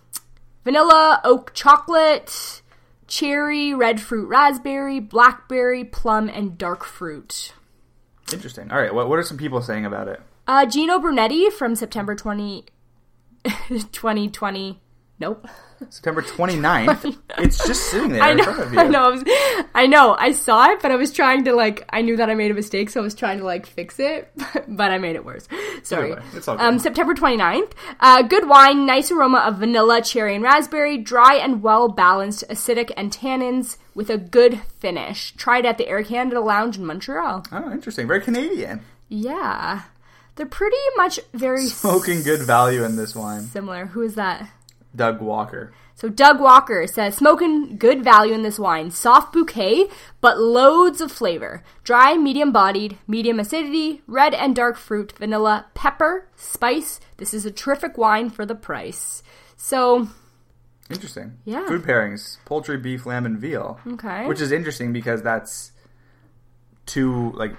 vanilla, 0.64 1.20
oak 1.26 1.52
chocolate, 1.54 2.62
cherry, 3.08 3.74
red 3.74 4.00
fruit, 4.00 4.28
raspberry, 4.30 5.00
blackberry, 5.02 5.84
plum, 5.84 6.30
and 6.30 6.58
dark 6.58 6.84
fruit. 6.86 7.54
Interesting. 8.32 8.72
All 8.72 8.78
right. 8.78 8.94
What, 8.96 9.10
what 9.10 9.20
are 9.20 9.24
some 9.24 9.38
people 9.38 9.62
saying 9.62 9.86
about 9.86 10.08
it? 10.08 10.22
Uh, 10.48 10.66
Gino 10.66 11.00
Brunetti 11.00 11.50
from 11.50 11.76
September 11.76 12.16
20, 12.16 12.66
2020. 13.68 14.82
Nope. 15.20 15.48
September 15.90 16.22
29th. 16.22 17.18
it's 17.38 17.66
just 17.66 17.84
sitting 17.92 18.10
there 18.10 18.22
I 18.24 18.32
in 18.32 18.44
front 18.44 18.60
of 18.60 18.74
you. 18.74 18.80
I 18.80 18.88
know. 18.88 19.04
I, 19.06 19.10
was, 19.10 19.24
I 19.76 19.88
know. 19.88 20.16
I 20.18 20.32
saw 20.32 20.70
it, 20.72 20.82
but 20.82 20.92
I 20.92 20.96
was 20.96 21.12
trying 21.12 21.44
to 21.46 21.54
like. 21.54 21.86
I 21.90 22.02
knew 22.02 22.18
that 22.18 22.30
I 22.30 22.36
made 22.36 22.52
a 22.52 22.54
mistake, 22.54 22.90
so 22.90 23.00
I 23.00 23.04
was 23.04 23.16
trying 23.16 23.40
to 23.40 23.46
like 23.46 23.66
fix 23.66 24.00
it, 24.00 24.32
but 24.68 24.92
I 24.92 24.98
made 24.98 25.16
it 25.16 25.26
worse. 25.26 25.48
Sorry. 25.84 26.12
Anyway, 26.12 26.26
it's 26.36 26.48
all 26.48 26.58
good. 26.58 26.64
Um, 26.64 26.80
September 26.80 27.14
29th. 27.14 27.72
Uh, 28.00 28.22
good 28.24 28.48
wine, 28.48 28.86
nice 28.86 29.12
aroma 29.12 29.40
of 29.40 29.58
vanilla, 29.58 30.02
cherry, 30.02 30.36
and 30.36 30.44
raspberry. 30.44 30.98
Dry 30.98 31.36
and 31.36 31.62
well 31.64 31.90
balanced, 31.90 32.44
acidic 32.50 32.92
and 32.98 33.12
tannins 33.12 33.78
with 33.96 34.10
a 34.10 34.18
good 34.18 34.62
finish. 34.80 35.32
Tried 35.34 35.66
at 35.66 35.78
the 35.78 35.88
Air 35.88 36.04
Canada 36.04 36.42
Lounge 36.42 36.78
in 36.78 36.86
Montreal. 36.86 37.46
Oh, 37.52 37.72
interesting. 37.72 38.08
Very 38.08 38.22
Canadian. 38.22 38.82
Yeah, 39.10 39.84
they're 40.36 40.46
pretty 40.48 40.76
much 40.98 41.20
very 41.34 41.68
Smoking 41.68 42.24
good 42.24 42.42
value 42.42 42.84
in 42.84 42.96
this 42.96 43.16
wine. 43.16 43.42
similar. 43.44 43.86
Who 43.88 44.02
is 44.02 44.16
that? 44.16 44.50
Doug 44.96 45.22
Walker. 45.22 45.74
So 45.96 46.10
Doug 46.10 46.40
Walker 46.40 46.88
says 46.88 47.16
smoking 47.16 47.78
good 47.78 48.04
value 48.04 48.34
in 48.34 48.42
this 48.42 48.60
wine. 48.60 48.92
Soft 48.92 49.32
bouquet, 49.34 49.88
but 50.22 50.40
loads 50.40 51.02
of 51.02 51.12
flavor. 51.12 51.64
Dry, 51.84 52.16
medium 52.18 52.52
bodied, 52.52 52.98
medium 53.08 53.40
acidity, 53.40 54.02
red 54.08 54.34
and 54.34 54.56
dark 54.56 54.76
fruit, 54.78 55.14
vanilla, 55.18 55.68
pepper, 55.74 56.28
spice. 56.36 57.00
This 57.18 57.34
is 57.34 57.46
a 57.46 57.52
terrific 57.52 57.98
wine 57.98 58.30
for 58.30 58.46
the 58.46 58.56
price. 58.56 59.24
So, 59.56 60.10
Interesting. 60.90 61.38
Yeah. 61.46 61.66
Food 61.68 61.84
pairings: 61.84 62.38
poultry, 62.46 62.78
beef, 62.78 63.06
lamb, 63.06 63.26
and 63.26 63.38
veal. 63.38 63.80
okay. 63.94 64.28
Which 64.28 64.42
is 64.42 64.52
interesting 64.52 64.92
because 64.94 65.22
that's 65.22 65.72
two 66.86 67.32
like 67.32 67.56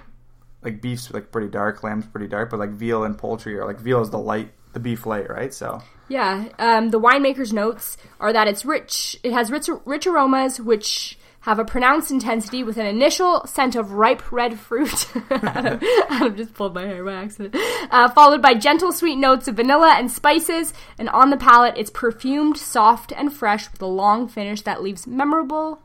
like 0.61 0.81
beef's 0.81 1.11
like 1.11 1.31
pretty 1.31 1.47
dark, 1.49 1.83
lamb's 1.83 2.05
pretty 2.05 2.27
dark, 2.27 2.49
but 2.49 2.59
like 2.59 2.71
veal 2.71 3.03
and 3.03 3.17
poultry 3.17 3.57
are 3.57 3.65
like 3.65 3.79
veal 3.79 4.01
is 4.01 4.09
the 4.09 4.19
light, 4.19 4.51
the 4.73 4.79
beef 4.79 5.05
light, 5.05 5.29
right? 5.29 5.53
So 5.53 5.81
Yeah, 6.07 6.49
um, 6.59 6.89
the 6.89 6.99
winemaker's 6.99 7.51
notes 7.51 7.97
are 8.19 8.31
that 8.31 8.47
it's 8.47 8.65
rich. 8.65 9.17
It 9.23 9.33
has 9.33 9.51
rich, 9.51 9.69
rich 9.85 10.05
aromas, 10.05 10.59
which 10.59 11.17
have 11.45 11.59
a 11.59 11.65
pronounced 11.65 12.09
intensity 12.09 12.63
with 12.63 12.77
an 12.77 12.87
initial 12.87 13.45
scent 13.45 13.75
of 13.75 13.91
ripe 13.91 14.31
red 14.31 14.59
fruit. 14.59 15.07
Adam, 15.29 15.79
Adam 16.09 16.35
just 16.35 16.53
pulled 16.55 16.73
my 16.73 16.81
hair 16.81 17.03
by 17.03 17.13
accident. 17.13 17.55
Uh, 17.91 18.09
followed 18.09 18.41
by 18.41 18.55
gentle 18.55 18.91
sweet 18.91 19.15
notes 19.15 19.47
of 19.47 19.55
vanilla 19.55 19.95
and 19.97 20.11
spices, 20.11 20.73
and 20.97 21.07
on 21.09 21.29
the 21.29 21.37
palate, 21.37 21.75
it's 21.77 21.91
perfumed, 21.91 22.57
soft, 22.57 23.11
and 23.11 23.31
fresh 23.31 23.71
with 23.71 23.81
a 23.81 23.85
long 23.85 24.27
finish 24.27 24.61
that 24.63 24.81
leaves 24.81 25.05
memorable 25.05 25.81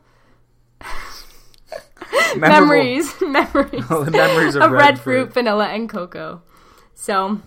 memories, 2.35 3.13
memories, 3.21 3.87
the 3.87 4.09
memories 4.11 4.55
of, 4.55 4.63
of 4.63 4.71
red, 4.71 4.99
fruit, 4.99 5.33
vanilla, 5.33 5.67
and 5.67 5.89
cocoa. 5.89 6.41
So, 6.95 7.39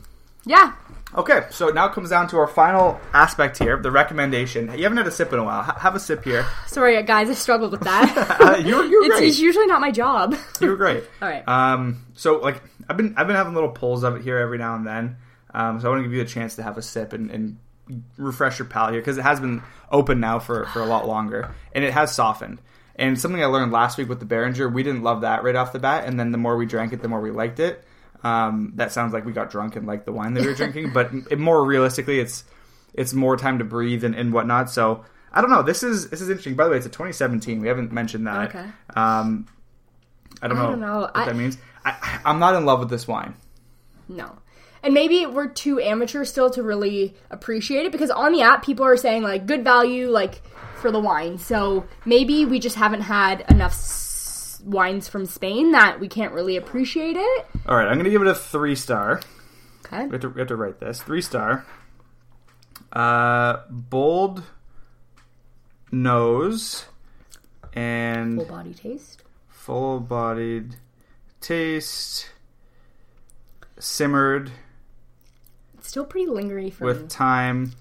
yeah, 0.45 0.75
Okay, 1.17 1.47
so 1.51 1.69
now 1.69 1.87
it 1.87 1.93
comes 1.93 2.11
down 2.11 2.27
to 2.29 2.39
our 2.39 2.49
final 2.49 3.01
aspect 3.13 3.59
here, 3.59 3.77
the 3.77 3.91
recommendation. 3.91 4.67
You 4.77 4.83
haven't 4.83 4.99
had 4.99 5.07
a 5.07 5.13
sip 5.13 5.33
in 5.33 5.39
a 5.39 5.45
while. 5.45 5.63
H- 5.63 5.81
have 5.81 5.95
a 5.95 6.01
sip 6.01 6.25
here. 6.25 6.45
sorry 6.67 7.01
guys, 7.05 7.31
I 7.31 7.35
struggled 7.35 7.73
with 7.73 7.83
that. 7.83 8.39
Uh, 8.45 8.57
you 8.57 8.77
were, 8.77 8.85
you 8.85 9.01
were 9.01 9.07
it's, 9.07 9.17
great. 9.17 9.29
it's 9.29 9.39
usually 9.39 9.67
not 9.67 9.81
my 9.81 9.91
job. 9.91 10.37
You 10.61 10.69
were 10.69 10.77
great. 10.77 11.05
All 11.23 11.29
right. 11.29 11.47
Um, 11.49 12.05
so 12.15 12.39
like 12.39 12.63
I've 12.89 12.97
been 12.97 13.15
I've 13.17 13.27
been 13.27 13.37
having 13.37 13.55
little 13.55 13.71
pulls 13.71 14.03
of 14.03 14.17
it 14.17 14.23
here 14.23 14.39
every 14.39 14.59
now 14.59 14.75
and 14.75 14.87
then. 14.87 15.17
Um, 15.53 15.81
so 15.81 15.87
I 15.87 15.91
want 15.91 16.01
to 16.01 16.09
give 16.09 16.15
you 16.15 16.23
a 16.23 16.27
chance 16.27 16.57
to 16.57 16.63
have 16.63 16.77
a 16.79 16.83
sip 16.83 17.13
and, 17.13 17.31
and 17.31 17.59
refresh 18.17 18.59
your 18.59 18.67
palate 18.67 18.95
here 18.95 19.01
because 19.01 19.19
it 19.19 19.23
has 19.23 19.41
been 19.41 19.63
open 19.91 20.21
now 20.21 20.39
for, 20.39 20.67
for 20.67 20.81
a 20.81 20.87
lot 20.87 21.07
longer 21.07 21.55
and 21.73 21.85
it 21.85 21.93
has 21.93 22.15
softened. 22.15 22.61
And 22.97 23.19
something 23.21 23.43
I 23.43 23.47
learned 23.47 23.73
last 23.73 23.99
week 23.99 24.09
with 24.09 24.21
the 24.21 24.27
Beringer, 24.27 24.69
we 24.69 24.83
didn't 24.83 25.03
love 25.03 25.23
that 25.23 25.43
right 25.43 25.57
off 25.57 25.73
the 25.73 25.81
bat, 25.81 26.05
and 26.07 26.19
then 26.19 26.31
the 26.31 26.39
more 26.39 26.57
we 26.57 26.65
drank 26.65 26.93
it, 26.93 27.03
the 27.03 27.09
more 27.09 27.21
we 27.21 27.33
liked 27.33 27.59
it. 27.59 27.85
Um, 28.25 28.73
that 28.77 28.91
sounds 28.91 29.13
like 29.13 29.25
we 29.27 29.33
got 29.33 29.51
drunk 29.51 29.77
and 29.77 29.87
liked 29.87 30.07
the 30.07 30.13
wine 30.13 30.35
that 30.35 30.41
we 30.41 30.47
were 30.49 30.55
drinking, 30.55 30.93
but 30.93 31.11
it, 31.31 31.39
more 31.39 31.65
realistically, 31.65 32.19
it's 32.21 32.45
it's 32.95 33.13
more 33.13 33.37
time 33.37 33.59
to 33.59 33.65
breathe 33.65 34.03
and, 34.05 34.15
and 34.15 34.33
whatnot. 34.33 34.71
So 34.71 35.05
I 35.33 35.41
don't 35.41 35.51
know. 35.51 35.63
This 35.63 35.83
is 35.83 36.09
this 36.11 36.21
is 36.21 36.29
interesting. 36.31 36.55
By 36.55 36.65
the 36.65 36.71
way, 36.71 36.77
it's 36.79 36.87
a 36.87 36.91
2017. 36.91 37.61
We 37.61 37.69
haven't 37.69 37.93
mentioned 37.93 38.27
that. 38.27 38.49
Okay. 38.49 38.67
Um, 38.97 39.47
I 40.43 40.49
don't 40.49 40.57
know, 40.57 40.65
I 40.67 40.71
don't 40.71 40.81
know. 40.81 40.99
what 41.01 41.11
I- 41.15 41.25
that 41.27 41.37
means. 41.37 41.59
I, 41.85 42.21
I'm 42.25 42.39
not 42.39 42.55
in 42.55 42.65
love 42.65 42.81
with 42.81 42.89
this 42.89 43.07
wine. 43.07 43.35
No. 44.09 44.39
And 44.83 44.93
maybe 44.95 45.25
we're 45.27 45.49
too 45.49 45.81
amateur 45.81 46.25
still 46.25 46.51
to 46.51 46.63
really 46.63 47.15
appreciate 47.31 47.87
it 47.87 47.93
because 47.93 48.11
on 48.11 48.33
the 48.33 48.43
app 48.43 48.65
people 48.65 48.85
are 48.85 48.97
saying 48.97 49.23
like 49.23 49.47
good 49.47 49.65
value 49.65 50.09
like 50.11 50.41
for 50.77 50.91
the 50.91 51.01
wine. 51.01 51.39
So 51.39 51.87
maybe 52.05 52.45
we 52.45 52.59
just 52.59 52.77
haven't 52.77 53.01
had 53.03 53.45
enough 53.51 53.73
wines 54.65 55.09
from 55.09 55.27
Spain 55.27 55.73
that 55.73 56.01
we 56.01 56.09
can't 56.09 56.33
really 56.33 56.57
appreciate 56.57 57.17
it. 57.17 57.47
All 57.67 57.77
right, 57.77 57.87
I'm 57.87 57.95
going 57.95 58.05
to 58.05 58.11
give 58.11 58.23
it 58.23 58.29
a 58.29 58.35
three 58.35 58.75
star. 58.75 59.21
Okay. 59.87 60.07
We 60.07 60.13
have 60.13 60.21
to, 60.23 60.29
we 60.31 60.41
have 60.41 60.49
to 60.49 60.57
write 60.57 60.81
this 60.81 61.01
three 61.03 61.21
star. 61.23 61.65
Uh, 62.93 63.59
bold 63.71 64.43
nose 65.93 66.87
and 67.73 68.37
Full 68.39 68.47
body 68.47 68.75
taste. 68.75 69.23
full 69.49 70.01
bodied 70.01 70.77
taste, 71.41 72.31
simmered 73.79 74.51
It's 75.79 75.89
still 75.89 76.05
pretty 76.05 76.27
lingery 76.29 76.73
for 76.73 76.85
with 76.85 77.03
me. 77.03 77.09
time. 77.09 77.73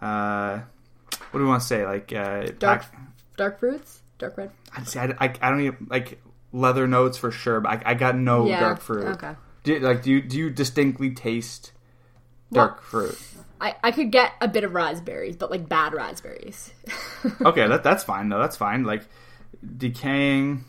Uh, 0.00 0.60
what 1.30 1.38
do 1.40 1.44
we 1.44 1.48
want 1.48 1.62
to 1.62 1.66
say? 1.68 1.84
Like 1.86 2.12
uh, 2.12 2.46
Dark 2.58 2.82
pack- 2.82 2.94
dark 3.36 3.58
fruits, 3.60 4.00
dark 4.20 4.36
red. 4.36 4.50
I'd 4.76 4.86
say 4.86 5.00
I, 5.00 5.26
I, 5.26 5.34
I 5.42 5.50
don't 5.50 5.60
even 5.62 5.86
like 5.90 6.20
leather 6.52 6.86
notes 6.86 7.18
for 7.18 7.30
sure, 7.30 7.60
but 7.60 7.84
I, 7.84 7.90
I 7.90 7.94
got 7.94 8.16
no 8.16 8.46
yeah. 8.46 8.60
dark 8.60 8.80
fruit. 8.80 9.06
Okay. 9.06 9.34
Do, 9.64 9.78
like, 9.80 10.02
do 10.02 10.10
you 10.10 10.22
do 10.22 10.38
you 10.38 10.50
distinctly 10.50 11.10
taste 11.10 11.72
dark 12.52 12.82
fruit? 12.82 13.18
I, 13.60 13.74
I 13.84 13.90
could 13.92 14.10
get 14.10 14.32
a 14.40 14.48
bit 14.48 14.64
of 14.64 14.72
raspberries, 14.72 15.36
but 15.36 15.50
like 15.50 15.68
bad 15.68 15.92
raspberries. 15.92 16.70
Okay, 17.42 17.68
that 17.68 17.82
that's 17.84 18.02
fine 18.02 18.30
though. 18.30 18.38
That's 18.38 18.56
fine. 18.56 18.84
Like 18.84 19.02
decaying 19.76 20.64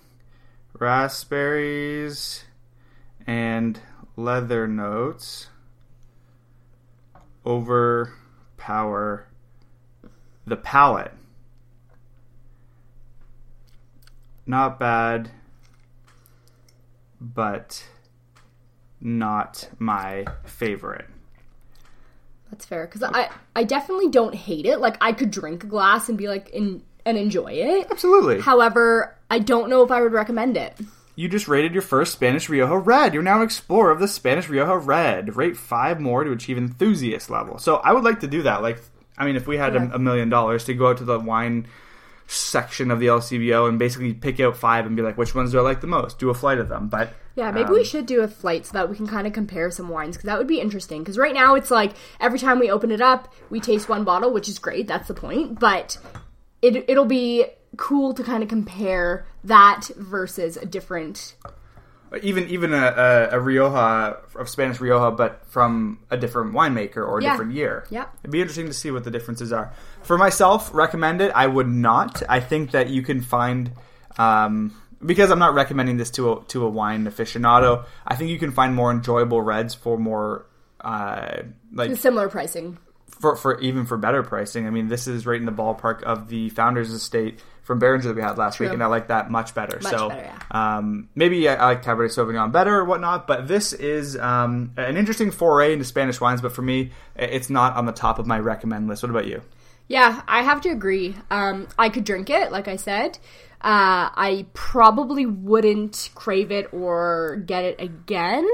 raspberries 0.78 2.44
and 3.26 3.80
leather 4.18 4.68
notes 4.68 5.48
overpower 7.46 9.28
the 10.46 10.58
palate. 10.58 11.14
Not 14.52 14.82
bad, 14.82 15.32
but 17.22 17.88
not 19.00 19.70
my 19.80 20.26
favorite. 20.44 21.06
That's 22.50 22.66
fair 22.66 22.86
because 22.86 23.02
I 23.02 23.30
I 23.56 23.64
definitely 23.64 24.10
don't 24.10 24.36
hate 24.36 24.66
it. 24.66 24.80
Like 24.82 24.98
I 25.00 25.14
could 25.14 25.32
drink 25.32 25.64
a 25.64 25.68
glass 25.68 26.10
and 26.10 26.18
be 26.18 26.28
like 26.28 26.50
in 26.50 26.84
and 27.06 27.18
enjoy 27.18 27.54
it. 27.54 27.88
Absolutely. 27.92 28.42
However, 28.42 29.16
I 29.30 29.40
don't 29.40 29.70
know 29.70 29.84
if 29.84 29.90
I 29.92 30.02
would 30.02 30.12
recommend 30.12 30.58
it. 30.58 30.76
You 31.16 31.30
just 31.30 31.48
rated 31.48 31.72
your 31.72 31.82
first 31.82 32.12
Spanish 32.12 32.50
Rioja 32.50 32.78
Red. 32.78 33.14
You're 33.14 33.24
now 33.24 33.38
an 33.38 33.44
explorer 33.44 33.92
of 33.92 34.00
the 34.02 34.08
Spanish 34.10 34.50
Rioja 34.50 34.78
Red. 34.78 35.38
Rate 35.38 35.56
five 35.56 36.02
more 36.02 36.26
to 36.26 36.32
achieve 36.34 36.58
enthusiast 36.58 37.30
level. 37.30 37.58
So 37.58 37.78
I 37.78 37.94
would 37.94 38.04
like 38.04 38.20
to 38.20 38.28
do 38.28 38.42
that. 38.42 38.62
Like, 38.62 38.80
I 39.18 39.26
mean, 39.26 39.38
if 39.38 39.48
we 39.48 39.56
had 39.56 39.76
Yeah. 39.76 39.92
a, 39.92 39.96
a 39.96 40.00
million 40.00 40.28
dollars 40.28 40.66
to 40.66 40.74
go 40.74 40.90
out 40.90 40.98
to 40.98 41.06
the 41.06 41.20
wine 41.20 41.68
section 42.32 42.92
of 42.92 43.00
the 43.00 43.08
LCBO 43.08 43.68
and 43.68 43.78
basically 43.78 44.14
pick 44.14 44.40
out 44.40 44.56
five 44.56 44.86
and 44.86 44.96
be 44.96 45.02
like, 45.02 45.18
which 45.18 45.36
ones 45.36 45.52
do 45.52 45.60
I 45.60 45.62
like 45.62 45.82
the 45.82 45.88
most? 45.88 46.18
Do 46.18 46.30
a 46.30 46.34
flight 46.34 46.60
of 46.60 46.70
them. 46.70 46.88
But 46.88 47.14
Yeah, 47.36 47.52
maybe 47.52 47.70
Um, 47.70 47.74
we 47.74 47.84
should 47.84 48.06
do 48.06 48.22
a 48.22 48.28
flight 48.28 48.66
so 48.66 48.74
that 48.74 48.90
we 48.90 48.96
can 48.96 49.08
kind 49.08 49.28
of 49.28 49.34
compare 49.34 49.70
some 49.72 49.90
wines 49.90 50.16
because 50.16 50.28
that 50.28 50.38
would 50.38 50.48
be 50.48 50.62
interesting. 50.62 51.02
Because 51.02 51.18
right 51.18 51.34
now 51.34 51.56
it's 51.56 51.72
like 51.72 51.94
every 52.20 52.40
time 52.40 52.60
we 52.60 52.70
open 52.72 52.92
it 52.92 53.02
up, 53.02 53.34
we 53.50 53.60
taste 53.60 53.90
one 53.90 54.04
bottle, 54.04 54.32
which 54.32 54.48
is 54.48 54.60
great. 54.60 54.88
That's 54.88 55.08
the 55.08 55.14
point. 55.14 55.60
But 55.60 55.98
it 56.62 56.86
it'll 56.90 57.06
be 57.06 57.46
cool 57.78 58.14
to 58.14 58.24
kind 58.24 58.44
of 58.44 58.50
compare 58.50 59.26
that 59.44 59.90
versus 59.98 60.58
a 60.58 60.66
different. 60.66 61.36
Even 62.22 62.48
even 62.50 62.74
a, 62.74 62.78
a, 63.32 63.38
a 63.38 63.40
Rioja 63.40 64.18
of 64.36 64.50
Spanish 64.50 64.80
Rioja, 64.80 65.12
but 65.16 65.46
from 65.48 66.00
a 66.10 66.18
different 66.18 66.54
winemaker 66.54 66.98
or 66.98 67.20
a 67.20 67.24
Yeah. 67.24 67.32
different 67.32 67.54
year. 67.54 67.86
Yeah. 67.90 68.06
it'd 68.22 68.32
be 68.32 68.42
interesting 68.42 68.68
to 68.68 68.74
see 68.74 68.92
what 68.92 69.04
the 69.04 69.12
differences 69.12 69.52
are. 69.54 69.72
For 70.04 70.18
myself, 70.18 70.70
recommend 70.74 71.22
it. 71.22 71.32
I 71.34 71.48
would 71.48 71.70
not. 71.70 72.22
I 72.28 72.40
think 72.40 72.72
that 72.72 72.90
you 72.90 73.02
can 73.02 73.22
find. 73.22 73.72
Um, 74.18 74.76
because 75.04 75.32
I'm 75.32 75.40
not 75.40 75.54
recommending 75.56 75.98
this 75.98 76.12
to 76.12 76.34
a 76.34 76.44
to 76.50 76.66
a 76.66 76.70
wine 76.70 77.06
aficionado, 77.06 77.86
I 78.06 78.16
think 78.16 78.30
you 78.30 78.38
can 78.38 78.52
find 78.52 78.76
more 78.76 78.92
enjoyable 78.92 79.42
reds 79.42 79.74
for 79.74 79.98
more 79.98 80.46
uh, 80.82 81.44
like 81.74 81.96
Similar 81.96 82.30
pricing. 82.30 82.78
For, 83.22 83.36
for 83.36 83.60
even 83.62 83.86
for 83.86 83.98
better 83.98 84.24
pricing. 84.24 84.66
I 84.66 84.72
mean, 84.72 84.88
this 84.88 85.08
is 85.08 85.28
right 85.28 85.40
in 85.40 85.46
the 85.46 85.52
ballpark 85.52 86.02
of 86.02 86.28
the 86.28 86.50
Founders 86.50 86.92
Estate 86.92 87.40
from 87.62 87.78
Beringer 87.78 88.08
that 88.08 88.16
we 88.16 88.22
had 88.22 88.38
last 88.38 88.60
week, 88.60 88.72
and 88.72 88.82
I 88.82 88.88
like 88.88 89.10
that 89.10 89.30
much 89.30 89.54
better. 89.54 89.80
Much 89.80 89.94
so 89.94 90.10
better, 90.10 90.34
um, 90.50 91.08
maybe 91.14 91.48
I, 91.48 91.54
I 91.54 91.66
like 91.68 91.84
Cabernet 91.84 92.10
Sauvignon 92.10 92.52
better 92.52 92.76
or 92.76 92.86
whatnot, 92.86 93.28
but 93.28 93.48
this 93.48 93.74
is 93.74 94.18
um, 94.18 94.74
an 94.76 94.98
interesting 94.98 95.30
foray 95.30 95.74
into 95.74 95.86
Spanish 95.86 96.20
wines. 96.20 96.42
But 96.42 96.54
for 96.54 96.64
me, 96.64 96.92
it's 97.16 97.52
not 97.52 97.76
on 97.76 97.86
the 97.86 97.92
top 97.92 98.18
of 98.18 98.26
my 98.26 98.40
recommend 98.40 98.88
list. 98.88 99.04
What 99.04 99.12
about 99.12 99.28
you? 99.28 99.42
Yeah, 99.88 100.22
I 100.28 100.42
have 100.42 100.62
to 100.62 100.70
agree. 100.70 101.16
Um, 101.30 101.68
I 101.78 101.90
could 101.90 102.04
drink 102.04 102.30
it, 102.30 102.52
like 102.52 102.68
I 102.68 102.78
said. 102.78 103.20
Uh, 103.62 104.10
I 104.16 104.48
probably 104.54 105.28
wouldn't 105.28 106.10
crave 106.16 106.52
it 106.52 106.74
or 106.74 107.44
get 107.46 107.64
it 107.64 107.80
again. 107.80 108.48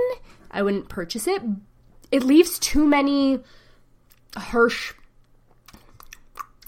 I 0.51 0.63
wouldn't 0.63 0.89
purchase 0.89 1.27
it. 1.27 1.41
It 2.11 2.23
leaves 2.23 2.59
too 2.59 2.85
many 2.85 3.39
harsh 4.37 4.93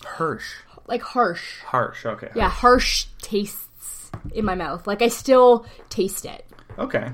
Hirsch. 0.05 0.53
like 0.87 1.01
harsh. 1.01 1.59
Harsh. 1.65 2.05
Okay. 2.05 2.29
Yeah, 2.35 2.49
harsh 2.49 3.05
tastes 3.21 4.11
in 4.33 4.45
my 4.45 4.55
mouth. 4.55 4.87
Like 4.87 5.01
I 5.01 5.07
still 5.09 5.65
taste 5.89 6.25
it, 6.25 6.45
Okay. 6.77 7.11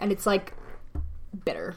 and 0.00 0.12
it's 0.12 0.26
like 0.26 0.54
bitter. 1.44 1.74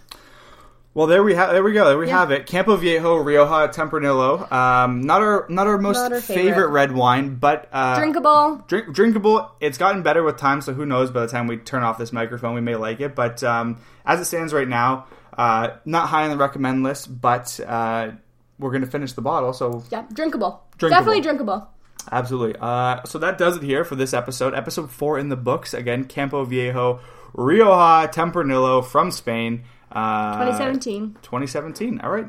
Well, 0.93 1.07
there 1.07 1.23
we 1.23 1.35
have. 1.35 1.51
There 1.51 1.61
we 1.61 1.73
go. 1.73 1.83
There 1.89 1.97
we 1.97 2.09
have 2.09 2.31
it. 2.31 2.45
Campo 2.45 2.77
Viejo 2.77 3.17
Rioja 3.17 3.67
Tempranillo. 3.73 4.49
Um, 4.49 5.01
not 5.01 5.21
our 5.21 5.45
not 5.49 5.67
our 5.67 5.77
most 5.77 5.97
Not 5.97 6.13
our 6.13 6.21
favorite. 6.21 6.43
favorite. 6.51 6.67
red 6.69 6.91
wine, 6.93 7.35
but 7.35 7.67
uh, 7.73 7.97
Drinkable. 7.97 8.63
drink, 8.67 8.93
drinkable. 8.93 9.51
It's 9.59 9.77
gotten 9.77 10.03
better 10.03 10.23
with 10.23 10.37
time, 10.37 10.61
so 10.61 10.73
who 10.73 10.85
knows? 10.85 11.11
By 11.11 11.21
the 11.21 11.27
time 11.27 11.47
we 11.47 11.57
turn 11.57 11.83
off 11.83 11.97
this 11.97 12.13
microphone, 12.13 12.55
we 12.55 12.61
may 12.61 12.75
like 12.77 13.01
it. 13.01 13.13
But 13.13 13.43
um, 13.43 13.77
as 14.05 14.21
it 14.21 14.25
stands 14.25 14.53
right 14.53 14.67
now, 14.69 15.07
uh, 15.37 15.77
not 15.85 16.09
high 16.09 16.23
on 16.23 16.29
the 16.29 16.37
recommend 16.37 16.83
list. 16.83 17.21
But 17.21 17.59
uh, 17.65 18.11
we're 18.59 18.71
going 18.71 18.83
to 18.83 18.89
finish 18.89 19.13
the 19.13 19.21
bottle, 19.21 19.53
so 19.53 19.83
Yeah, 19.91 20.05
drinkable. 20.13 20.63
Drinkable. 20.77 20.99
Definitely 20.99 21.21
drinkable. 21.21 21.69
Absolutely. 22.11 22.55
Uh, 22.59 23.03
so 23.05 23.17
that 23.19 23.37
does 23.37 23.57
it 23.57 23.63
here 23.63 23.83
for 23.83 23.95
this 23.95 24.13
episode. 24.13 24.53
Episode 24.53 24.91
four 24.91 25.17
in 25.17 25.29
the 25.29 25.35
books. 25.35 25.73
Again, 25.73 26.05
Campo 26.05 26.45
Viejo, 26.45 26.99
Rioja, 27.33 28.07
Tempranillo 28.11 28.85
from 28.85 29.11
Spain. 29.11 29.63
Uh, 29.91 30.33
2017. 30.33 31.17
2017. 31.21 31.99
All 32.01 32.11
right. 32.11 32.27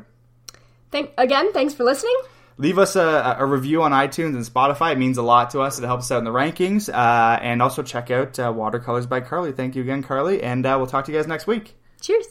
Thank 0.91 1.11
again. 1.17 1.51
Thanks 1.53 1.73
for 1.73 1.83
listening. 1.83 2.15
Leave 2.59 2.79
us 2.79 2.95
a, 2.95 3.35
a 3.37 3.45
review 3.45 3.83
on 3.83 3.91
iTunes 3.91 4.35
and 4.35 4.43
Spotify. 4.43 4.93
It 4.93 4.97
means 4.97 5.17
a 5.17 5.21
lot 5.21 5.51
to 5.51 5.59
us. 5.61 5.77
It 5.77 5.85
helps 5.85 6.05
us 6.05 6.11
out 6.11 6.19
in 6.19 6.23
the 6.23 6.31
rankings. 6.31 6.91
Uh, 6.91 7.37
and 7.39 7.61
also 7.61 7.83
check 7.83 8.09
out 8.09 8.39
uh, 8.39 8.51
Watercolors 8.55 9.05
by 9.05 9.19
Carly. 9.21 9.51
Thank 9.51 9.75
you 9.75 9.83
again, 9.83 10.01
Carly. 10.01 10.41
And 10.41 10.65
uh, 10.65 10.75
we'll 10.77 10.87
talk 10.87 11.05
to 11.05 11.11
you 11.11 11.17
guys 11.19 11.27
next 11.27 11.45
week. 11.45 11.75
Cheers. 12.01 12.27